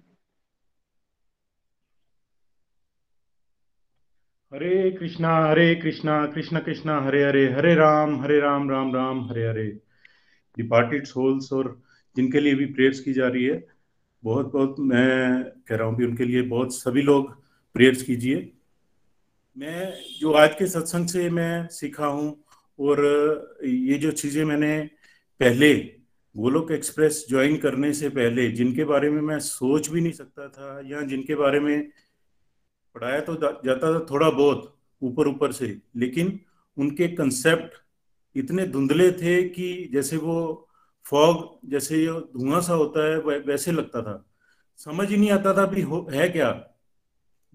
[4.52, 9.48] हरे कृष्णा हरे कृष्णा, कृष्ण कृष्णा, हरे हरे हरे राम हरे राम राम राम, हरे
[9.48, 9.66] हरे।
[10.58, 11.82] डिपार्टेड सोल्स और
[12.16, 13.64] जिनके लिए भी प्रेयर्स की जा रही है,
[14.24, 17.32] बहुत बहुत मैं कह रहा हूँ भी उनके लिए बहुत सभी लोग
[17.76, 18.52] प्रेयर्स कीजिए।
[19.58, 22.36] मैं जो आज के सत्संग से मैं सीखा हूँ
[22.80, 24.78] और ये जो चीज़ें मैंने
[25.40, 25.74] पहले
[26.36, 30.82] गोलोक एक्सप्रेस ज्वाइन करने से पहले, जिनके बारे में मैं सोच भी नहीं सकता था
[30.86, 31.92] या जिनके बारे में
[33.00, 36.40] पढ़ाया तो जाता था थोड़ा बहुत ऊपर ऊपर से लेकिन
[36.78, 37.72] उनके कंसेप्ट
[38.36, 40.68] इतने धुंधले थे कि जैसे वो
[41.06, 44.26] फॉग जैसे धुआँ सा होता है वैसे लगता था।
[44.78, 45.82] समझ ही नहीं आता था भी
[46.18, 46.52] है क्या?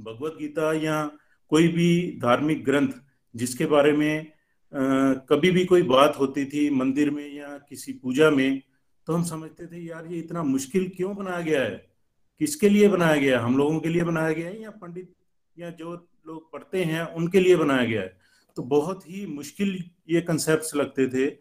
[0.01, 1.11] भगवत गीता या
[1.49, 2.89] कोई भी धार्मिक ग्रंथ
[3.37, 4.33] जिसके बारे में
[4.75, 8.63] आ, कभी भी कोई बात होती थी मंदिर में या किसी पूजा में
[9.07, 11.91] तो हम समझते थे यार ये इतना मुश्किल क्यों बनाया गया है?
[12.39, 15.13] किसके लिए बनाया गया हम लोगों के लिए बनाया गया है या पंडित
[15.59, 18.17] या जो लोग पढ़ते हैं, उनके लिए बनाया गया है।
[18.57, 21.37] तो बहुत ही मुश्किल ये कंसेप्ट लगते थे।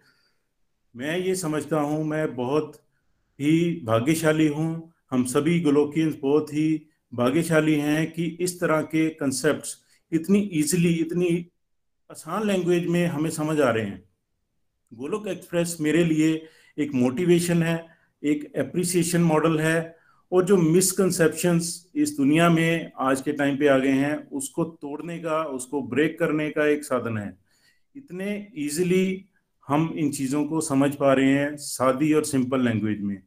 [0.96, 2.84] मैं ये समझता हूँ, मैं बहुत
[3.40, 9.68] ही भाग्यशाली हूँ। हम सभी गोलोकियंस बहुत ही भाग्यशाली हैं कि इस तरह के कंसेप्ट
[10.12, 11.48] इतनी इजीली इतनी
[12.12, 14.04] आसान लैंग्वेज में हमें समझ आ रहे हैं।
[14.94, 16.48] गोलोक एक्सप्रेस मेरे लिए
[16.78, 17.88] एक मोटिवेशन है,
[18.24, 20.03] एक एप्रिसिएशन मॉडल है
[20.34, 25.20] और जो मिसकंसेप्शंस इस दुनिया में आज के टाइम पे आ गए हैं, उसको तोड़ने
[25.20, 27.38] का, उसको ब्रेक करने का एक साधन है।
[27.96, 29.26] इतने इजीली
[29.68, 33.24] हम इन चीज़ों को समझ पा रहे हैं सादी और सिंपल लैंग्वेज में।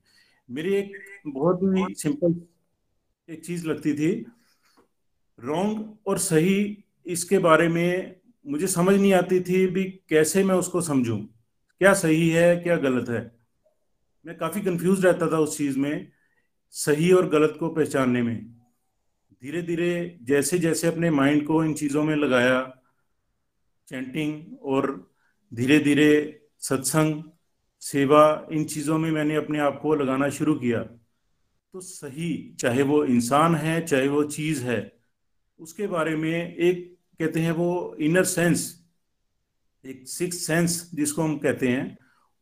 [0.50, 0.92] मेरी एक
[1.26, 2.40] बहुत ही सिंपल
[3.32, 4.26] एक चीज़ लगती थी
[5.44, 10.80] रॉन्ग और सही इसके बारे में मुझे समझ नहीं आती थी भी कैसे मैं उसको
[10.80, 11.18] समझूं।
[11.78, 13.32] क्या सही है, क्या गलत है?
[14.26, 16.15] मैं काफ़ी कंफ्यूज रहता था उस चीज़ में।
[16.74, 18.36] सही और गलत को पहचानने में।
[19.42, 22.60] धीरे धीरे जैसे जैसे अपने माइंड को इन चीज़ों में लगाया,
[23.88, 25.14] चैंटिंग और
[25.52, 26.10] धीरे धीरे
[26.58, 27.22] सत्संग,
[27.82, 30.82] सेवा, इन चीज़ों में मैंने अपने आप को लगाना शुरू किया
[31.74, 34.92] तो सही, चाहे वो इंसान है, चाहे वो चीज़ है,
[35.58, 38.84] उसके बारे में एक, कहते हैं वो इनर सेंस
[39.84, 41.96] एक सिक्स सेंस जिसको हम कहते हैं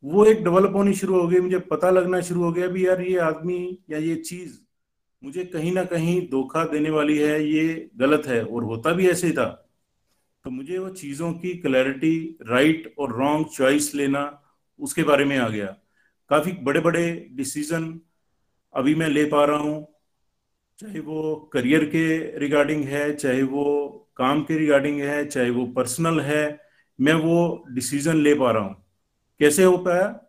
[0.05, 3.01] वो एक डेवलप होनी शुरू हो गई, मुझे पता लगना शुरू हो गया भी यार
[3.01, 4.59] ये आदमी या ये चीज़
[5.23, 9.27] मुझे कहीं ना कहीं धोखा देने वाली है, ये गलत है। और होता भी ऐसे
[9.27, 9.47] ही था।
[10.45, 14.23] तो मुझे वो चीज़ों की क्लैरिटी राइट और रॉन्ग चॉइस लेना
[14.81, 15.67] उसके बारे में आ गया।
[16.31, 18.01] काफ़ी बड़े बड़े डिसीज़न
[18.75, 19.87] अभी मैं ले पा रहा हूँ,
[20.79, 26.21] चाहे वो करियर के रिगार्डिंग है, चाहे वो काम के रिगार्डिंग है, चाहे वो पर्सनल
[26.21, 26.61] है,
[26.99, 28.84] मैं वो डिसीज़न ले पा रहा हूँ।
[29.39, 30.21] कैसे हो पाया?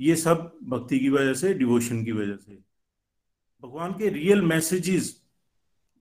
[0.00, 2.52] ये सब भक्ति की वजह से डिवोशन की वजह से।
[3.62, 5.24] भगवान के रियल मैसेजेस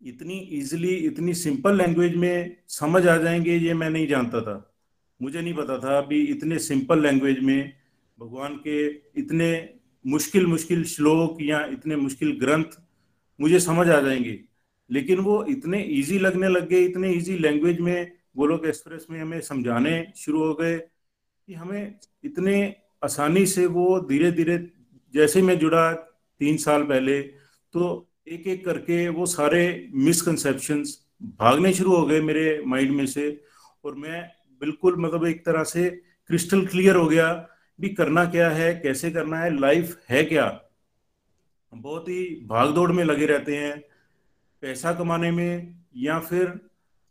[0.05, 4.75] इतनी इजीली इतनी सिंपल लैंग्वेज में समझ आ जाएँगे, ये मैं नहीं जानता था।
[5.21, 7.73] मुझे नहीं पता था अभी इतने सिंपल लैंग्वेज में
[8.19, 9.69] भगवान के इतने
[10.07, 12.81] मुश्किल मुश्किल श्लोक या इतने मुश्किल ग्रंथ
[13.41, 14.43] मुझे समझ आ जाएँगे।
[14.91, 19.41] लेकिन वो इतने इजी लगने लग गए, इतने इजी लैंग्वेज में गोलोक एक्सप्रेस में हमें
[19.41, 20.81] समझाने शुरू हो गए।
[21.47, 22.55] कि हमें इतने
[23.03, 24.57] आसानी से वो धीरे धीरे
[25.13, 25.91] जैसे मैं जुड़ा
[26.41, 27.21] तीन साल पहले
[27.73, 29.63] तो एक एक करके वो सारे
[29.93, 30.83] मिसकंसेप्शन
[31.39, 33.25] भागने शुरू हो गए मेरे माइंड में से।
[33.85, 34.21] और मैं
[34.61, 35.89] बिल्कुल मतलब एक तरह से
[36.29, 37.31] क्रिस्टल क्लियर हो गया
[37.79, 40.45] भी करना क्या है, कैसे करना है लाइफ है क्या।
[41.73, 43.79] बहुत ही भाग दौड़ में लगे रहते हैं,
[44.63, 46.47] पैसा कमाने में या फिर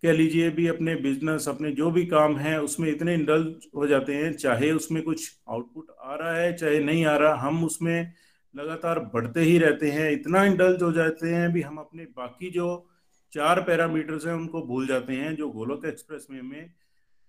[0.03, 4.15] कह लीजिए भी अपने बिज़नेस अपने जो भी काम है, उसमें इतने इंडल्ज हो जाते
[4.15, 8.13] हैं, चाहे उसमें कुछ आउटपुट आ रहा है, चाहे नहीं आ रहा, हम उसमें
[8.57, 12.91] लगातार बढ़ते ही रहते हैं, इतना इंडल्ज हो जाते हैं भी हम अपने बाकी जो
[13.33, 16.71] चार पैरामीटर्स हैं, उनको भूल जाते हैं, जो गोलोक एक्सप्रेस में हमें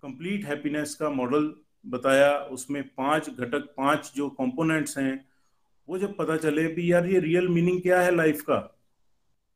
[0.04, 1.56] कंप्लीट हैप्पीनेस का मॉडल
[1.88, 5.26] बताया, उसमें पाँच घटक, पाँच जो कंपोनेंट्स हैं,
[5.90, 8.73] वो जब पता चले भी यार ये रियल मीनिंग क्या है लाइफ का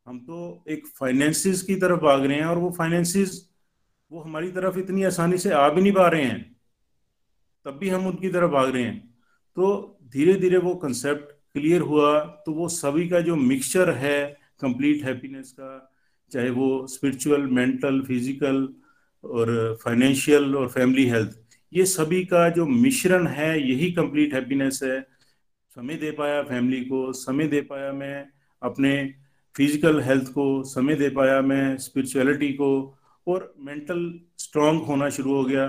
[0.08, 3.30] हम तो एक फाइनेंसिस की तरफ़ भाग रहे हैं और वो फाइनेंसिस
[4.10, 6.38] वो हमारी तरफ़ इतनी आसानी से आ भी नहीं पा रहे हैं,
[7.66, 8.98] तब भी हम उनकी तरफ़ भाग रहे हैं।
[9.56, 14.24] तो धीरे धीरे वो कंसेप्ट क्लियर हुआ तो वो सभी का जो मिक्सचर है
[14.60, 15.92] कंप्लीट हैप्पीनेस का,
[16.32, 18.68] चाहे वो स्पिरिचुअल मेंटल फ़िज़िकल
[19.24, 21.38] और फाइनेंशियल और फैमिली हेल्थ
[21.72, 25.00] ये सभी का जो मिश्रण है, यही कंप्लीट हैप्पीनेस है।
[25.76, 28.26] समय दे पाया फैमिली को, समय दे पाया मैं
[28.62, 29.14] अपने
[29.58, 32.94] फ़िज़िकल हेल्थ को समय दे पाया मैं स्पिरिचुअलिटी को,
[33.26, 34.02] और मेंटल
[34.38, 35.66] स्ट्रांग होना शुरू हो गया।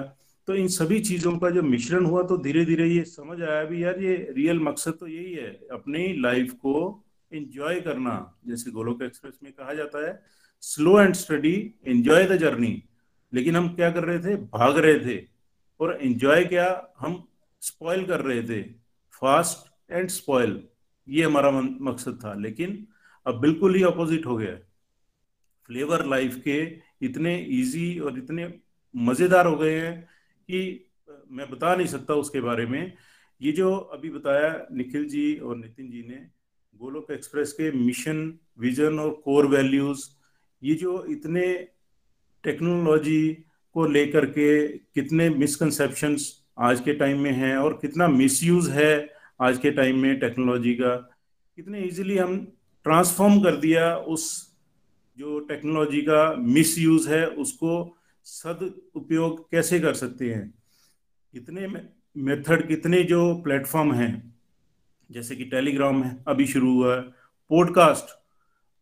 [0.47, 3.83] तो इन सभी चीज़ों का जो मिश्रण हुआ तो धीरे धीरे ये समझ आया भी,
[3.83, 8.13] यार ये रियल मकसद तो यही है, अपनी लाइफ को एंजॉय करना,
[8.47, 10.19] जैसे गोलोक एक्सप्रेस में कहा जाता है
[10.63, 11.55] slow and steady
[11.87, 12.71] enjoy the journey
[13.33, 14.35] लेकिन हम क्या कर रहे थे?
[14.35, 15.17] भाग रहे थे।
[15.79, 16.93] और एंजॉय क्या?
[16.99, 17.23] हम
[17.61, 18.61] स्पॉइल कर रहे थे।
[19.13, 20.59] फास्ट एंड स्पॉइल
[21.07, 22.85] ये हमारा मकसद था। लेकिन
[23.29, 24.67] अब बिल्कुल ही अपोजिट हो गया है।
[25.69, 26.59] फ्लेवर लाइफ के
[27.05, 28.47] इतने इजी और इतने
[28.93, 30.01] मज़ेदार हो गए हैं
[30.49, 30.85] कि
[31.31, 32.93] मैं बता नहीं सकता उसके बारे में।
[33.41, 36.15] ये जो अभी बताया निखिल जी और नितिन जी ने,
[36.75, 40.07] गोलोक एक्सप्रेस के मिशन विजन और कोर वैल्यूज़
[40.61, 41.47] ये जो इतने
[42.43, 43.21] टेक्नोलॉजी
[43.75, 48.93] को लेकर के कितने मिसकंसेप्शंस आज के टाइम में हैं और कितना मिसयूज है
[49.41, 50.95] आज के टाइम में टेक्नोलॉजी का
[51.57, 52.35] कितने इजीली हम
[52.83, 54.49] ट्रांसफॉर्म कर दिया उस
[55.17, 60.53] जो टेक्नोलॉजी का मिस यूज़ है, उसको सद उपयोग कैसे कर सकते हैं?
[61.31, 61.67] कितने
[62.17, 64.35] मेथड, कितने जो प्लेटफॉर्म हैं,
[65.11, 67.01] जैसे कि टेलीग्राम है, अभी शुरू हुआ है,
[67.49, 68.19] पॉडकास्ट।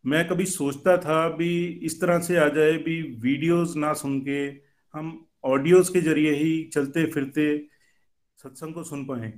[0.06, 4.48] मैं कभी सोचता था भी इस तरह से आ जाए भी वीडियोस ना सुन के,
[4.94, 7.68] हम ऑडियोज के ज़रिए ही चलते फिरते
[8.38, 9.34] सत्संग को सुन पाए।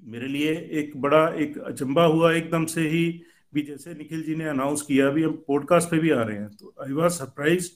[0.00, 3.22] मेरे लिए एक बड़ा, एक अचंबा हुआ एकदम से ही
[3.54, 6.48] भी जैसे निखिल जी ने अनाउंस किया, अभी हम पॉडकास्ट पे भी आ रहे हैं।
[6.48, 7.70] तो आई वॉज़ सरप्राइज़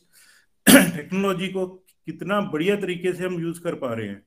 [0.96, 1.66] टेक्नोलॉजी को
[2.06, 4.26] कितना बढ़िया तरीके से हम यूज़ कर पा रहे हैं।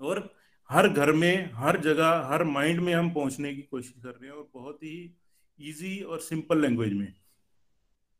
[0.00, 0.34] और
[0.70, 4.32] हर घर में, हर जगह, हर माइंड में हम पहुँचने की कोशिश कर रहे हैं
[4.32, 5.16] और बहुत ही
[5.60, 7.14] इजी और सिंपल लैंग्वेज में।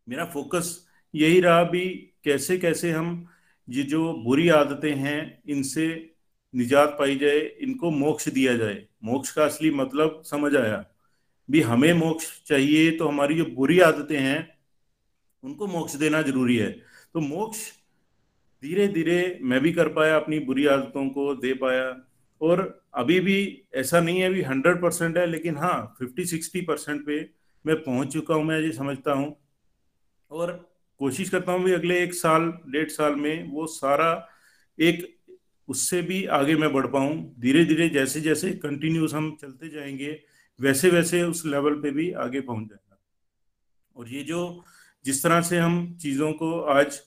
[0.09, 3.27] मेरा फोकस यही रहा भी कैसे कैसे हम
[3.69, 6.15] ये जो बुरी आदतें हैं, इनसे
[6.55, 10.87] निजात पाई जाए, इनको मोक्ष दिया जाए। मोक्ष का असली मतलब समझ आया।
[11.51, 14.59] भी हमें मोक्ष चाहिए तो हमारी जो बुरी आदतें हैं,
[15.43, 16.71] उनको मोक्ष देना ज़रूरी है।
[17.15, 17.59] तो मोक्ष
[18.63, 22.09] धीरे धीरे मैं भी कर पाया, अपनी बुरी आदतों को दे पाया।
[22.41, 27.07] और अभी भी ऐसा नहीं है भी हंड्रेड परसेंट है, लेकिन हाँ फिफ्टी सिक्सटी परसेंट
[27.07, 27.31] पे
[27.67, 29.37] मैं पहुँच चुका हूँ, मैं ये समझता हूँ।
[30.31, 34.29] और कोशिश करता हूँ भी अगले एक साल, डेढ़ साल में वो सारा
[34.81, 35.19] एक,
[35.69, 40.32] उससे भी आगे मैं बढ़ पाऊँ। धीरे धीरे जैसे जैसे कंटिन्यूस हम चलते जाएँगे
[40.63, 42.99] वैसे वैसे उस लेवल पे भी आगे पहुँच जाएगा।
[43.97, 44.65] और ये जो,
[45.05, 46.99] जिस तरह से हम चीज़ों को आज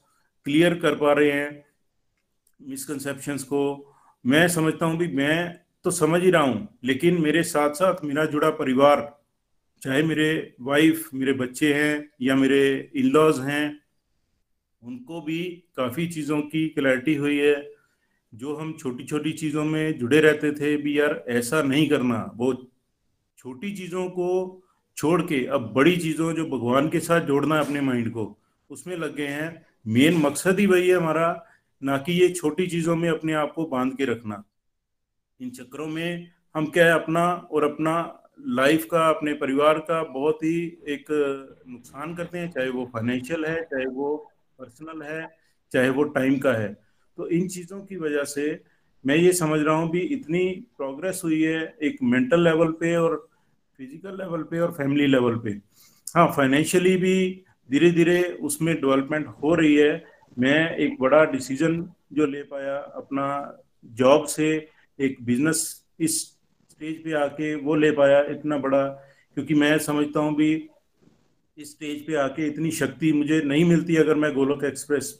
[0.45, 1.63] क्लियर कर पा रहे हैं
[2.59, 3.61] मिसकंसेप्शंस को,
[4.25, 8.25] मैं समझता हूँ भी मैं तो समझ ही रहा हूँ, लेकिन मेरे साथ साथ मेरा
[8.25, 9.01] जुड़ा परिवार,
[9.81, 13.79] चाहे मेरे वाइफ मेरे बच्चे हैं या मेरे इन लॉज हैं,
[14.83, 15.43] उनको भी
[15.77, 17.55] काफ़ी चीज़ों की क्लैरिटी हुई है।
[18.33, 22.53] जो हम छोटी छोटी चीज़ों में जुड़े रहते थे, भी यार ऐसा नहीं करना, वो
[23.45, 24.61] छोटी चीज़ों को
[24.97, 28.37] छोड़ के, अब बड़ी चीज़ों जो भगवान के साथ जोड़ना है अपने माइंड को,
[28.69, 31.45] उसमें लग गए हैं। मेन मकसद ही वही है हमारा,
[31.83, 34.43] ना कि ये छोटी चीज़ों में अपने आप को बाँध के रखना।
[35.41, 40.43] इन चक्रों में हम क्या है, अपना और अपना लाइफ का, अपने परिवार का बहुत
[40.43, 41.05] ही एक
[41.67, 45.37] नुकसान करते हैं, चाहे वो फाइनेंशियल है, चाहे वो पर्सनल है,
[45.71, 46.77] चाहे वो टाइम का है।
[47.17, 48.63] तो इन चीज़ों की वजह से
[49.05, 53.29] मैं ये समझ रहा हूँ भी इतनी प्रोग्रेस हुई है एक मेंटल लेवल पे और
[53.79, 55.49] फ़िज़िकल लेवल पे और फैमिली लेवल पे।
[56.07, 60.03] हाँ फाइनेंशियली भी धीरे धीरे उसमें डेवलपमेंट हो रही है।
[60.37, 61.81] मैं एक बड़ा डिसीज़न
[62.13, 63.25] जो ले पाया अपना
[63.93, 64.47] जॉब से,
[64.99, 65.63] एक बिज़नेस
[65.99, 66.21] इस
[66.71, 68.85] स्टेज पे आके वो ले पाया इतना बड़ा,
[69.37, 70.53] क्योंकि मैं समझता हूँ भी
[71.57, 75.13] इस स्टेज पे आके इतनी शक्ति मुझे नहीं मिलती अगर मैं गोलोक एक्सप्रेस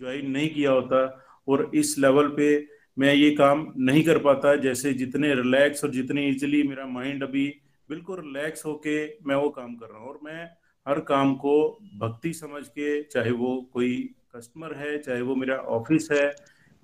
[0.00, 1.04] ज्वाइन नहीं किया होता
[1.48, 2.48] और इस लेवल पे
[2.96, 7.46] मैं ये काम नहीं कर पाता, जैसे जितने रिलैक्स और जितने इजिली मेरा माइंड अभी
[7.88, 10.44] बिल्कुल रिलैक्स होके मैं वो काम कर रहा हूँ और मैं
[10.88, 16.08] हर काम को भक्ति समझ के, चाहे वो कोई कस्टमर है, चाहे वो मेरा ऑफ़िस
[16.12, 16.34] है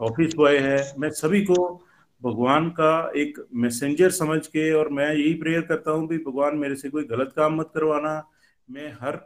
[0.01, 1.85] ऑफ़िस बॉय है, मैं सभी को
[2.23, 6.77] भगवान का एक मैसेंजर समझ के और मैं यही प्रेयर करता हूँ भी भगवान मेरे
[6.77, 8.31] से कोई गलत काम मत करवाना।
[8.71, 9.21] मैं हर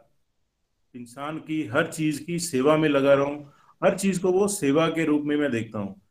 [0.95, 3.53] इंसान की, हर चीज़ की सेवा में लगा रहा। हूँ
[3.83, 6.01] हर चीज़ को वो सेवा के रूप में मैं देखता हूँ।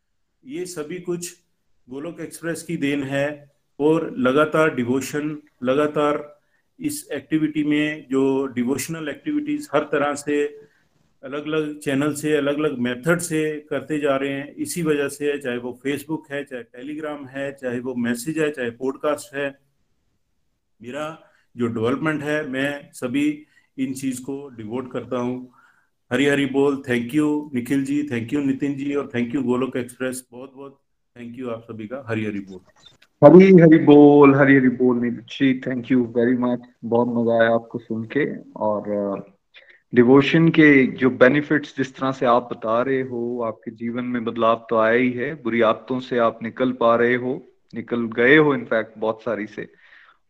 [0.46, 1.36] ये सभी कुछ
[1.88, 6.40] गोलोक एक्सप्रेस की देन है। और लगातार डिवोशन लगातार
[6.80, 10.44] इस एक्टिविटी में जो डिवोशनल एक्टिविटीज़ हर तरह से
[11.22, 15.38] अलग अलग चैनल से अलग अलग मेथड से करते जा रहे हैं। इसी वजह से
[15.38, 19.58] चाहे वो फेसबुक है, चाहे टेलीग्राम है, चाहे वो मैसेज है, चाहे पॉडकास्ट है,
[20.82, 21.06] मेरा
[21.56, 23.46] जो डेवलपमेंट है, मैं सभी
[23.78, 25.52] इन चीज़ को डिवोट करता हूँ।
[26.12, 28.02] हरी हरी बोल। Thank you Nikhil ji.
[28.12, 28.94] Thank you Nitin ji.
[28.94, 30.80] और थैंक यू गोलोक एक्सप्रेस बहुत बहुत
[31.16, 32.60] थैंक यू आप सभी का। हरी हरी बोल।
[33.24, 37.78] हरी हरी बोल हरी हरी बोल Nitin thank you very much बहुत मज़ा आया आपको
[37.78, 38.24] सुन के।
[38.60, 39.34] और
[39.94, 44.24] डिवोशन uh, के जो बेनिफिट्स जिस तरह से आप बता रहे हो आपके जीवन में
[44.24, 47.34] बदलाव तो आया ही है बुरी आदतों से आप निकल पा रहे हो
[47.74, 49.68] निकल गए हो इनफैक्ट बहुत सारी से।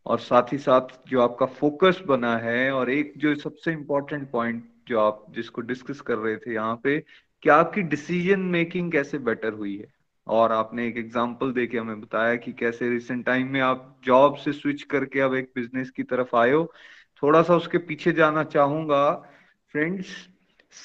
[0.05, 4.63] और साथ ही साथ जो आपका फोकस बना है और एक जो सबसे इम्पोर्टेंट पॉइंट
[4.87, 6.99] जो आप जिसको डिस्कस कर रहे थे यहाँ पे
[7.43, 9.92] कि आपकी डिसीज़न मेकिंग कैसे बेटर हुई है?
[10.27, 14.53] और आपने एक एग्जांपल देके हमें बताया कि कैसे रिसेंट टाइम में आप जॉब से
[14.53, 16.73] स्विच करके अब एक बिज़नेस की तरफ़ आए हो।
[17.23, 19.11] थोड़ा सा उसके पीछे जाना चाहूँगा।
[19.71, 20.29] फ्रेंड्स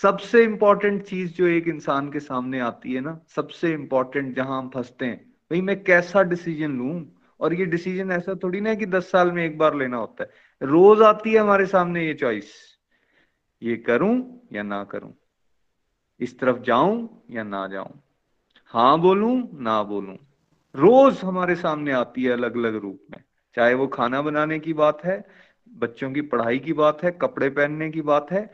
[0.02, 4.70] सबसे इंपॉर्टेंट चीज़ जो एक इंसान के सामने आती है ना, सबसे इंपॉर्टेंट जहाँ हम
[4.70, 5.16] फंसते हैं,
[5.50, 7.06] भाई मैं कैसा डिसीज़न लू?
[7.40, 10.30] और ये डिसीज़न ऐसा थोड़ी ना कि दस साल में एक बार लेना होता है।
[10.62, 12.52] रोज आती है हमारे सामने ये चॉइस
[13.62, 15.14] ये करूँ या ना करूँ?
[16.20, 18.07] इस तरफ़ जाऊँ या ना जाऊँ?
[18.68, 20.16] हाँ बोलूँ, ना बोलूँ।
[20.74, 25.04] रोज हमारे सामने आती है अलग अलग रूप में। चाहे वो खाना बनाने की बात
[25.04, 25.24] है,
[25.68, 28.50] बच्चों की पढ़ाई की बात है, कपड़े पहनने की बात है,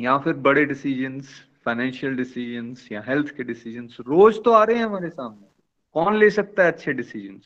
[0.00, 4.84] या फिर बड़े डिसीजंस फाइनेंशियल डिसीजंस या हेल्थ के डिसीजंस रोज तो आ रहे हैं
[4.84, 5.46] हमारे सामने।
[5.92, 7.44] कौन ले सकता है अच्छे डिसीजंस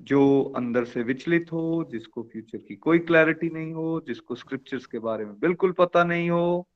[0.00, 4.98] जो अंदर से विचलित हो, जिसको फ्यूचर की कोई क्लैरिटी नहीं हो, जिसको स्क्रिप्चर्स के
[4.98, 6.68] बारे में बिल्कुल पता नहीं हो,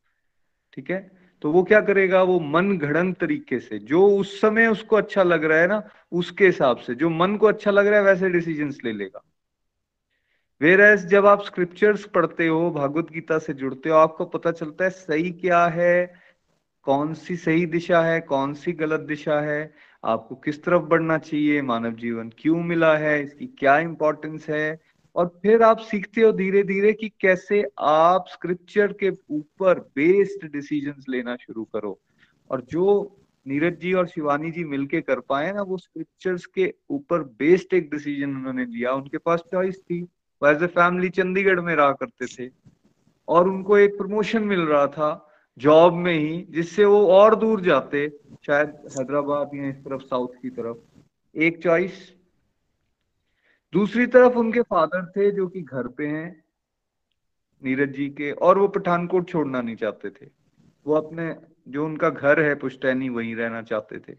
[0.73, 1.18] ठीक है?
[1.43, 2.23] तो वो क्या करेगा?
[2.23, 5.83] वो मन घड़न तरीके से, जो उस समय उसको अच्छा लग रहा है ना,
[6.13, 9.23] उसके हिसाब से, जो मन को अच्छा लग रहा है वैसे डिसीज़न ले लेगा।
[10.61, 14.85] वेर एज जब आप स्क्रिप्चर्स पढ़ते हो, भागवत गीता से जुड़ते हो, आपको पता चलता
[14.85, 16.15] है सही क्या है,
[16.83, 19.75] कौन सी सही दिशा है, कौन सी गलत दिशा है,
[20.05, 24.81] आपको किस तरफ़ बढ़ना चाहिए, मानव जीवन क्यों मिला है, इसकी क्या इंपॉर्टेंस है
[25.19, 31.05] और फिर आप सीखते हो धीरे धीरे कि कैसे आप स्क्रिप्चर के ऊपर बेस्ड डिसीजंस
[31.09, 32.01] लेना शुरू करो।
[32.51, 33.17] और जो
[33.47, 37.91] नीरज जी और शिवानी जी मिलके कर पाए ना, वो स्क्रिप्चर्स के ऊपर बेस्ड एक
[37.91, 42.27] डिसीज़न उन्होंने लिया। उनके पास चॉइस थी। वो एज ए फैमिली चंडीगढ़ में रहा करते
[42.27, 42.53] थे।
[43.29, 48.09] और उनको एक प्रमोशन मिल रहा था जॉब में ही, जिससे वो और दूर जाते,
[48.47, 50.77] शायद हैदराबाद या इस तरफ़ साउथ की तरफ़।
[51.37, 52.18] एक चॉइस
[53.73, 56.45] दूसरी तरफ़ उनके फादर थे जो कि घर पे हैं,
[57.65, 60.27] नीरज जी के, और वो पठानकोट छोड़ना नहीं चाहते थे।
[60.87, 61.37] वो अपने,
[61.69, 64.17] जो उनका घर है पुश्तैनी, वहीं रहना चाहते थे।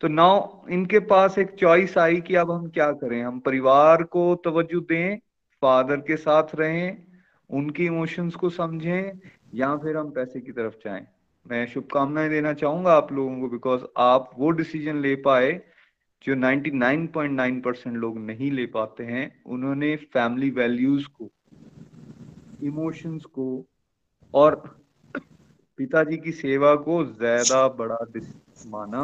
[0.00, 3.22] तो नाउ इनके पास एक चॉइस आई कि अब हम क्या करें?
[3.22, 5.16] हम परिवार को तवज्जो दें
[5.62, 7.06] फादर के साथ रहें,
[7.50, 9.18] उनकी इमोशंस को समझें,
[9.54, 11.06] या फिर हम पैसे की तरफ़ जाएँ।
[11.46, 15.62] मैं शुभकामनाएँ देना चाहूँगा आप लोगों को बिकॉज़ आप वो डिसीज़न ले पाए
[16.22, 21.30] जो 99.9 परसेंट लोग नहीं ले पाते हैं, उन्होंने फैमिली वैल्यूज़ को
[22.60, 23.46] इमोशंस को
[24.34, 24.54] और
[25.78, 27.96] पिताजी की सेवा को ज़्यादा बड़ा
[28.66, 29.02] माना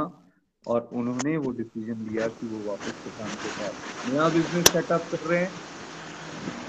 [0.67, 3.73] और उन्होंने वो डिसीज़न लिया कि वो वापस किसान के साथ
[4.05, 5.61] नया बिज़नेस सेटअप कर रहे हैं,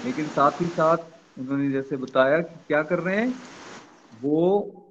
[0.04, 3.34] लेकिन साथ ही साथ उन्होंने जैसे बताया कि क्या कर रहे हैं,
[4.12, 4.84] वो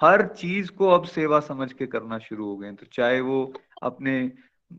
[0.00, 3.38] हर चीज़ को अब सेवा समझ के करना शुरू हो गए तो चाहे वो
[3.82, 4.32] अपने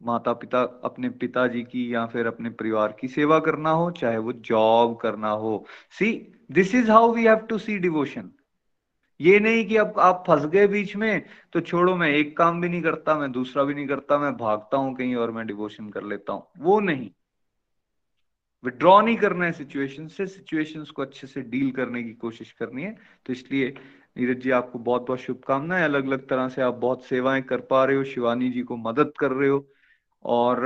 [0.03, 4.33] माता पिता अपने पिताजी की या फिर अपने परिवार की सेवा करना हो, चाहे वो
[4.33, 5.65] जॉब करना हो।
[5.99, 6.13] See
[6.51, 8.31] this is how we have to see devotion
[9.19, 12.69] ये नहीं कि अब आप फंस गए बीच में तो छोड़ो, मैं एक काम भी
[12.69, 16.03] नहीं करता, मैं दूसरा भी नहीं करता, मैं भागता हूँ कहीं और, मैं डिवोशन कर
[16.03, 17.09] लेता हूँ। वो नहीं।
[18.63, 22.83] विड्रॉ नहीं करना है सिचुएशन से सिचुएशंस को अच्छे से डील करने की कोशिश करनी
[22.83, 22.95] है।
[23.25, 23.73] तो इसलिए
[24.17, 27.85] नीरज जी, आपको बहुत बहुत शुभकामनाएँ। अलग अलग तरह से आप बहुत सेवाएँ कर पा
[27.85, 29.65] रहे हो। शिवानी जी को मदद कर रहे हो।
[30.25, 30.65] और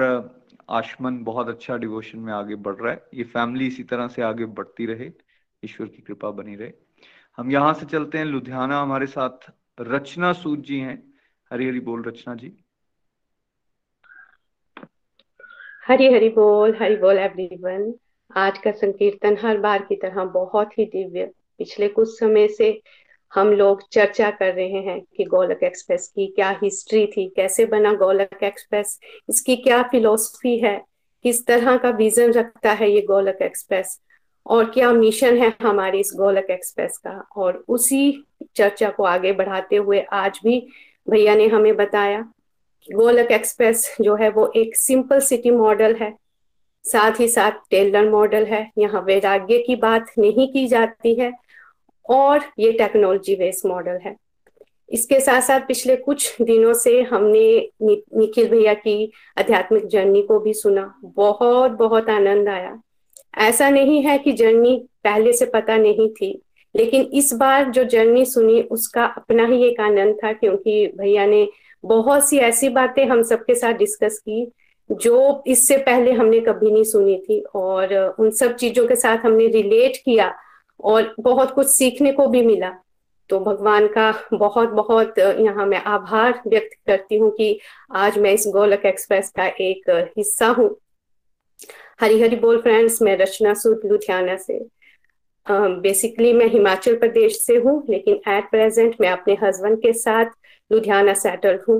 [0.69, 4.45] आशमन बहुत अच्छा डिवोशन में आगे बढ़ रहा है। ये फैमिली इसी तरह से आगे
[4.45, 5.11] बढ़ती रहे।
[5.63, 6.71] ईश्वर की कृपा बनी रहे।
[7.37, 11.13] हम यहाँ से चलते हैं। लुधियाना हमारे साथ रचना सूद जी हैं।
[11.51, 12.53] हरी हरी बोल रचना जी।
[15.87, 17.93] हरी हरी बोल हरी बोल एवरीवन
[18.35, 21.25] आज का संकीर्तन हर बार की तरह बहुत ही दिव्य।
[21.57, 22.81] पिछले कुछ समय से
[23.33, 27.93] हम लोग चर्चा कर रहे हैं कि गोलक एक्सप्रेस की क्या हिस्ट्री थी, कैसे बना
[27.93, 30.81] गोलक एक्सप्रेस, इसकी क्या फिलोसफी है,
[31.25, 33.99] किस तरह का विजन रखता है ये गोलक एक्सप्रेस,
[34.45, 38.23] और क्या मिशन है हमारे इस गोलक एक्सप्रेस का। और उसी
[38.55, 40.59] चर्चा को आगे बढ़ाते हुए आज भी
[41.07, 42.21] भैया ने हमें बताया
[42.87, 46.13] कि गोलक एक्सप्रेस जो है वो एक सिंपल सिटी मॉडल है,
[46.85, 51.31] साथ ही साथ टेलर मॉडल है। यहाँ वैराग्य की बात नहीं की जाती है
[52.11, 54.15] और ये टेक्नोलॉजी बेस्ड मॉडल है।
[54.89, 60.39] इसके साथ साथ पिछले कुछ दिनों से हमने नि, निखिल भैया की आध्यात्मिक जर्नी को
[60.39, 62.81] भी सुना। बहुत बहुत आनंद आया।
[63.37, 66.41] ऐसा नहीं है कि जर्नी पहले से पता नहीं थी
[66.75, 71.47] लेकिन इस बार जो जर्नी सुनी उसका अपना ही एक आनंद था क्योंकि भैया ने
[71.83, 74.51] बहुत सी ऐसी बातें हम सबके साथ डिस्कस की
[74.89, 79.47] जो इससे पहले हमने कभी नहीं सुनी थी। और उन सब चीज़ों के साथ हमने
[79.47, 80.33] रिलेट किया।
[80.83, 82.71] और बहुत कुछ सीखने को भी मिला।
[83.29, 87.59] तो भगवान का बहुत बहुत यहाँ मैं आभार व्यक्त करती हूँ कि
[87.95, 90.75] आज मैं इस गोलक एक्सप्रेस का एक हिस्सा हूँ।
[92.01, 94.59] हरी हरी बोल फ्रेंड्स मैं रचना सूद लुधियाना से।
[95.49, 100.25] बेसिकली uh, मैं हिमाचल प्रदेश से हूँ लेकिन एट प्रेजेंट मैं अपने हस्बैंड के साथ
[100.71, 101.79] लुधियाना सेटल हूँ।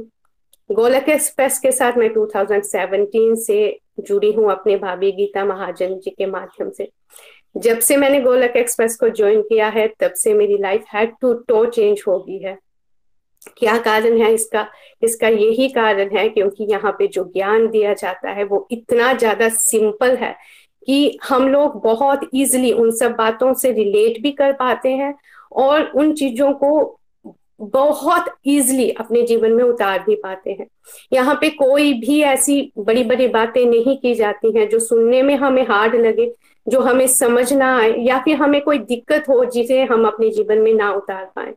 [0.70, 6.26] गोलक एक्सप्रेस के साथ मैं 2017 से जुड़ी हूँ अपने भाभी गीता महाजन जी के
[6.26, 6.89] माध्यम से।
[7.56, 11.34] जब से मैंने गोलक एक्सप्रेस को ज्वाइन किया है, तब से मेरी life head to
[11.34, 12.58] toe change हो गई है।
[13.58, 14.68] क्या कारण है इसका?
[15.04, 19.49] इसका यही कारण है क्योंकि यहाँ पे जो ज्ञान दिया जाता है, वो इतना ज़्यादा
[19.49, 20.36] सिंपल है
[20.88, 25.14] कि हम लोग बहुत इजिली उन सब बातों से रिलेट भी कर पाते हैं
[25.54, 26.97] और उन चीज़ों को
[27.60, 30.66] बहुत इजिली अपने जीवन में उतार भी पाते हैं।
[31.14, 35.36] यहाँ पे कोई भी ऐसी बड़ी बड़ी बातें नहीं की जाती हैं जो सुनने में
[35.36, 36.26] हमें हार्ड लगे।
[36.68, 40.57] जो हमें समझ ना आए या फिर हमें कोई दिक्कत हो जिसे हम अपने जीवन
[40.57, 41.53] में ना उतार पाए।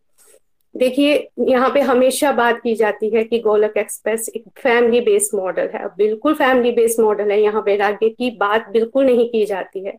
[0.77, 5.69] देखिए, यहाँ पे हमेशा बात की जाती है कि गोलक एक्सप्रेस एक फैमिली बेस्ड मॉडल
[5.75, 9.95] है। बिल्कुल फैमिली बेस्ड मॉडल है। यहाँ वैराग्य की बात बिल्कुल नहीं की जाती है।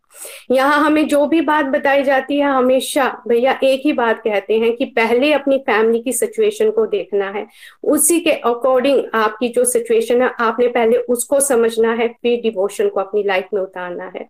[0.51, 4.75] यहाँ हमें जो भी बात बताई जाती है, हमेशा भैया एक ही बात कहते हैं
[4.75, 7.47] कि पहले अपनी फैमिली की सिचुएशन को देखना है।
[7.83, 12.99] उसी के अकॉर्डिंग आपकी जो सिचुएशन है, आपने पहले उसको समझना है, फिर डिवोशन को
[12.99, 14.27] अपनी लाइफ में उतारना है।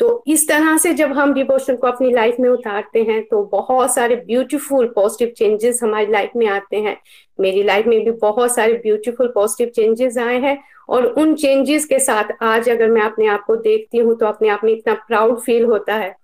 [0.00, 3.94] तो इस तरह से जब हम डिवोशन को अपनी लाइफ में उतारते हैं तो बहुत
[3.94, 6.96] सारे ब्यूटीफुल पॉजिटिव चेंजेस हमारी लाइफ में आते हैं।
[7.38, 11.98] मेरी लाइफ में भी बहुत सारे ब्यूटीफुल पॉजिटिव चेंजेस आए हैं और उन चेंजेस के
[11.98, 15.38] साथ आज अगर मैं अपने आप को देखती हूँ तो अपने आप में इतना प्राउड
[15.40, 16.14] फील होता है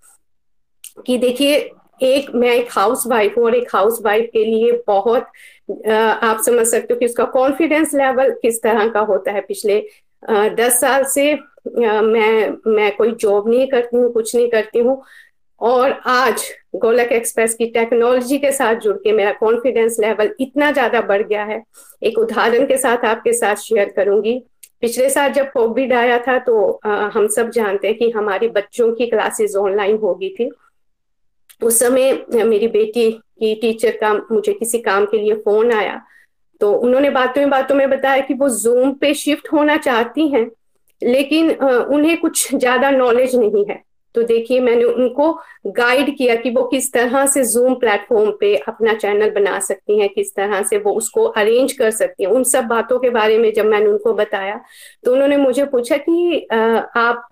[1.07, 1.71] कि देखिए,
[2.03, 5.27] एक मैं एक हाउस वाइफ हूँ और एक हाउस वाइफ के लिए बहुत
[5.87, 9.83] आप समझ सकते हो कि उसका कॉन्फिडेंस लेवल किस तरह का होता है। पिछले
[10.23, 11.35] दस साल से
[11.77, 15.03] मैं मैं कोई जॉब नहीं करती हूँ कुछ नहीं करती हूँ।
[15.61, 16.43] और आज
[16.77, 21.45] गोलक एक्सप्रेस की टेक्नोलॉजी के साथ जुड़ के मेरा कॉन्फिडेंस लेवल इतना ज़्यादा बढ़ गया
[21.45, 21.63] है।
[22.03, 24.39] एक उदाहरण के साथ आपके साथ शेयर करूँगी।
[24.81, 28.93] पिछले साल जब कोविड आया था तो आ, हम सब जानते हैं कि हमारे बच्चों
[28.93, 30.51] की क्लासेस ऑनलाइन हो गई थी।
[31.63, 36.01] उस समय मेरी बेटी की टीचर का मुझे किसी काम के लिए फ़ोन आया।
[36.61, 40.49] तो उन्होंने बातों में बातों में बताया कि वो जूम पे शिफ्ट होना चाहती हैं।
[41.03, 43.83] लेकिन उन्हें कुछ ज़्यादा नॉलेज नहीं है।
[44.15, 45.33] तो देखिए, मैंने उनको
[45.69, 50.09] गाइड किया कि वो किस तरह से जूम प्लेटफॉर्म पे अपना चैनल बना सकती हैं,
[50.09, 53.53] किस तरह से वो उसको अरेंज कर सकती हैं। उन सब बातों के बारे में
[53.53, 54.61] जब मैंने उनको बताया
[55.05, 57.29] तो उन्होंने मुझे पूछा कि आप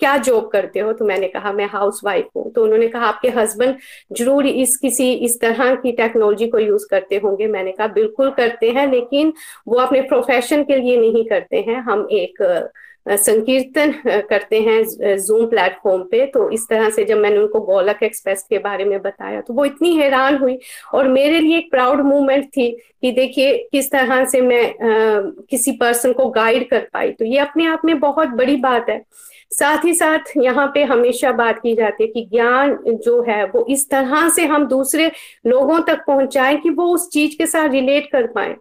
[0.00, 0.92] क्या जॉब करते हो?
[0.92, 3.76] तो मैंने कहा मैं हाउस वाइफ हूँ। तो उन्होंने कहा आपके हस्बैंड
[4.12, 8.70] ज़रूर इस किसी इस तरह की टेक्नोलॉजी को यूज़ करते होंगे। मैंने कहा बिल्कुल करते
[8.70, 9.32] हैं लेकिन
[9.68, 12.42] वो अपने प्रोफेशन के लिए नहीं करते हैं। हम एक
[13.06, 13.92] संकीर्तन
[14.28, 18.58] करते हैं जूम प्लेटफॉर्म पे। तो इस तरह से जब मैंने उनको गोलक एक्सप्रेस के
[18.58, 20.58] बारे में बताया तो वो इतनी हैरान हुई
[20.94, 25.20] और मेरे लिए एक प्राउड मूवमेंट थी कि देखिए किस तरह से मैं आ,
[25.50, 28.98] किसी पर्सन को गाइड कर पाई। तो ये अपने आप में बहुत बड़ी बात है।
[29.54, 33.64] साथ ही साथ यहाँ पे हमेशा बात की जाती है कि ज्ञान जो है वो
[33.70, 35.10] इस तरह से हम दूसरे
[35.46, 38.54] लोगों तक पहुंचाएँ कि वो उस चीज़ के साथ रिलेट कर पाए।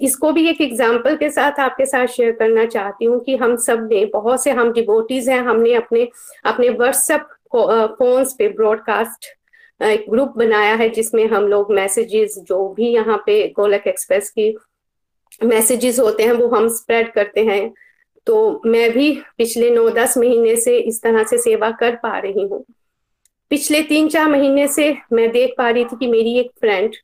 [0.00, 4.04] इसको भी एक एग्ज़ाम्पल के साथ आपके साथ शेयर करना चाहती हूँ कि हम सबने,
[4.04, 6.08] बहुत से हम डिबोटीज हैं, हमने अपने
[6.44, 7.26] अपने व्हाट्सएप
[7.98, 9.26] फोन्स पे ब्रॉडकास्ट
[9.80, 14.54] एक ग्रुप बनाया है जिसमें हम लोग मैसेजेस जो भी यहाँ पे गोलक एक्सप्रेस की
[15.44, 17.62] मैसेजेस होते हैं वो हम स्प्रेड करते हैं।
[18.28, 22.42] तो मैं भी पिछले नौ दस महीने से इस तरह से सेवा कर पा रही
[22.42, 22.64] हूँ।
[23.50, 26.96] पिछले तीन चार महीने से मैं देख पा रही थी कि मेरी एक फ्रेंड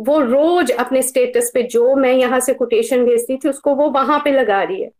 [0.00, 4.20] वो रोज अपने स्टेटस पे जो मैं यहाँ से कोटेशन भेजती थी, उसको वो वहाँ
[4.24, 4.90] पे लगा रही है।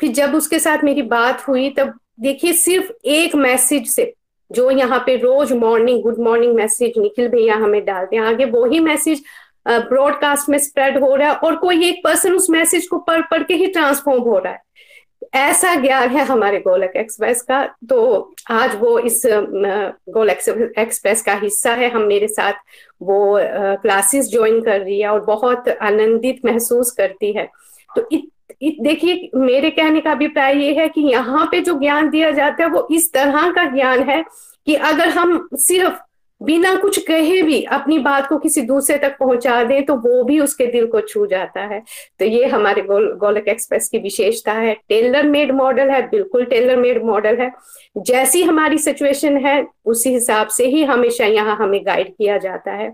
[0.00, 4.12] फिर जब उसके साथ मेरी बात हुई, तब देखिए सिर्फ़ एक मैसेज से
[4.50, 8.64] जो यहाँ पे रोज morning good morning message Nikhil भैया हमें डालते हैं। आगे वो
[8.64, 9.22] ही मैसेज
[9.68, 13.42] ब्रॉडकास्ट में स्प्रेड हो रहा है और कोई एक पर्सन उस मैसेज को पढ़ पढ़
[13.42, 14.64] के ही ट्रांसफॉर्म हो रहा है।
[15.34, 21.72] ऐसा ज्ञान है हमारे गोलक एक्सप्रेस का तो आज वो इस गोलक एक्सप्रेस का हिस्सा
[21.74, 22.52] है। हम मेरे साथ
[23.02, 23.38] वो
[23.82, 27.48] क्लासेस ज्वाइन कर रही है और बहुत आनंदित महसूस करती है।
[27.90, 28.08] तो
[28.82, 32.70] देखिए, मेरे कहने का अभिप्राय ये है कि यहाँ पे जो ज्ञान दिया जाता है
[32.70, 34.22] वो इस तरह का ज्ञान है
[34.66, 35.98] कि अगर हम सिर्फ़
[36.40, 40.38] बिना कुछ कहे भी अपनी बात को किसी दूसरे तक पहुँचा दें तो वो भी
[40.40, 41.80] उसके दिल को छू जाता है।
[42.20, 46.76] तो ये हमारे गोल, गोलक एक्सप्रेस की विशेषता है। टेलर मेड मॉडल है बिल्कुल टेलर
[46.76, 47.50] मेड मॉडल है।
[47.98, 52.92] जैसी हमारी सिचुएशन है उसी हिसाब से ही हमेशा यहाँ हमें गाइड किया जाता है।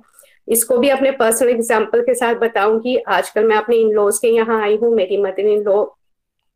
[0.49, 4.63] इसको भी अपने पर्सनल एग्ज़ाम्पल के साथ बताऊँगी। आजकल मैं अपने इन लॉज के यहाँ
[4.63, 5.85] आई हूँ मेरी मदर इन लॉ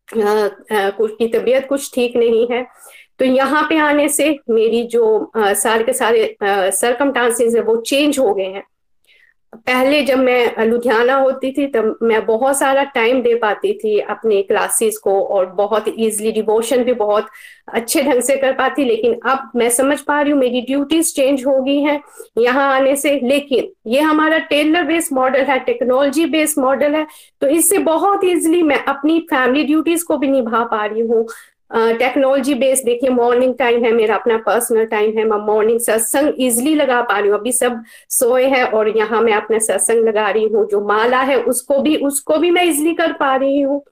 [0.09, 2.67] की तबीयत कुछ ठीक नहीं है।
[3.21, 7.77] तो यहाँ पे आने से मेरी जो आ, सारे के सारे सरकम सरकमटांसेस है वो
[7.83, 8.63] चेंज हो गए हैं।
[9.57, 14.43] पहले जब मैं लुधियाना होती थी तब मैं बहुत सारा टाइम दे पाती थी अपने
[14.43, 17.29] क्लासेस को और बहुत इजीली डिवोशन भी बहुत
[17.75, 21.47] अच्छे ढंग से कर पाती लेकिन अब मैं समझ पा रही हूँ मेरी ड्यूटीज़ चेंज
[21.47, 22.01] हो गई हैं
[22.39, 27.07] यहाँ आने से। लेकिन ये हमारा टेलर बेस्ड मॉडल है टेक्नोलॉजी बेस्ड मॉडल है
[27.43, 31.27] तो इससे बहुत इजीली मैं अपनी फैमिली ड्यूटीज़ को भी निभा पा रही हूँ।
[31.71, 36.75] टेक्नोलॉजी बेस्ड देखिए मॉर्निंग टाइम है, मेरा अपना पर्सनल टाइम है, मैं मॉर्निंग सत्संग इजिली
[36.75, 40.49] लगा पा रही हूँ। अभी सब सोए हैं और यहाँ मैं अपना सत्संग लगा रही
[40.49, 43.83] हूँ। जो माला है उसको भी उसको भी मैं इजिली कर पा रही हूँ।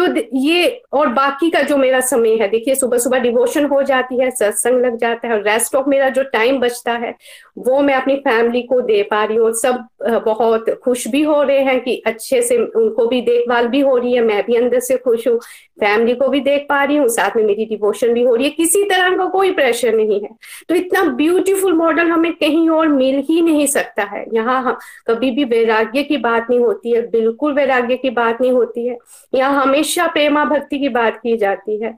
[0.00, 4.20] तो ये और बाकी का जो मेरा समय है, देखिए सुबह सुबह डिवोशन हो जाती
[4.20, 7.14] है, सत्संग लग जाता है और रेस्ट ऑफ़ मेरा जो टाइम बचता है,
[7.58, 9.86] वो मैं अपनी फैमिली को दे पा रही हूँ। सब
[10.24, 14.12] बहुत खुश भी हो रहे हैं कि अच्छे से उनको भी देखभाल भी हो रही
[14.12, 15.38] है, मैं भी अंदर से खुश हूँ
[15.80, 18.50] फैमिली को भी देख पा रही हूँ, साथ में मेरी डिवोशन भी हो रही है।
[18.50, 20.28] किसी तरह का कोई प्रेशर नहीं है।
[20.68, 24.76] तो इतना ब्यूटीफुल मॉडल हमें कहीं और मिल ही नहीं सकता है। यहाँ
[25.08, 28.96] कभी भी वैराग्य की बात नहीं होती है, बिल्कुल वैराग्य की बात नहीं होती है।
[29.34, 31.96] यहाँ हमेशा प्रेमा भक्ति की बात की जाती है।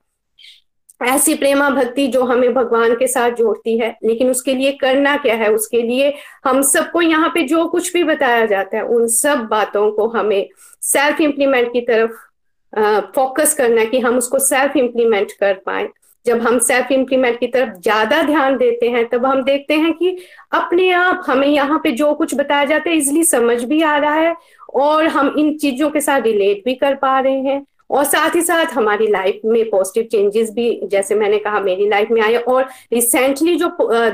[1.00, 5.34] ऐसी प्रेमा भक्ति जो हमें भगवान के साथ जोड़ती है, लेकिन उसके लिए करना क्या
[5.34, 5.48] है?
[5.50, 6.12] उसके लिए
[6.44, 10.48] हम सबको यहाँ पे जो कुछ भी बताया जाता है, उन सब बातों को हमें
[10.82, 12.12] सेल्फ इम्प्लीमेंट की तरफ़
[13.14, 15.88] फोकस करना कि हम उसको सेल्फ इम्प्लीमेंट कर पाए।
[16.26, 20.16] जब हम सेल्फ इम्प्लीमेंट की तरफ़ ज़्यादा ध्यान देते हैं, तब हम देखते हैं कि
[20.52, 24.14] अपने आप हमें यहाँ पे जो कुछ बताया जाता है इजिली समझ भी आ रहा
[24.14, 24.34] है
[24.74, 28.42] और हम इन चीज़ों के साथ रिलेट भी कर पा रहे हैं। और साथ ही
[28.42, 32.68] साथ हमारी लाइफ में पॉजिटिव चेंजेस भी जैसे मैंने कहा मेरी लाइफ में आए और
[32.92, 33.68] रिसेंटली जो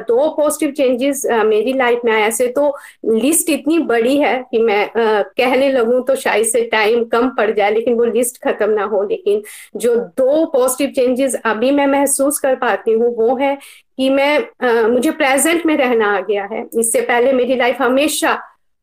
[0.08, 2.74] दो पॉजिटिव चेंजेस मेरी लाइफ में आए ऐसे तो
[3.04, 7.70] लिस्ट इतनी बड़ी है कि मैं कहने लगूं तो शायद से टाइम कम पड़ जाए
[7.74, 9.42] लेकिन वो लिस्ट खत्म ना हो। लेकिन
[9.76, 13.56] जो दो पॉजिटिव चेंजेस अभी मैं महसूस कर पाती हूँ वो है
[13.96, 18.38] कि मैं आ, मुझे प्रेजेंट में रहना आ गया है। इससे पहले मेरी लाइफ हमेशा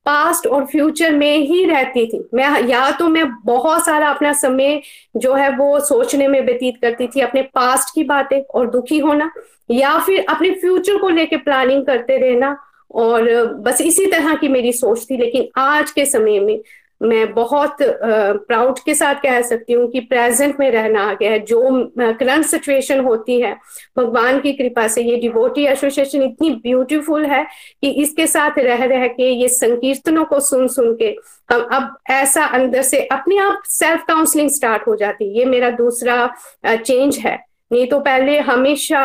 [0.05, 4.81] पास्ट और फ्यूचर में ही रहती थी। मैं, या तो मैं बहुत सारा अपना समय
[5.17, 9.31] जो है वो सोचने में व्यतीत करती थी अपने पास्ट की बातें और दुखी होना,
[9.71, 12.57] या फिर अपने फ्यूचर को लेके प्लानिंग करते रहना
[12.95, 16.59] और बस इसी तरह की मेरी सोच थी। लेकिन आज के समय में
[17.05, 21.39] मैं बहुत प्राउड के साथ कह सकती हूँ कि प्रेजेंट में रहना आ गया है।
[21.41, 21.61] जो
[21.99, 23.55] करंट सिचुएशन होती है,
[23.97, 27.45] भगवान की कृपा से ये डिवोटी एसोसिएशन इतनी ब्यूटीफुल है
[27.81, 31.15] कि इसके साथ रह रह के ये संकीर्तनों को सुन सुन के
[31.49, 35.69] हम अब ऐसा अंदर से अपने आप सेल्फ काउंसलिंग स्टार्ट हो जाती है। ये मेरा
[35.71, 36.29] दूसरा
[36.67, 37.37] चेंज है।
[37.71, 38.99] नहीं तो पहले हमेशा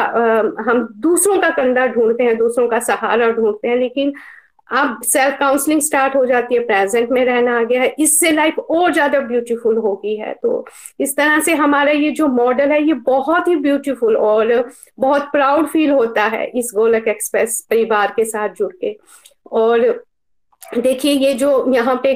[0.60, 4.12] हम दूसरों का कंधा ढूंढते हैं, दूसरों का सहारा ढूंढते हैं, लेकिन
[4.70, 8.58] अब सेल्फ काउंसलिंग स्टार्ट हो जाती है प्रेजेंट में रहना आ गया है, इससे लाइफ
[8.60, 10.64] और ज़्यादा ब्यूटीफुल होगी है। तो
[11.00, 15.66] इस तरह से हमारा ये जो मॉडल है, ये बहुत ही ब्यूटीफुल और बहुत प्राउड
[15.68, 18.96] फील होता है इस गोलक एक्सप्रेस परिवार के साथ जुड़ के।
[19.52, 19.88] और
[20.62, 22.12] देखिए, ये जो यहाँ पे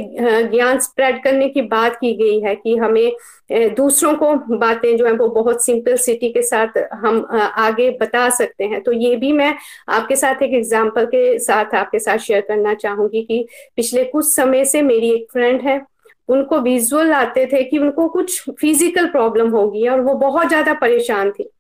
[0.49, 5.13] ज्ञान स्प्रेड करने की बात की गई है कि हमें दूसरों को बातें जो है
[5.13, 9.55] वो बहुत सिंपल सिटी के साथ हम आगे बता सकते हैं। तो ये भी मैं
[9.91, 13.45] आपके साथ एक एग्जांपल के साथ आपके साथ शेयर करना चाहूँगी कि
[13.77, 15.81] पिछले कुछ समय से मेरी एक फ्रेंड है,
[16.29, 21.31] उनको विजुअल आते थे कि उनको कुछ फ़िज़िकल प्रॉब्लम होगी और वो बहुत ज़्यादा परेशान
[21.31, 21.51] थी।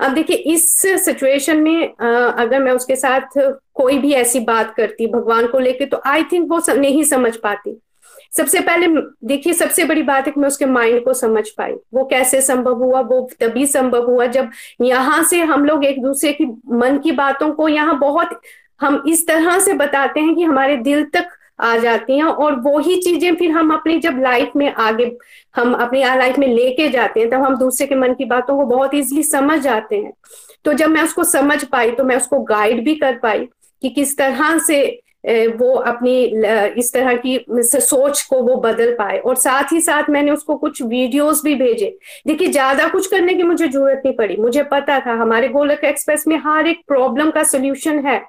[0.00, 0.70] अब देखिए, इस
[1.04, 3.38] सिचुएशन में अगर मैं उसके साथ
[3.74, 7.78] कोई भी ऐसी बात करती, भगवान को लेके तो आई थिंक वो नहीं समझ पाती।
[8.36, 8.86] सबसे पहले,
[9.24, 12.82] देखिए, सबसे बड़ी बात है कि मैं उसके माइंड को समझ पाई। वो कैसे संभव
[12.82, 14.50] हुआ, वो तभी संभव हुआ जब
[14.82, 18.40] यहाँ से हम लोग एक दूसरे की, मन की बातों को यहाँ बहुत
[18.80, 22.78] हम इस तरह से बताते हैं कि हमारे दिल तक आ जाती हैं और वो
[22.78, 25.10] ही चीज़ें फिर हम अपनी जब लाइफ में आगे,
[25.54, 28.64] हम अपनी लाइफ में लेके जाते हैं, तब हम दूसरे के मन की बातों को
[28.66, 30.12] बहुत इजीली समझ जाते हैं।
[30.64, 33.48] तो जब मैं उसको समझ पाई तो मैं उसको गाइड भी कर पाई
[33.82, 34.86] कि किस तरह से
[35.50, 36.12] वो अपनी
[36.78, 40.82] इस तरह की सोच को वो बदल पाए। और साथ ही साथ मैंने उसको कुछ
[40.82, 45.12] वीडियोस भी भेजे। देखिए, ज़्यादा कुछ करने की मुझे ज़रूरत नहीं पड़ी। मुझे पता था,
[45.12, 48.20] हमारे गोलक एक्सप्रेस में हर एक प्रॉब्लम का सोल्यूशन है।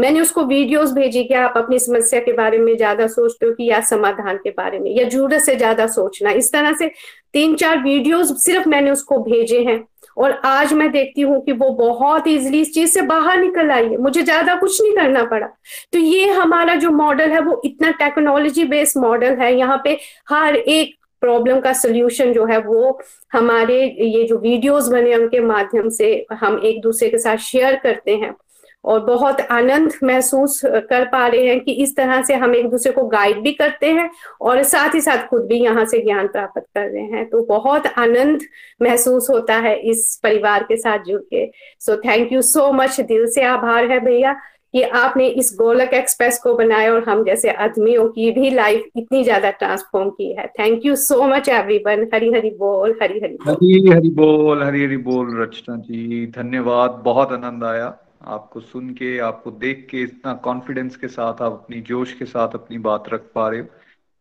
[0.00, 3.64] मैंने उसको वीडियोस भेजी कि आप अपनी समस्या के बारे में ज़्यादा सोचते हो कि
[3.64, 6.90] या समाधान के बारे में, या ज़रूरत से ज़्यादा सोचना। इस तरह से
[7.32, 9.82] तीन चार वीडियोस सिर्फ़ मैंने उसको भेजे हैं
[10.16, 13.84] और आज मैं देखती हूँ कि वो बहुत इजिली इस चीज़ से बाहर निकल आई
[13.84, 15.46] है। मुझे ज़्यादा कुछ नहीं करना पड़ा।
[15.92, 19.98] तो ये हमारा जो मॉडल है वो इतना टेक्नोलॉजी बेस्ड मॉडल है। यहाँ पे
[20.30, 22.98] हर एक प्रॉब्लम का सोल्यूशन जो है वो
[23.32, 28.16] हमारे ये जो वीडियोस बने उनके माध्यम से हम एक दूसरे के साथ शेयर करते
[28.16, 28.34] हैं।
[28.84, 32.92] और बहुत आनंद महसूस कर पा रहे हैं कि इस तरह से हम एक दूसरे
[32.92, 34.08] को गाइड भी करते हैं
[34.40, 37.86] और साथ ही साथ खुद भी यहाँ से ज्ञान प्राप्त कर रहे हैं। तो बहुत
[37.88, 38.46] आनंद
[38.80, 41.46] महसूस होता है इस परिवार के साथ जुड़ के।
[41.80, 44.32] So thank you so much दिल से आभार है भैया
[44.74, 49.22] कि आपने इस गोलक एक्सप्रेस को बनाया और हम जैसे आदमियों की भी लाइफ इतनी
[49.24, 53.54] ज़्यादा ट्रांसफॉर्म की है। Thank you so much everyone Hari Hari बोल हरी हरी बोल।
[53.54, 59.18] हरी हरी बोल हरी हरी बोल, रचना जी। धन्यवाद। बहुत आनंद आया। आपको सुन के,
[59.18, 63.32] आपको देख के, इतना कॉन्फिडेंस के साथ, आप अपनी जोश के साथ अपनी बात रख
[63.34, 63.66] पा रहे हो।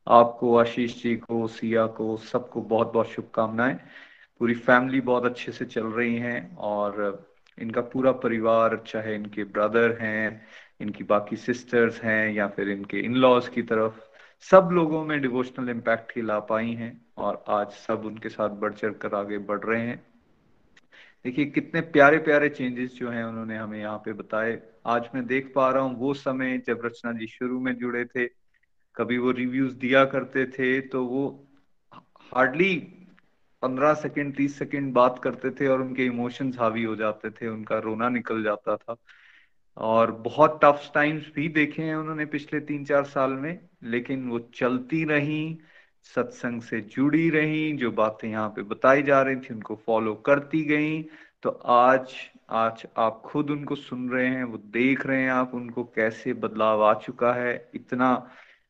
[0.08, 3.80] आपको, आशीष जी को, सिया को, सबको बहुत बहुत शुभकामनाएँ।
[4.40, 7.26] पूरी फैमिली बहुत अच्छे से चल रही हैं और
[7.60, 10.48] इनका पूरा परिवार, चाहे इनके ब्रदर हैं,
[10.82, 14.00] इनकी बाकी सिस्टर्स हैं या फिर इनके इन लॉज की तरफ़,
[14.42, 18.74] सब लोगों में डिवोशनल इम्पैक्ट की ला पाई हैं और आज सब उनके साथ बढ़
[18.74, 20.09] चढ़ कर आगे बढ़ रहे हैं।
[21.26, 25.52] देखिए, कितने प्यारे प्यारे चेंजेस जो हैं उन्होंने हमें यहाँ पे बताए। आज मैं देख
[25.56, 28.26] पा रहा हूँ, वो समय जब रचना जी शुरू में जुड़े थे,
[28.96, 31.26] कभी वो रिव्यूज़ दिया करते थे तो वो
[32.36, 32.76] हार्डली
[33.62, 37.80] पंद्रह सेकेंड तीस सेकेंड बात करते थे और उनके इमोशंस हावी हो जाते थे, उनका
[37.80, 38.96] रोना निकल जाता था।
[39.78, 44.40] और बहुत टफ टाइम्स भी देखे हैं उन्होंने पिछले तीन चार साल में, लेकिन वो
[44.56, 45.60] चलती रही
[46.04, 50.64] सत्संग से जुड़ी रही, जो बातें यहाँ पे बताई जा रही थी, उनको फॉलो करती
[50.64, 51.02] गई।
[51.44, 52.14] तो आज
[52.50, 56.84] आज आप खुद उनको सुन रहे हैं, वो देख रहे हैं आप उनको कैसे बदलाव
[56.84, 58.30] आ चुका है। इतना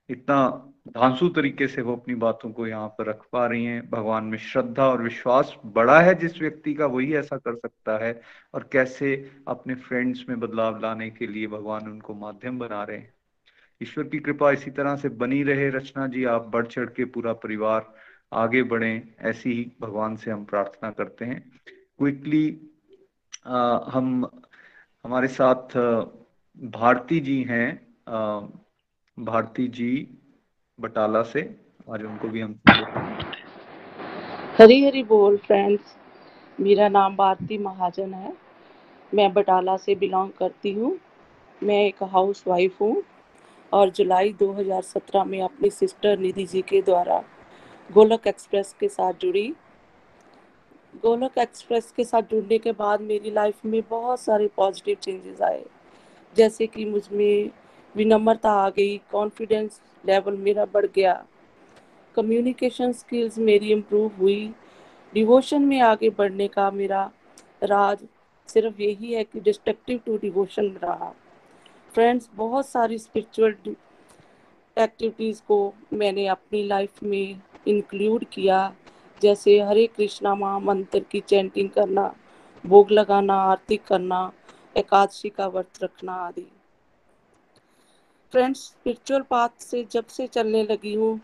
[0.10, 0.50] इतना
[0.88, 4.38] धांसु तरीके से वो अपनी बातों को यहाँ पर रख पा रही हैं। भगवान में
[4.38, 8.22] श्रद्धा और विश्वास बड़ा है जिस व्यक्ति का, वही ऐसा कर सकता है।
[8.54, 13.14] और कैसे अपने फ्रेंड्स में बदलाव लाने के लिए भगवान उनको माध्यम बना रहे हैं।
[13.82, 17.34] ईश्वर की कृपा इसी तरह से बनी रहे, रचना जी, आप बढ़ चढ़ के पूरा
[17.36, 17.94] परिवार
[18.34, 18.92] आगे बढ़े,
[19.22, 21.40] ऐसी ही भगवान से हम प्रार्थना करते हैं।
[21.98, 22.48] क्विकली
[23.46, 24.30] हम,
[25.06, 25.78] हमारे साथ
[26.58, 27.70] भारती जी हैं
[29.18, 29.92] भारती जी
[30.80, 31.42] बटाला से,
[31.88, 32.60] आज उनको भी हम
[34.60, 35.96] हरी हरी बोल फ्रेंड्स
[36.58, 38.34] मेरा नाम भारती महाजन है।
[39.12, 40.98] मैं बटाला से बिलोंग करती हूँ।
[41.62, 43.02] मैं एक हाउस वाइफ हूँ।
[43.74, 47.24] और जुलाई 2017 में अपनी सिस्टर निधि जी के द्वारा
[47.94, 49.54] गोलक एक्सप्रेस के साथ जुड़ी।
[51.02, 55.66] गोलक एक्सप्रेस के साथ जुड़ने के बाद मेरी लाइफ में बहुत सारे पॉजिटिव चेंजेस आए।
[56.38, 57.50] जैसे कि मुझमें
[57.96, 61.26] विनम्रता आ गई कॉन्फिडेंस लेवल मेरा बढ़ गया।
[62.16, 64.54] कम्युनिकेशन स्किल्स मेरी इम्प्रूव हुई।
[65.14, 67.12] डिवोशन में आगे बढ़ने का मेरा
[67.64, 67.98] राज
[68.48, 71.16] सिर्फ़ यही है कि डिस्ट्रक्टिव टू डिवोशन रहा।
[71.96, 73.76] फ्रेंड्स बहुत सारी स्पिरिचुअल
[74.78, 78.60] एक्टिविटीज़ को मैंने अपनी लाइफ में इंक्लूड किया।
[79.22, 82.14] जैसे हरे कृष्णा महामंत्र की चैंटिंग करना,
[82.64, 84.32] भोग लगाना, आरती करना,
[84.78, 86.46] एकादशी का व्रत रखना आदि।
[88.34, 91.20] फ्रेंड्स स्पिरिचुअल पाथ से जब से चलने लगी हूँ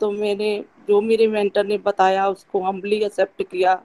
[0.00, 3.82] तो मैंने, जो मेरे मेंटर ने बताया, उसको हम्बली एक्सेप्ट किया।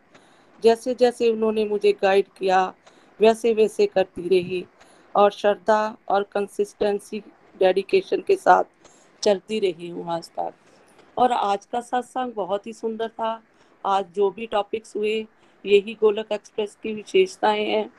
[0.63, 2.73] जैसे जैसे उन्होंने मुझे गाइड किया
[3.19, 4.65] वैसे वैसे करती रही।
[5.15, 7.19] और श्रद्धा और कंसिस्टेंसी
[7.59, 8.63] डेडिकेशन के साथ
[9.23, 10.53] चलती रही हूँ आज तक।
[11.17, 13.41] और आज का सत्संग बहुत ही सुंदर था।
[13.85, 15.15] आज जो भी टॉपिक्स हुए,
[15.65, 17.89] यही गोलक एक्सप्रेस की विशेषताएँ हैं।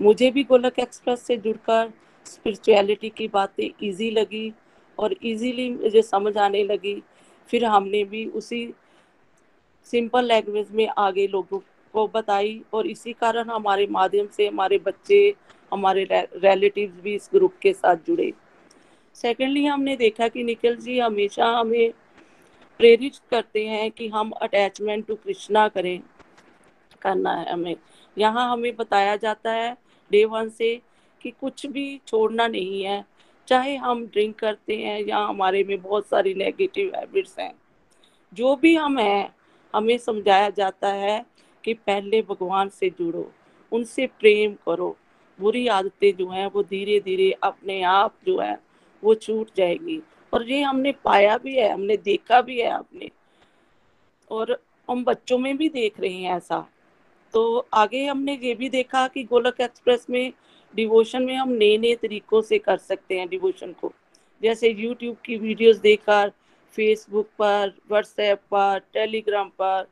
[0.00, 1.92] मुझे भी गोलक एक्सप्रेस से जुड़कर
[2.26, 4.52] स्पिरिचुअलिटी की बातें इजी लगी
[4.98, 7.02] और इजीली मुझे समझ आने लगी।
[7.48, 8.74] फिर हमने भी उसी
[9.86, 11.58] सिंपल लैंग्वेज में आगे लोगों
[11.94, 15.34] को बताई और इसी कारण हमारे माध्यम से हमारे बच्चे
[15.72, 18.32] हमारे रिलेटिव्स भी इस ग्रुप के साथ जुड़े।
[19.16, 21.92] सेकेंडली हमने देखा कि निखिल जी हमेशा हमें
[22.80, 26.00] प्रेरित करते हैं कि हम अटैचमेंट टू कृष्णा करें,
[27.02, 27.76] करना है हमें।
[28.16, 29.76] यहाँ हमें बताया जाता है
[30.10, 30.74] डे वन से
[31.20, 33.04] कि कुछ भी छोड़ना नहीं है,
[33.48, 37.52] चाहे हम ड्रिंक करते हैं या हमारे में बहुत सारी नेगेटिव हैबिट्स हैं।
[38.32, 39.34] जो भी हम हैं,
[39.74, 41.24] हमें समझाया जाता है
[41.64, 43.30] कि पहले भगवान से जुड़ो,
[43.72, 44.96] उनसे प्रेम करो।
[45.40, 48.58] बुरी आदतें जो हैं, वो धीरे धीरे अपने आप जो है,
[49.04, 50.02] वो छूट जाएगी।
[50.34, 53.10] और ये हमने पाया भी है, हमने देखा भी है आपने।
[54.30, 56.70] और हम बच्चों में भी देख रहे हैं ऐसा।
[57.32, 60.32] तो आगे हमने ये भी देखा कि गोलक एक्सप्रेस में
[60.74, 63.92] डिवोशन में हम नए नए तरीकों से कर सकते हैं डिवोशन को।
[64.42, 66.32] जैसे यूट्यूब की वीडियोस देखकर,
[66.70, 69.86] फेसबुक पर, व्हाट्सएप पर, टेलीग्राम पर,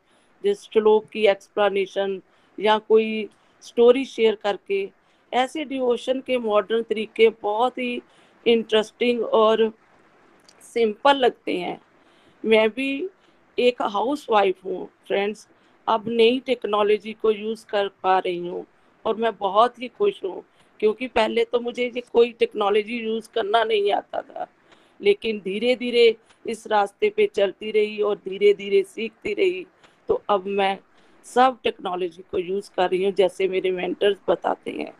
[0.45, 2.23] जिस श्लोक की एक्सप्लेनेशन
[2.61, 3.29] या कोई
[3.62, 5.03] स्टोरी शेयर करके
[5.35, 8.01] ऐसे डिवोशन के मॉडर्न तरीके बहुत ही
[8.47, 9.73] इंटरेस्टिंग और
[10.65, 11.81] सिंपल लगते हैं।
[12.44, 13.09] मैं भी
[13.59, 15.47] एक हाउस वाइफ हूँ फ्रेंड्स
[15.86, 18.65] अब नई टेक्नोलॉजी को यूज़ कर पा रही हूँ
[19.05, 20.43] और मैं बहुत ही खुश हूँ,
[20.81, 24.47] क्योंकि पहले तो मुझे ये कोई टेक्नोलॉजी यूज़ करना नहीं आता था।
[25.01, 29.65] लेकिन धीरे धीरे इस रास्ते पे चलती रही और धीरे धीरे सीखती रही
[30.09, 30.78] तो अब मैं
[31.27, 34.93] सब टेक्नोलॉजी को यूज़ कर रही हूँ, जैसे मेरे मेंटर्स बताते हैं।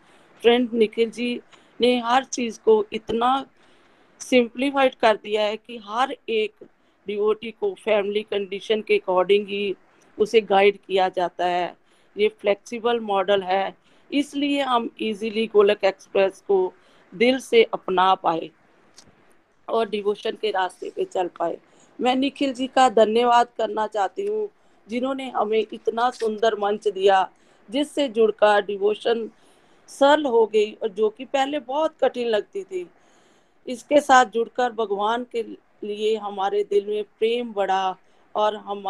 [0.45, 1.29] फ्रेंड निखिल जी
[1.79, 3.29] ने हर चीज़ को इतना
[4.21, 6.65] सिंप्लीफाइड कर दिया है कि हर एक
[7.07, 9.75] डिवोटी को फैमिली कंडीशन के अकॉर्डिंग ही
[10.17, 11.73] उसे गाइड किया जाता है।
[12.15, 13.75] ये फ्लेक्सिबल मॉडल है।
[14.11, 16.57] इसलिए हम इजीली गोलक एक्सप्रेस को
[17.13, 18.49] दिल से अपना पाए
[19.67, 21.57] और डिवोशन के रास्ते पे चल पाए।
[21.99, 24.49] मैं निखिल जी का धन्यवाद करना चाहती हूँ,
[24.87, 27.27] जिन्होंने हमें इतना सुंदर मंच दिया,
[27.69, 29.29] जिससे जुड़कर डिवोशन
[29.89, 32.89] सरल हो गई और जो कि पहले बहुत कठिन लगती थी।
[33.67, 35.43] इसके साथ जुड़कर भगवान के
[35.87, 37.97] लिए हमारे दिल में प्रेम बढ़ा
[38.35, 38.87] और हम,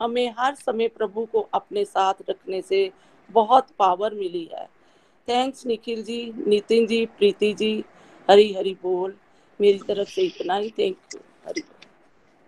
[0.00, 2.90] हमें हर समय प्रभु को अपने साथ रखने से
[3.30, 4.68] बहुत पावर मिली है।
[5.28, 7.84] थैंक्स निखिल जी, नितिन जी, प्रीति जी
[8.28, 9.14] हरी हरी बोल।
[9.60, 11.60] मेरी तरफ़ से इतना ही। थैंक यू हरी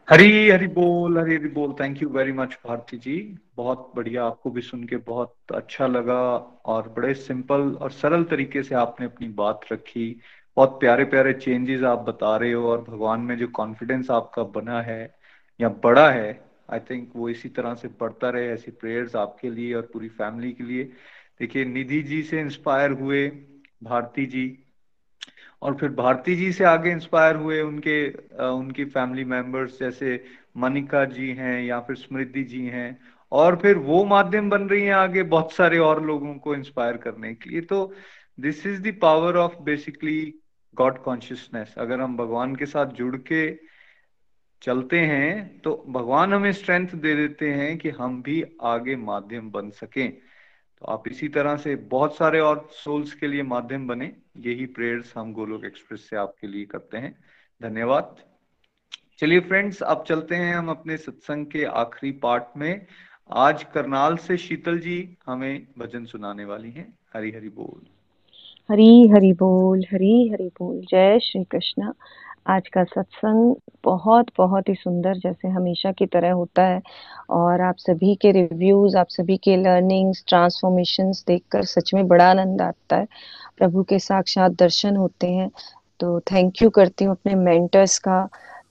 [0.08, 3.38] हरी हरी बोल, हरी हरी बोल। Thank you very much Bharti ji.
[3.56, 6.20] बहुत बढ़िया आपको भी सुन के बहुत अच्छा लगा
[6.64, 10.20] और बड़े सिंपल और सरल तरीके से आपने अपनी बात रखी।
[10.56, 14.80] बहुत प्यारे प्यारे चेंजेस आप बता रहे हो और भगवान में जो कॉन्फिडेंस आपका बना
[14.82, 15.14] है
[15.60, 16.40] या बड़ा है
[16.72, 20.52] आई थिंक वो इसी तरह से बढ़ता रहे, ऐसी प्रेयर्स आपके लिए और पूरी फैमिली
[20.52, 20.84] के लिए।
[21.40, 23.28] देखिए, निधि जी से इंस्पायर हुए
[23.82, 24.61] भारती जी।
[25.62, 27.96] और फिर भारती जी से आगे इंस्पायर हुए उनके
[28.48, 30.24] उनकी फैमिली मेंबर्स जैसे
[30.56, 32.98] मनिका जी हैं या फिर स्मृति जी हैं।
[33.32, 37.34] और फिर वो माध्यम बन रही हैं आगे बहुत सारे और लोगों को इंस्पायर करने
[37.34, 37.92] के लिए। तो
[38.38, 40.34] this is the power of basically
[40.74, 43.50] God consciousness अगर हम भगवान के साथ जुड़ के
[44.62, 49.70] चलते हैं तो भगवान हमें स्ट्रेंथ दे देते हैं कि हम भी आगे माध्यम बन
[49.70, 50.12] सकें।
[50.82, 55.12] तो आप इसी तरह से बहुत सारे और सोल्स के लिए माध्यम बने। यही प्रेयर्स
[55.16, 57.18] हम गोलोक एक्सप्रेस से आपके लिए करते हैं।
[57.62, 58.16] धन्यवाद।
[59.18, 62.86] चलिए फ्रेंड्स अब चलते हैं हम अपने सत्संग के आखिरी पार्ट में।
[63.30, 67.86] आज करनाल से शीतल जी हमें भजन सुनाने वाली हैं। हरी हरी बोल।
[68.70, 71.92] हरी हरी बोल, हरी हरी बोल। जय श्री कृष्ण।
[72.46, 73.54] आज का सत्संग
[73.84, 76.80] बहुत बहुत ही सुंदर जैसे हमेशा की तरह होता है।
[77.30, 82.62] और आप सभी के रिव्यूज़ आप सभी के लर्निंग्स ट्रांसफॉर्मेशंस देखकर सच में बड़ा आनंद
[82.62, 83.06] आता है।
[83.58, 85.50] प्रभु के साक्षात दर्शन होते हैं।
[86.00, 88.28] तो थैंक यू करती हूँ अपने मेंटर्स का,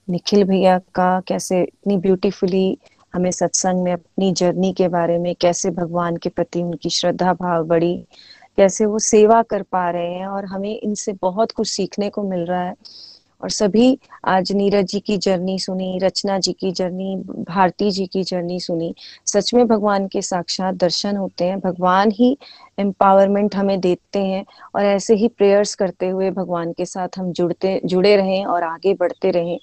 [0.09, 2.77] निखिल भैया का, कैसे इतनी ब्यूटीफुली
[3.13, 7.63] हमें सत्संग में अपनी जर्नी के बारे में, कैसे भगवान के प्रति उनकी श्रद्धा भाव
[7.63, 7.95] बढ़ी,
[8.57, 12.45] कैसे वो सेवा कर पा रहे हैं और हमें इनसे बहुत कुछ सीखने को मिल
[12.45, 12.75] रहा है।
[13.41, 18.23] और सभी आज नीरज जी की जर्नी सुनी, रचना जी की जर्नी, भारती जी की
[18.23, 18.95] जर्नी सुनी।
[19.25, 22.37] सच में भगवान के साक्षात दर्शन होते हैं। भगवान ही
[22.79, 24.45] एम्पावरमेंट हमें देते हैं
[24.75, 28.93] और ऐसे ही प्रेयर्स करते हुए भगवान के साथ हम जुड़ते, जुड़े रहें और आगे
[28.93, 29.59] बढ़ते रहें।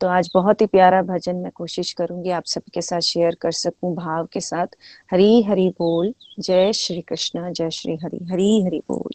[0.00, 3.94] तो आज बहुत ही प्यारा भजन मैं कोशिश करूँगी आप सबके साथ शेयर कर सकूँ
[3.94, 4.66] भाव के साथ।
[5.12, 9.10] हरी हरि बोल। जय श्री कृष्ण। जय श्री हरि। हरी हरि बोल।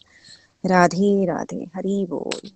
[0.70, 2.50] राधे राधे। हरि बोल।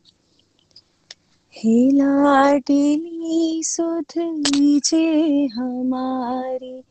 [1.55, 6.83] हे लाडली सुध लीजे हमारी।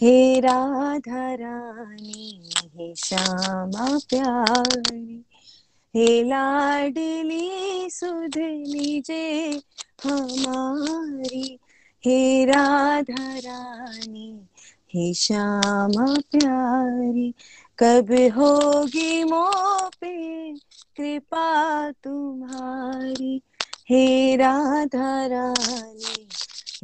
[0.00, 5.24] हे राधा रानी, हे श्यामा प्यारी
[5.96, 7.50] हे लाडली
[7.90, 9.60] सुध लीजे
[10.04, 11.58] हमारी।
[12.06, 14.40] हे राधा रानी,
[14.94, 17.34] हे श्यामा प्यारी,
[17.78, 19.50] कब होगी मो
[20.00, 20.52] पे
[20.96, 23.40] कृपा तुम्हारी।
[23.90, 26.28] हे राधा रानी,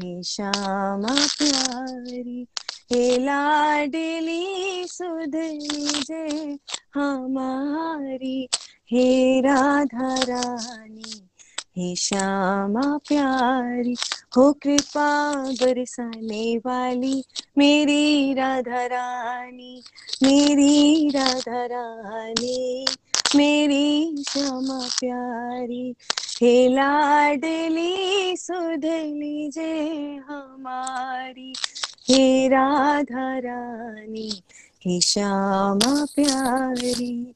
[0.03, 2.47] हे श्यामा प्यारी,
[2.93, 6.53] हे लाडली सुध लीजे
[6.95, 8.49] हमारी,
[8.93, 11.29] हे राधा रानी,
[11.77, 13.97] हे श्यामा प्यारी,
[14.37, 17.25] हो कृपा बरसाने वाली
[17.59, 19.83] मेरी राधा रानी,
[20.23, 22.87] मेरी राधा रानी,
[23.37, 25.95] मेरी श्यामा प्यारी।
[26.43, 29.89] हे लाडली सुध लीजे
[30.29, 31.53] हमारी।
[32.09, 34.43] हे राधा रानी,
[34.81, 37.35] हे श्यामा प्यारी,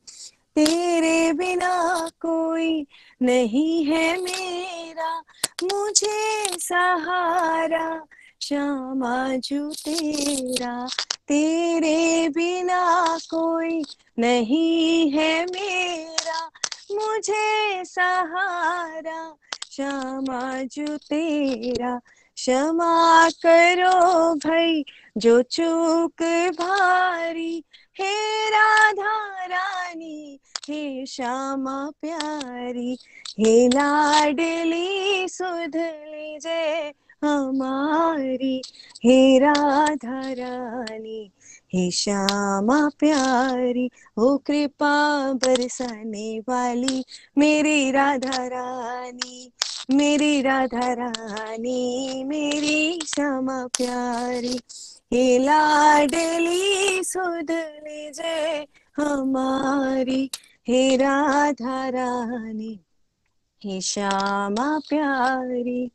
[0.57, 2.87] तेरे बिना कोई
[3.23, 5.23] नहीं है मेरा।
[5.63, 8.05] मुझे सहारा,
[8.41, 10.87] श्यामा जू तेरा।
[11.29, 13.83] तेरे बिना कोई
[14.19, 16.51] नहीं है मेरा।
[16.93, 19.37] मुझे सहारा,
[19.71, 21.99] क्षमा जो तेरा,
[22.35, 24.85] क्षमा करो भाई,
[25.19, 26.23] जो चूक
[26.61, 27.65] भारी,
[28.01, 32.99] हे राधा रानी, हे श्यामा प्यारी,
[33.41, 36.93] हे लाडली सुध लीजे
[37.25, 38.63] हमारी,
[39.05, 41.33] हे राधा रानी
[41.75, 47.05] हे श्यामा प्यारी, हो कृपा बरसाने वाली,
[47.39, 49.53] मेरी राधा रानी,
[49.91, 54.61] मेरी राधा रानी, मेरी श्यामा प्यारी,
[55.13, 58.67] हे लाडली सुध लीजे
[58.97, 60.31] हमारी,
[60.69, 62.81] हे राधा रानी,
[63.65, 65.91] हे श्यामा प्यारी।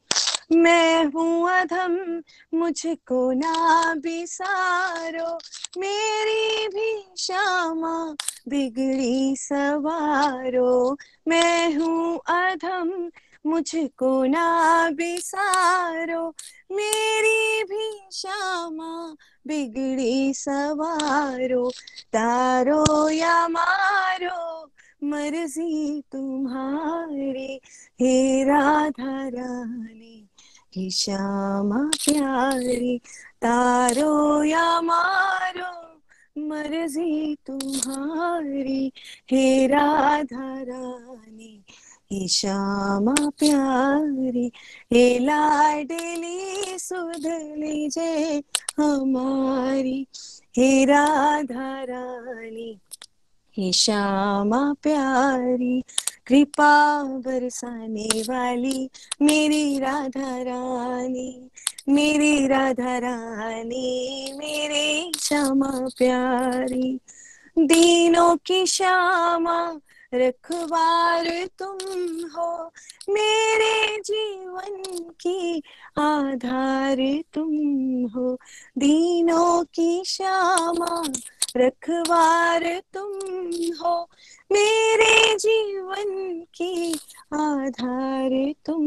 [0.53, 2.21] मैं हूँ अधम,
[2.57, 5.39] मुझको ना बिसारो
[5.77, 8.15] मेरी भी श्यामा
[8.47, 10.97] बिगड़ी सवारो।
[11.27, 13.11] मैं हूँ अधम,
[13.45, 16.35] मुझको ना बिसारो
[16.71, 19.15] मेरी भी श्यामा
[19.47, 21.71] बिगड़ी सवारो।
[22.13, 24.71] तारो या मारो,
[25.03, 27.61] मर्ज़ी तुम्हारी।
[28.01, 30.27] हे राधा रानी।
[30.76, 32.98] हे श्यामा प्यारी,
[33.41, 36.02] तारो या मारो,
[36.48, 38.93] मर्ज़ी तुम्हारी।
[39.31, 41.64] हे राधा रानी,
[42.11, 44.52] हे श्यामा प्यारी,
[44.93, 47.26] हे लाडली, सुध
[47.57, 48.43] लीजे
[48.77, 50.07] हमारी।
[50.57, 52.80] हे राधा रानी,
[53.57, 55.84] हे श्यामा प्यारी
[56.31, 58.89] कृपा बरसाने वाली,
[59.21, 61.49] मेरी राधा रानी,
[61.89, 66.99] मेरी राधा रानी, मेरी श्यामा प्यारी।
[67.59, 69.79] दीनों की श्यामा,
[70.13, 71.79] रखवार तुम
[72.37, 72.71] हो।
[73.09, 74.83] मेरे जीवन
[75.21, 75.63] की
[75.97, 77.51] आधार तुम
[78.09, 78.33] हो।
[78.77, 81.03] दीनों की श्यामा
[81.57, 83.11] रखवार तुम
[83.81, 84.09] हो,
[84.51, 86.93] मेरे जीवन की
[87.33, 88.85] आधार तुम